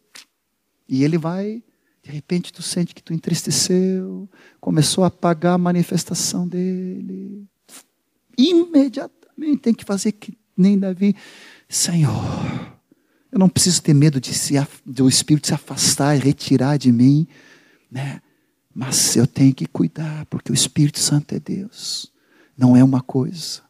E 0.88 1.04
ele 1.04 1.18
vai, 1.18 1.62
de 2.02 2.10
repente 2.10 2.52
tu 2.52 2.62
sente 2.62 2.94
que 2.94 3.02
tu 3.02 3.12
entristeceu, 3.12 4.28
começou 4.60 5.04
a 5.04 5.08
apagar 5.08 5.54
a 5.54 5.58
manifestação 5.58 6.48
dele. 6.48 7.46
Imediatamente 8.36 9.58
tem 9.60 9.74
que 9.74 9.84
fazer 9.84 10.12
que 10.12 10.36
nem 10.56 10.78
Davi. 10.78 11.14
Senhor, 11.68 12.78
eu 13.30 13.38
não 13.38 13.48
preciso 13.48 13.82
ter 13.82 13.92
medo 13.92 14.18
de 14.20 14.32
se, 14.32 14.54
do 14.86 15.08
Espírito 15.08 15.48
se 15.48 15.54
afastar 15.54 16.16
e 16.16 16.20
retirar 16.20 16.78
de 16.78 16.90
mim, 16.90 17.26
né? 17.90 18.22
Mas 18.74 19.16
eu 19.16 19.26
tenho 19.26 19.52
que 19.52 19.66
cuidar, 19.66 20.24
porque 20.26 20.52
o 20.52 20.54
Espírito 20.54 21.00
Santo 21.00 21.34
é 21.34 21.40
Deus. 21.40 22.12
Não 22.56 22.76
é 22.76 22.82
uma 22.82 23.02
coisa, 23.02 23.62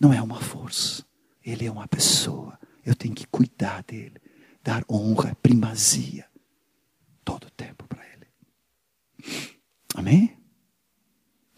não 0.00 0.12
é 0.12 0.22
uma 0.22 0.40
força. 0.40 1.04
Ele 1.44 1.64
é 1.64 1.70
uma 1.70 1.88
pessoa. 1.88 2.58
Eu 2.84 2.94
tenho 2.94 3.14
que 3.14 3.26
cuidar 3.26 3.82
dele 3.82 4.20
dar 4.62 4.84
honra, 4.90 5.36
primazia, 5.42 6.26
todo 7.24 7.44
o 7.46 7.50
tempo 7.50 7.84
para 7.86 8.02
Ele. 8.04 8.26
Amém? 9.94 10.36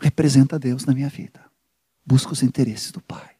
Representa 0.00 0.58
Deus 0.58 0.84
na 0.84 0.94
minha 0.94 1.08
vida. 1.08 1.44
Busca 2.04 2.32
os 2.32 2.42
interesses 2.42 2.90
do 2.90 3.00
Pai. 3.00 3.30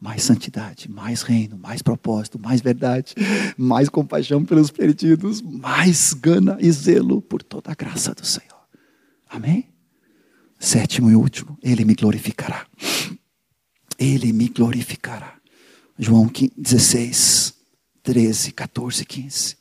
Mais 0.00 0.22
santidade, 0.22 0.90
mais 0.90 1.20
reino, 1.20 1.58
mais 1.58 1.82
propósito, 1.82 2.38
mais 2.38 2.62
verdade, 2.62 3.14
mais 3.56 3.90
compaixão 3.90 4.44
pelos 4.44 4.70
perdidos, 4.70 5.42
mais 5.42 6.14
gana 6.14 6.56
e 6.58 6.72
zelo 6.72 7.20
por 7.20 7.42
toda 7.42 7.70
a 7.70 7.74
graça 7.74 8.14
do 8.14 8.24
Senhor. 8.24 8.60
Amém? 9.28 9.68
Sétimo 10.58 11.10
e 11.10 11.14
último, 11.14 11.58
Ele 11.62 11.84
me 11.84 11.94
glorificará. 11.94 12.66
Ele 13.98 14.32
me 14.32 14.48
glorificará. 14.48 15.38
João 15.98 16.30
16, 16.56 17.54
13, 18.02 18.52
14, 18.52 19.04
15. 19.04 19.56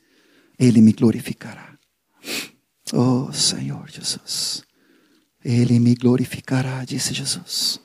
Ele 0.58 0.82
me 0.82 0.92
glorificará. 0.92 1.78
Oh 2.94 3.32
Senhor 3.32 3.90
Jesus. 3.90 4.64
Ele 5.44 5.80
me 5.80 5.96
glorificará, 5.96 6.84
disse 6.84 7.14
Jesus. 7.14 7.80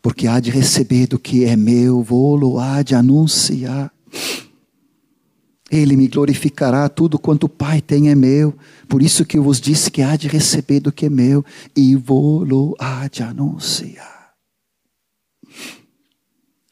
Porque 0.00 0.26
há 0.26 0.38
de 0.40 0.50
receber 0.50 1.06
do 1.06 1.18
que 1.18 1.44
é 1.44 1.56
meu, 1.56 2.02
vou-lo 2.02 2.58
há 2.58 2.82
de 2.82 2.94
anunciar. 2.94 3.92
Ele 5.70 5.96
me 5.96 6.06
glorificará, 6.08 6.88
tudo 6.88 7.18
quanto 7.18 7.44
o 7.44 7.48
Pai 7.48 7.80
tem 7.80 8.10
é 8.10 8.14
meu. 8.14 8.56
Por 8.86 9.02
isso 9.02 9.24
que 9.24 9.38
eu 9.38 9.42
vos 9.42 9.60
disse 9.60 9.90
que 9.90 10.02
há 10.02 10.14
de 10.14 10.28
receber 10.28 10.80
do 10.80 10.92
que 10.92 11.06
é 11.06 11.10
meu, 11.10 11.44
e 11.74 11.96
vou-lo 11.96 12.76
há 12.78 13.08
de 13.08 13.22
anunciar. 13.22 14.34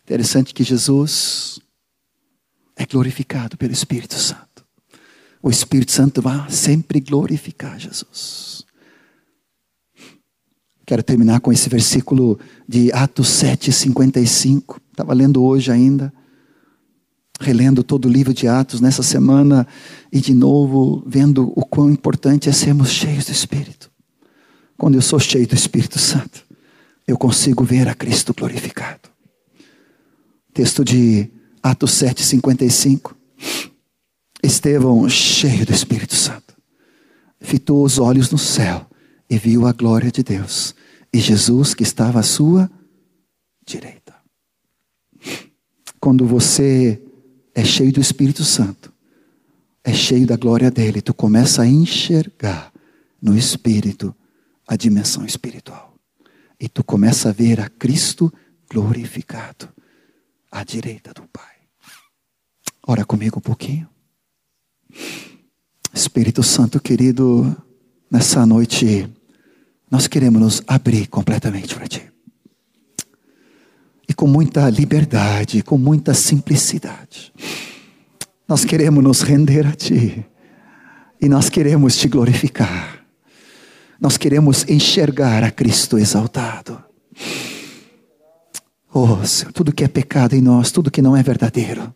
Interessante 0.04 0.52
que 0.52 0.62
Jesus 0.62 1.58
é 2.76 2.86
glorificado 2.86 3.56
pelo 3.56 3.72
Espírito 3.72 4.14
Santo. 4.14 4.64
O 5.42 5.50
Espírito 5.50 5.92
Santo 5.92 6.22
vai 6.22 6.50
sempre 6.50 7.00
glorificar 7.00 7.78
Jesus. 7.78 8.64
Quero 10.86 11.02
terminar 11.02 11.40
com 11.40 11.52
esse 11.52 11.68
versículo 11.68 12.38
de 12.68 12.92
Atos 12.92 13.28
7, 13.28 13.72
55. 13.72 14.80
Estava 14.90 15.14
lendo 15.14 15.42
hoje 15.42 15.70
ainda, 15.70 16.12
relendo 17.40 17.82
todo 17.82 18.06
o 18.06 18.10
livro 18.10 18.34
de 18.34 18.46
Atos 18.46 18.80
nessa 18.80 19.02
semana 19.02 19.66
e 20.12 20.20
de 20.20 20.34
novo 20.34 21.02
vendo 21.06 21.52
o 21.56 21.64
quão 21.64 21.90
importante 21.90 22.48
é 22.48 22.52
sermos 22.52 22.90
cheios 22.90 23.26
do 23.26 23.32
Espírito. 23.32 23.90
Quando 24.76 24.96
eu 24.96 25.02
sou 25.02 25.18
cheio 25.18 25.46
do 25.46 25.54
Espírito 25.54 25.98
Santo, 25.98 26.44
eu 27.06 27.16
consigo 27.16 27.64
ver 27.64 27.88
a 27.88 27.94
Cristo 27.94 28.34
glorificado. 28.34 29.08
Texto 30.52 30.84
de 30.84 31.30
Atos 31.62 31.92
7, 31.92 32.24
55. 32.24 33.16
Estevão, 34.42 35.08
cheio 35.08 35.64
do 35.64 35.72
Espírito 35.72 36.16
Santo, 36.16 36.56
fitou 37.40 37.84
os 37.84 37.98
olhos 37.98 38.30
no 38.30 38.38
céu 38.38 38.86
e 39.30 39.38
viu 39.38 39.66
a 39.66 39.72
glória 39.72 40.10
de 40.10 40.22
Deus 40.22 40.74
e 41.12 41.20
Jesus 41.20 41.74
que 41.74 41.82
estava 41.82 42.18
à 42.18 42.22
sua 42.22 42.70
direita. 43.64 44.14
Quando 46.00 46.26
você 46.26 47.00
é 47.54 47.64
cheio 47.64 47.92
do 47.92 48.00
Espírito 48.00 48.42
Santo, 48.42 48.92
é 49.84 49.92
cheio 49.92 50.26
da 50.26 50.36
glória 50.36 50.70
dele, 50.70 51.00
tu 51.02 51.12
começa 51.12 51.62
a 51.62 51.66
enxergar 51.66 52.72
no 53.20 53.36
Espírito 53.36 54.14
a 54.66 54.74
dimensão 54.74 55.24
espiritual. 55.24 55.94
E 56.58 56.68
tu 56.68 56.82
começa 56.82 57.28
a 57.28 57.32
ver 57.32 57.60
a 57.60 57.68
Cristo 57.68 58.32
glorificado 58.70 59.68
à 60.50 60.64
direita 60.64 61.12
do 61.12 61.22
Pai. 61.28 61.51
Ora 62.84 63.04
comigo 63.04 63.38
um 63.38 63.40
pouquinho. 63.40 63.88
Espírito 65.94 66.42
Santo 66.42 66.80
querido, 66.80 67.56
nessa 68.10 68.44
noite 68.44 69.08
nós 69.88 70.08
queremos 70.08 70.40
nos 70.40 70.62
abrir 70.66 71.06
completamente 71.06 71.74
para 71.76 71.86
Ti. 71.86 72.10
E 74.08 74.12
com 74.12 74.26
muita 74.26 74.68
liberdade, 74.68 75.62
com 75.62 75.78
muita 75.78 76.12
simplicidade. 76.12 77.32
Nós 78.48 78.64
queremos 78.64 79.04
nos 79.04 79.20
render 79.20 79.64
a 79.64 79.72
Ti. 79.72 80.26
E 81.20 81.28
nós 81.28 81.48
queremos 81.48 81.96
Te 81.96 82.08
glorificar. 82.08 83.04
Nós 84.00 84.16
queremos 84.16 84.68
enxergar 84.68 85.44
a 85.44 85.52
Cristo 85.52 85.98
exaltado. 85.98 86.82
Oh, 88.92 89.24
Senhor, 89.24 89.52
tudo 89.52 89.72
que 89.72 89.84
é 89.84 89.88
pecado 89.88 90.34
em 90.34 90.40
nós, 90.40 90.72
tudo 90.72 90.90
que 90.90 91.00
não 91.00 91.16
é 91.16 91.22
verdadeiro 91.22 91.94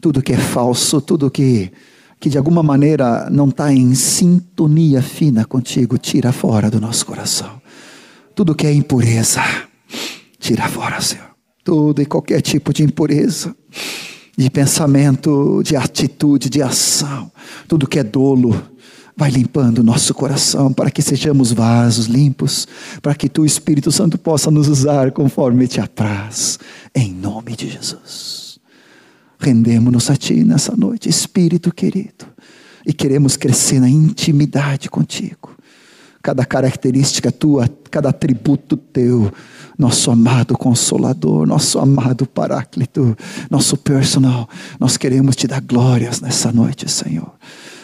tudo 0.00 0.22
que 0.22 0.32
é 0.32 0.36
falso, 0.36 1.00
tudo 1.00 1.30
que, 1.30 1.72
que 2.20 2.28
de 2.28 2.38
alguma 2.38 2.62
maneira 2.62 3.28
não 3.30 3.48
está 3.48 3.72
em 3.72 3.94
sintonia 3.94 5.02
fina 5.02 5.44
contigo, 5.44 5.98
tira 5.98 6.32
fora 6.32 6.70
do 6.70 6.80
nosso 6.80 7.06
coração. 7.06 7.60
Tudo 8.34 8.54
que 8.54 8.66
é 8.66 8.72
impureza, 8.72 9.42
tira 10.38 10.68
fora, 10.68 11.00
Senhor. 11.00 11.26
Tudo 11.64 12.00
e 12.00 12.06
qualquer 12.06 12.40
tipo 12.42 12.72
de 12.72 12.84
impureza, 12.84 13.56
de 14.36 14.50
pensamento, 14.50 15.62
de 15.64 15.74
atitude, 15.74 16.50
de 16.50 16.62
ação, 16.62 17.30
tudo 17.66 17.88
que 17.88 17.98
é 17.98 18.04
dolo, 18.04 18.54
vai 19.16 19.30
limpando 19.30 19.78
o 19.78 19.82
nosso 19.82 20.12
coração 20.12 20.72
para 20.72 20.90
que 20.90 21.00
sejamos 21.00 21.50
vasos 21.50 22.06
limpos, 22.06 22.68
para 23.00 23.14
que 23.14 23.28
tu, 23.28 23.46
Espírito 23.46 23.90
Santo, 23.90 24.18
possa 24.18 24.50
nos 24.50 24.68
usar 24.68 25.10
conforme 25.10 25.66
te 25.66 25.80
apraz, 25.80 26.58
em 26.94 27.12
nome 27.14 27.56
de 27.56 27.70
Jesus. 27.70 28.45
Rendemos-nos 29.46 30.10
a 30.10 30.16
Ti 30.16 30.42
nessa 30.42 30.74
noite, 30.76 31.08
Espírito 31.08 31.72
querido, 31.72 32.26
e 32.84 32.92
queremos 32.92 33.36
crescer 33.36 33.78
na 33.78 33.88
intimidade 33.88 34.90
contigo. 34.90 35.56
Cada 36.20 36.44
característica 36.44 37.30
tua, 37.30 37.70
cada 37.88 38.08
atributo 38.08 38.76
teu, 38.76 39.32
nosso 39.78 40.10
amado 40.10 40.58
Consolador, 40.58 41.46
nosso 41.46 41.78
amado 41.78 42.26
Paráclito, 42.26 43.16
nosso 43.48 43.76
personal, 43.76 44.48
nós 44.80 44.96
queremos 44.96 45.36
te 45.36 45.46
dar 45.46 45.60
glórias 45.60 46.20
nessa 46.20 46.50
noite, 46.50 46.90
Senhor. 46.90 47.30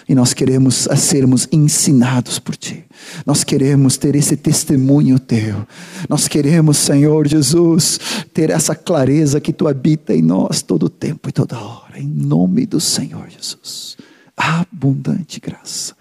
E 0.09 0.15
nós 0.15 0.35
queremos 0.35 0.89
sermos 0.97 1.49
ensinados 1.53 2.39
por 2.39 2.57
Ti. 2.57 2.85
Nós 3.25 3.45
queremos 3.45 3.97
ter 3.97 4.15
esse 4.15 4.37
testemunho 4.37 5.19
Teu. 5.19 5.67
Nós 6.09 6.29
queremos, 6.29 6.77
Senhor 6.79 7.27
Jesus, 7.27 7.99
ter 8.33 8.51
essa 8.51 8.75
clareza 8.75 9.41
que 9.41 9.53
Tu 9.53 9.69
habita 9.69 10.15
em 10.15 10.23
nós 10.23 10.63
todo 10.63 10.85
o 10.85 10.91
tempo 10.91 11.29
e 11.29 11.33
toda 11.33 11.59
hora. 11.59 11.99
Em 11.99 12.07
nome 12.07 12.67
do 12.67 12.81
Senhor 12.81 13.29
Jesus. 13.29 13.97
Abundante 14.37 15.41
graça. 15.41 15.95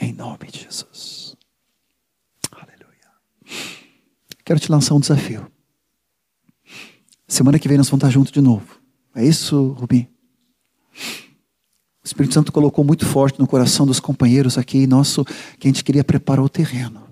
Em 0.00 0.12
nome 0.12 0.48
de 0.52 0.60
Jesus. 0.60 1.36
Aleluia. 2.52 3.08
Quero 4.44 4.60
te 4.60 4.70
lançar 4.70 4.94
um 4.94 5.00
desafio. 5.00 5.46
Semana 7.26 7.58
que 7.58 7.68
vem 7.68 7.76
nós 7.76 7.88
vamos 7.88 8.02
estar 8.02 8.10
juntos 8.10 8.32
de 8.32 8.40
novo. 8.40 8.80
É 9.14 9.24
isso, 9.24 9.72
Rubim? 9.72 10.08
O 12.08 12.10
Espírito 12.10 12.32
Santo 12.32 12.50
colocou 12.50 12.82
muito 12.82 13.04
forte 13.04 13.38
no 13.38 13.46
coração 13.46 13.84
dos 13.84 14.00
companheiros 14.00 14.56
aqui 14.56 14.86
nosso 14.86 15.26
que 15.58 15.68
a 15.68 15.70
gente 15.70 15.84
queria 15.84 16.02
preparar 16.02 16.42
o 16.42 16.48
terreno, 16.48 17.06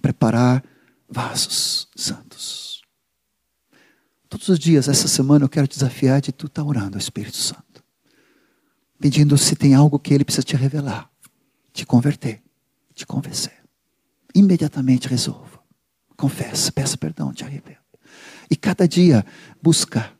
preparar 0.00 0.62
vasos 1.10 1.88
santos. 1.96 2.82
Todos 4.28 4.48
os 4.48 4.60
dias, 4.60 4.86
essa 4.86 5.08
semana, 5.08 5.44
eu 5.44 5.48
quero 5.48 5.66
desafiar 5.66 6.20
de 6.20 6.30
tu 6.30 6.46
estar 6.46 6.62
tá 6.62 6.68
orando 6.68 6.96
ao 6.96 7.00
Espírito 7.00 7.36
Santo, 7.36 7.82
pedindo 9.00 9.36
se 9.36 9.56
tem 9.56 9.74
algo 9.74 9.98
que 9.98 10.14
ele 10.14 10.24
precisa 10.24 10.44
te 10.44 10.54
revelar, 10.54 11.10
te 11.72 11.84
converter, 11.84 12.40
te 12.94 13.04
convencer. 13.04 13.60
Imediatamente 14.32 15.08
resolva, 15.08 15.58
confessa, 16.16 16.70
peça 16.70 16.96
perdão, 16.96 17.32
te 17.32 17.42
arrependa. 17.42 17.80
E 18.48 18.54
cada 18.54 18.86
dia 18.86 19.26
busca 19.60 20.12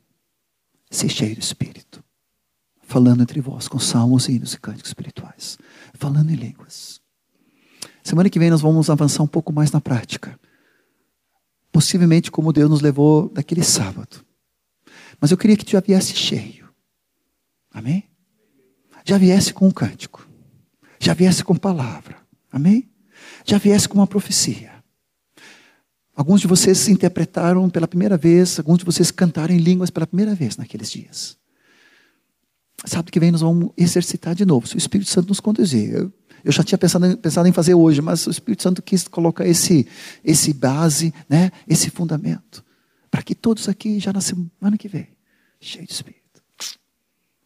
ser 0.90 1.08
cheio 1.08 1.36
do 1.36 1.40
Espírito 1.40 2.04
falando 2.86 3.22
entre 3.22 3.40
vós 3.40 3.68
com 3.68 3.78
salmos, 3.78 4.28
hinos 4.28 4.54
e 4.54 4.60
cânticos 4.60 4.90
espirituais, 4.90 5.58
falando 5.94 6.30
em 6.30 6.36
línguas. 6.36 7.00
Semana 8.02 8.30
que 8.30 8.38
vem 8.38 8.50
nós 8.50 8.60
vamos 8.60 8.88
avançar 8.88 9.22
um 9.22 9.26
pouco 9.26 9.52
mais 9.52 9.72
na 9.72 9.80
prática. 9.80 10.38
Possivelmente 11.72 12.30
como 12.30 12.52
Deus 12.52 12.70
nos 12.70 12.80
levou 12.80 13.28
daquele 13.28 13.64
sábado. 13.64 14.24
Mas 15.20 15.30
eu 15.30 15.36
queria 15.36 15.56
que 15.56 15.64
tu 15.64 15.72
já 15.72 15.80
viesse 15.80 16.14
cheio. 16.14 16.68
Amém? 17.72 18.04
Já 19.04 19.18
viesse 19.18 19.52
com 19.52 19.66
um 19.66 19.72
cântico. 19.72 20.26
Já 21.00 21.12
viesse 21.12 21.42
com 21.42 21.56
palavra. 21.56 22.16
Amém? 22.50 22.88
Já 23.44 23.58
viesse 23.58 23.88
com 23.88 23.98
uma 23.98 24.06
profecia. 24.06 24.72
Alguns 26.14 26.40
de 26.40 26.46
vocês 26.46 26.88
interpretaram 26.88 27.68
pela 27.68 27.88
primeira 27.88 28.16
vez, 28.16 28.58
alguns 28.58 28.78
de 28.78 28.84
vocês 28.84 29.10
cantaram 29.10 29.54
em 29.54 29.58
línguas 29.58 29.90
pela 29.90 30.06
primeira 30.06 30.34
vez 30.34 30.56
naqueles 30.56 30.90
dias. 30.90 31.36
Sábado 32.86 33.10
que 33.10 33.18
vem 33.18 33.32
nós 33.32 33.40
vamos 33.40 33.70
exercitar 33.76 34.34
de 34.34 34.46
novo, 34.46 34.66
se 34.66 34.76
o 34.76 34.78
Espírito 34.78 35.10
Santo 35.10 35.28
nos 35.28 35.40
conduzir. 35.40 35.92
Eu, 35.92 36.12
eu 36.44 36.52
já 36.52 36.62
tinha 36.62 36.78
pensado, 36.78 37.18
pensado 37.18 37.48
em 37.48 37.52
fazer 37.52 37.74
hoje, 37.74 38.00
mas 38.00 38.26
o 38.26 38.30
Espírito 38.30 38.62
Santo 38.62 38.80
quis 38.80 39.08
colocar 39.08 39.46
esse, 39.46 39.86
esse 40.24 40.52
base, 40.52 41.12
né, 41.28 41.50
esse 41.66 41.90
fundamento, 41.90 42.64
para 43.10 43.22
que 43.22 43.34
todos 43.34 43.68
aqui 43.68 43.98
já 43.98 44.12
na 44.12 44.20
semana 44.20 44.78
que 44.78 44.86
vem, 44.86 45.08
cheio 45.60 45.84
de 45.84 45.92
Espírito. 45.92 46.16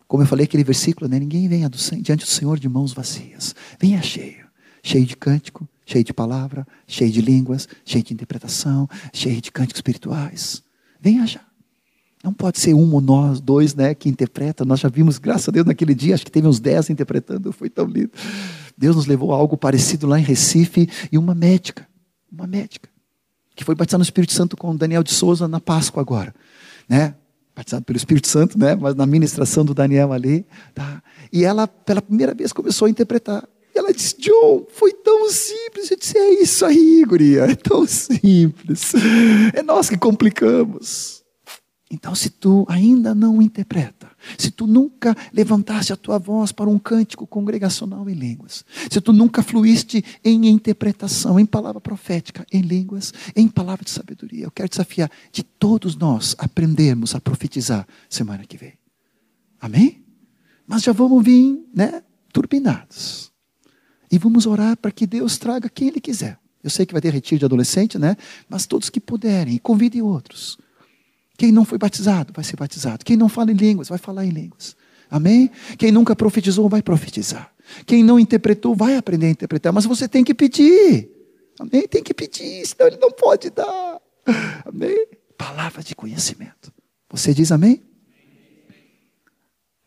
Como 0.07 0.23
eu 0.23 0.27
falei 0.27 0.45
aquele 0.45 0.65
versículo, 0.65 1.09
né, 1.09 1.19
ninguém 1.19 1.49
venha 1.49 1.69
do, 1.69 1.79
diante 2.03 2.25
do 2.25 2.31
Senhor 2.31 2.59
de 2.59 2.69
mãos 2.69 2.93
vazias. 2.93 3.55
Venha 3.81 4.03
cheio, 4.03 4.47
cheio 4.83 5.07
de 5.07 5.17
cântico, 5.17 5.67
cheio 5.87 6.05
de 6.05 6.13
palavra, 6.13 6.67
cheio 6.87 7.11
de 7.11 7.23
línguas, 7.23 7.67
cheio 7.85 8.05
de 8.05 8.13
interpretação, 8.13 8.89
cheio 9.13 9.41
de 9.41 9.51
cânticos 9.51 9.79
espirituais. 9.79 10.63
Venha 11.01 11.27
já. 11.27 11.50
Não 12.23 12.35
pode 12.35 12.61
ser 12.61 12.75
um 12.75 12.93
ou 12.93 13.01
nós, 13.01 13.41
dois, 13.41 13.75
né, 13.75 13.95
que 13.95 14.09
interpreta. 14.09 14.65
Nós 14.65 14.81
já 14.81 14.89
vimos, 14.89 15.19
graças 15.19 15.49
a 15.49 15.53
Deus, 15.53 15.67
naquele 15.67 15.95
dia, 15.95 16.15
acho 16.15 16.25
que 16.25 16.31
teve 16.31 16.47
uns 16.47 16.61
dez 16.61 16.91
interpretando, 16.91 17.51
foi 17.53 17.71
tão 17.71 17.87
lindo. 17.87 18.11
Deus 18.77 18.97
nos 18.97 19.07
levou 19.07 19.33
a 19.33 19.37
algo 19.37 19.57
parecido 19.57 20.07
lá 20.07 20.19
em 20.19 20.23
Recife 20.23 20.89
e 21.11 21.17
uma 21.17 21.35
médica, 21.35 21.87
uma 22.31 22.47
médica, 22.47 22.89
que 23.57 23.65
foi 23.65 23.75
batizada 23.75 23.99
no 23.99 24.05
Espírito 24.05 24.33
Santo 24.33 24.57
com 24.57 24.77
Daniel 24.77 25.03
de 25.03 25.13
Souza 25.13 25.49
na 25.49 25.61
Páscoa 25.61 26.03
agora, 26.03 26.35
né? 26.89 27.15
Batizado 27.57 27.85
pelo 27.85 27.97
Espírito 27.97 28.29
Santo, 28.29 28.59
né? 28.59 28.75
Mas 28.75 28.95
na 28.95 29.07
ministração 29.07 29.65
do 29.65 29.75
Daniel 29.75 30.13
ali, 30.13 30.47
tá? 30.75 31.03
E 31.33 31.45
ela, 31.45 31.67
pela 31.67 32.03
primeira 32.03 32.35
vez, 32.35 32.53
começou 32.53 32.87
a 32.87 32.91
interpretar. 32.91 33.47
E 33.75 33.79
ela 33.79 33.93
disse, 33.93 34.17
John, 34.19 34.67
foi 34.73 34.93
tão 34.93 35.29
simples. 35.31 35.91
Eu 35.91 35.97
disse, 35.97 36.19
é 36.19 36.43
isso 36.43 36.65
aí, 36.65 37.05
guria, 37.07 37.45
é 37.45 37.55
tão 37.55 37.87
simples. 37.87 38.93
É 39.55 39.63
nós 39.63 39.89
que 39.89 39.97
complicamos. 39.97 41.20
Então, 41.93 42.15
se 42.15 42.31
tu 42.31 42.65
ainda 42.69 43.17
não 43.17 43.43
interpreta, 43.43 44.09
se 44.39 44.53
tu 44.53 44.65
nunca 44.65 45.17
levantaste 45.33 45.93
a 45.93 45.97
tua 45.97 46.21
voz 46.21 46.53
para 46.53 46.71
um 46.71 46.79
cântico 46.79 47.27
congregacional 47.27 48.09
em 48.09 48.15
línguas, 48.15 48.65
se 48.89 49.01
tu 49.01 49.13
nunca 49.13 49.43
fluíste 49.43 50.05
em 50.25 50.47
interpretação, 50.47 51.41
em 51.41 51.45
palavra 51.45 51.81
profética, 51.81 52.47
em 52.53 52.61
línguas, 52.61 53.13
em 53.35 53.49
palavra 53.49 53.85
de 53.85 53.91
sabedoria, 53.91 54.45
eu 54.45 54.53
quero 54.53 54.69
desafiar 54.69 55.11
de 55.33 55.43
todos 55.43 55.97
nós 55.97 56.37
aprendermos 56.39 57.17
a 57.17 57.21
profetizar 57.21 57.85
semana 58.09 58.47
que 58.47 58.57
vem. 58.57 58.75
Amém? 59.61 60.05
Mas 60.69 60.85
já 60.85 60.93
vamos 60.93 61.25
vir, 61.25 61.59
né, 61.75 62.05
turbinados. 62.33 63.33
E 64.13 64.17
vamos 64.17 64.47
orar 64.47 64.77
para 64.77 64.93
que 64.93 65.09
Deus 65.09 65.39
traga 65.39 65.69
quem 65.69 65.89
Ele 65.89 66.01
quiser. 66.01 66.39
Eu 66.63 66.71
sei 66.71 66.87
que 66.87 66.93
vai 66.93 67.01
ter 67.03 67.13
retiro 67.13 67.41
de 67.41 67.45
adolescente, 67.45 67.99
né? 67.99 68.17
Mas 68.49 68.67
todos 68.67 68.91
que 68.91 69.01
puderem, 69.01 69.59
convide 69.59 70.01
outros. 70.01 70.57
Quem 71.41 71.51
não 71.51 71.65
foi 71.65 71.79
batizado 71.79 72.35
vai 72.35 72.45
ser 72.45 72.55
batizado. 72.55 73.03
Quem 73.03 73.17
não 73.17 73.27
fala 73.27 73.51
em 73.51 73.55
línguas 73.55 73.89
vai 73.89 73.97
falar 73.97 74.27
em 74.27 74.29
línguas. 74.29 74.77
Amém? 75.11 75.51
Quem 75.79 75.91
nunca 75.91 76.15
profetizou 76.15 76.69
vai 76.69 76.83
profetizar. 76.83 77.51
Quem 77.87 78.05
não 78.05 78.21
interpretou 78.21 78.75
vai 78.75 78.95
aprender 78.95 79.25
a 79.25 79.31
interpretar. 79.31 79.73
Mas 79.73 79.87
você 79.87 80.07
tem 80.07 80.23
que 80.23 80.35
pedir. 80.35 81.09
Amém? 81.59 81.89
Tem 81.89 82.03
que 82.03 82.13
pedir, 82.13 82.67
senão 82.67 82.89
ele 82.89 82.99
não 82.99 83.11
pode 83.11 83.49
dar. 83.49 83.99
Amém? 84.67 85.07
Palavra 85.39 85.83
de 85.83 85.95
conhecimento. 85.95 86.71
Você 87.09 87.33
diz 87.33 87.51
amém? 87.51 87.83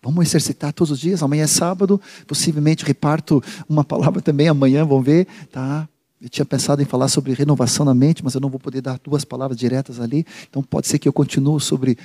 Vamos 0.02 0.26
exercitar 0.26 0.74
todos 0.74 0.90
os 0.90 1.00
dias. 1.00 1.22
Amanhã 1.22 1.44
é 1.44 1.48
sábado. 1.48 2.02
Possivelmente 2.26 2.84
reparto 2.84 3.44
uma 3.70 3.84
palavra 3.84 4.24
também 4.24 4.48
amanhã. 4.48 4.84
Vamos 4.84 5.06
ver, 5.06 5.28
tá? 5.52 5.88
Eu 6.24 6.30
tinha 6.30 6.46
pensado 6.46 6.82
em 6.82 6.86
falar 6.86 7.10
sobre 7.10 7.34
renovação 7.34 7.86
na 7.86 7.94
mente, 7.94 8.24
mas 8.24 8.34
eu 8.34 8.40
não 8.40 8.50
vou 8.50 8.58
poder 8.58 8.80
dar 8.80 8.98
duas 8.98 9.26
palavras 9.26 9.60
diretas 9.60 10.00
ali. 10.00 10.26
Então 10.50 10.64
pode 10.64 10.88
ser 10.88 10.98
que 10.98 11.06
eu 11.06 11.12
continue 11.12 11.60
sobre 11.60 11.98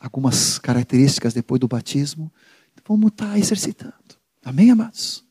algumas 0.00 0.58
características 0.58 1.34
depois 1.34 1.60
do 1.60 1.68
batismo. 1.68 2.32
Então, 2.72 2.96
vamos 2.96 3.10
estar 3.12 3.32
tá 3.32 3.38
exercitando. 3.38 3.92
Amém, 4.42 4.70
amados? 4.70 5.22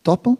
Topam? 0.00 0.38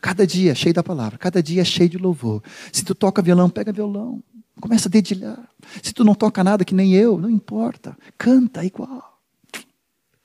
Cada 0.00 0.24
dia 0.24 0.54
cheio 0.54 0.72
da 0.72 0.84
palavra, 0.84 1.18
cada 1.18 1.42
dia 1.42 1.64
cheio 1.64 1.88
de 1.88 1.98
louvor. 1.98 2.44
Se 2.72 2.84
tu 2.84 2.94
toca 2.94 3.20
violão, 3.20 3.50
pega 3.50 3.72
violão. 3.72 4.22
Começa 4.60 4.88
a 4.88 4.90
dedilhar. 4.90 5.50
Se 5.82 5.92
tu 5.92 6.04
não 6.04 6.14
toca 6.14 6.44
nada, 6.44 6.64
que 6.64 6.76
nem 6.76 6.94
eu, 6.94 7.18
não 7.18 7.28
importa. 7.28 7.98
Canta 8.16 8.64
igual. 8.64 9.20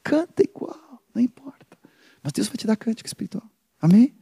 Canta 0.03 0.43
igual, 0.43 1.01
não 1.15 1.19
importa. 1.19 1.65
Mas 2.21 2.31
Deus 2.31 2.47
vai 2.47 2.57
te 2.57 2.67
dar 2.67 2.75
cântico 2.75 3.07
espiritual. 3.07 3.49
Amém? 3.81 4.13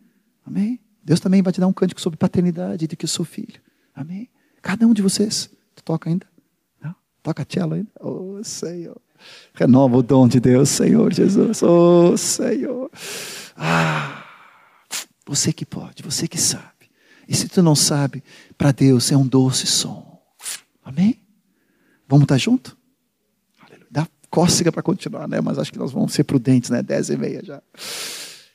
Amém? 0.47 0.79
Deus 1.03 1.19
também 1.19 1.41
vai 1.41 1.51
te 1.51 1.59
dar 1.59 1.67
um 1.67 1.73
cântico 1.73 1.99
sobre 1.99 2.17
paternidade 2.17 2.87
de 2.87 2.95
que 2.95 3.05
eu 3.05 3.09
sou 3.09 3.25
filho. 3.25 3.59
Amém? 3.95 4.29
Cada 4.61 4.85
um 4.85 4.93
de 4.93 5.01
vocês. 5.01 5.49
Tu 5.75 5.83
toca 5.83 6.09
ainda? 6.09 6.27
Não? 6.81 6.95
Toca 7.23 7.43
a 7.43 7.45
cello 7.47 7.73
ainda? 7.73 7.89
Oh, 7.99 8.43
Senhor. 8.43 9.01
Renova 9.53 9.97
o 9.97 10.03
dom 10.03 10.27
de 10.27 10.39
Deus, 10.39 10.69
Senhor 10.69 11.13
Jesus. 11.13 11.61
Oh, 11.63 12.15
Senhor. 12.17 12.89
Ah, 13.55 14.23
você 15.25 15.51
que 15.51 15.65
pode, 15.65 16.03
você 16.03 16.27
que 16.27 16.39
sabe. 16.39 16.89
E 17.27 17.35
se 17.35 17.47
tu 17.47 17.61
não 17.61 17.75
sabe, 17.75 18.23
para 18.57 18.71
Deus 18.71 19.11
é 19.11 19.17
um 19.17 19.25
doce 19.25 19.65
som. 19.65 20.19
Amém? 20.83 21.21
Vamos 22.07 22.23
estar 22.23 22.37
junto? 22.37 22.77
Aleluia. 23.61 23.87
Dá 23.89 24.07
cócega 24.29 24.71
para 24.71 24.83
continuar, 24.83 25.27
né? 25.27 25.39
Mas 25.39 25.57
acho 25.57 25.71
que 25.71 25.79
nós 25.79 25.91
vamos 25.91 26.13
ser 26.13 26.23
prudentes, 26.23 26.69
né? 26.69 26.83
Dez 26.83 27.09
e 27.09 27.17
meia 27.17 27.41
já. 27.43 27.61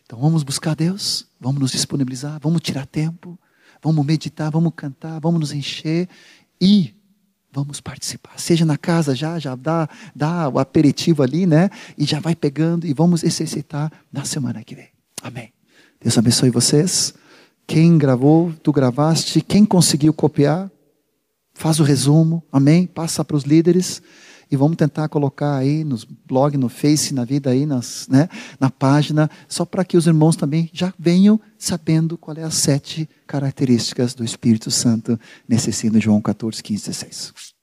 Então 0.06 0.20
vamos 0.20 0.44
buscar 0.44 0.76
Deus, 0.76 1.26
vamos 1.40 1.60
nos 1.60 1.72
disponibilizar, 1.72 2.38
vamos 2.40 2.62
tirar 2.62 2.86
tempo, 2.86 3.36
vamos 3.82 4.06
meditar, 4.06 4.52
vamos 4.52 4.72
cantar, 4.76 5.20
vamos 5.20 5.40
nos 5.40 5.52
encher 5.52 6.08
e 6.60 6.94
vamos 7.52 7.80
participar. 7.80 8.38
Seja 8.38 8.64
na 8.64 8.78
casa 8.78 9.16
já, 9.16 9.36
já 9.40 9.56
dá, 9.56 9.88
dá 10.14 10.48
o 10.48 10.60
aperitivo 10.60 11.24
ali, 11.24 11.44
né? 11.44 11.70
E 11.98 12.04
já 12.04 12.20
vai 12.20 12.36
pegando 12.36 12.86
e 12.86 12.94
vamos 12.94 13.24
exercitar 13.24 13.90
na 14.12 14.24
semana 14.24 14.62
que 14.62 14.76
vem. 14.76 14.88
Amém. 15.22 15.52
Deus 16.00 16.16
abençoe 16.16 16.50
vocês. 16.50 17.12
Quem 17.66 17.98
gravou, 17.98 18.52
tu 18.62 18.70
gravaste. 18.70 19.40
Quem 19.40 19.64
conseguiu 19.64 20.12
copiar, 20.12 20.70
faz 21.52 21.80
o 21.80 21.82
resumo. 21.82 22.44
Amém. 22.52 22.86
Passa 22.86 23.24
para 23.24 23.36
os 23.36 23.42
líderes 23.42 24.00
e 24.50 24.56
vamos 24.56 24.76
tentar 24.76 25.08
colocar 25.08 25.56
aí 25.56 25.84
nos 25.84 26.04
blog, 26.04 26.56
no 26.56 26.68
Face, 26.68 27.12
na 27.12 27.24
vida 27.24 27.50
aí, 27.50 27.66
nas, 27.66 28.06
né, 28.08 28.28
na 28.60 28.70
página, 28.70 29.30
só 29.48 29.64
para 29.64 29.84
que 29.84 29.96
os 29.96 30.06
irmãos 30.06 30.36
também 30.36 30.70
já 30.72 30.92
venham 30.98 31.40
sabendo 31.58 32.16
qual 32.16 32.36
é 32.36 32.42
as 32.42 32.54
sete 32.54 33.08
características 33.26 34.14
do 34.14 34.24
Espírito 34.24 34.70
Santo 34.70 35.18
nesse 35.48 35.72
sino 35.72 36.00
João 36.00 36.20
14, 36.20 36.62
15, 36.62 36.86
16. 36.86 37.55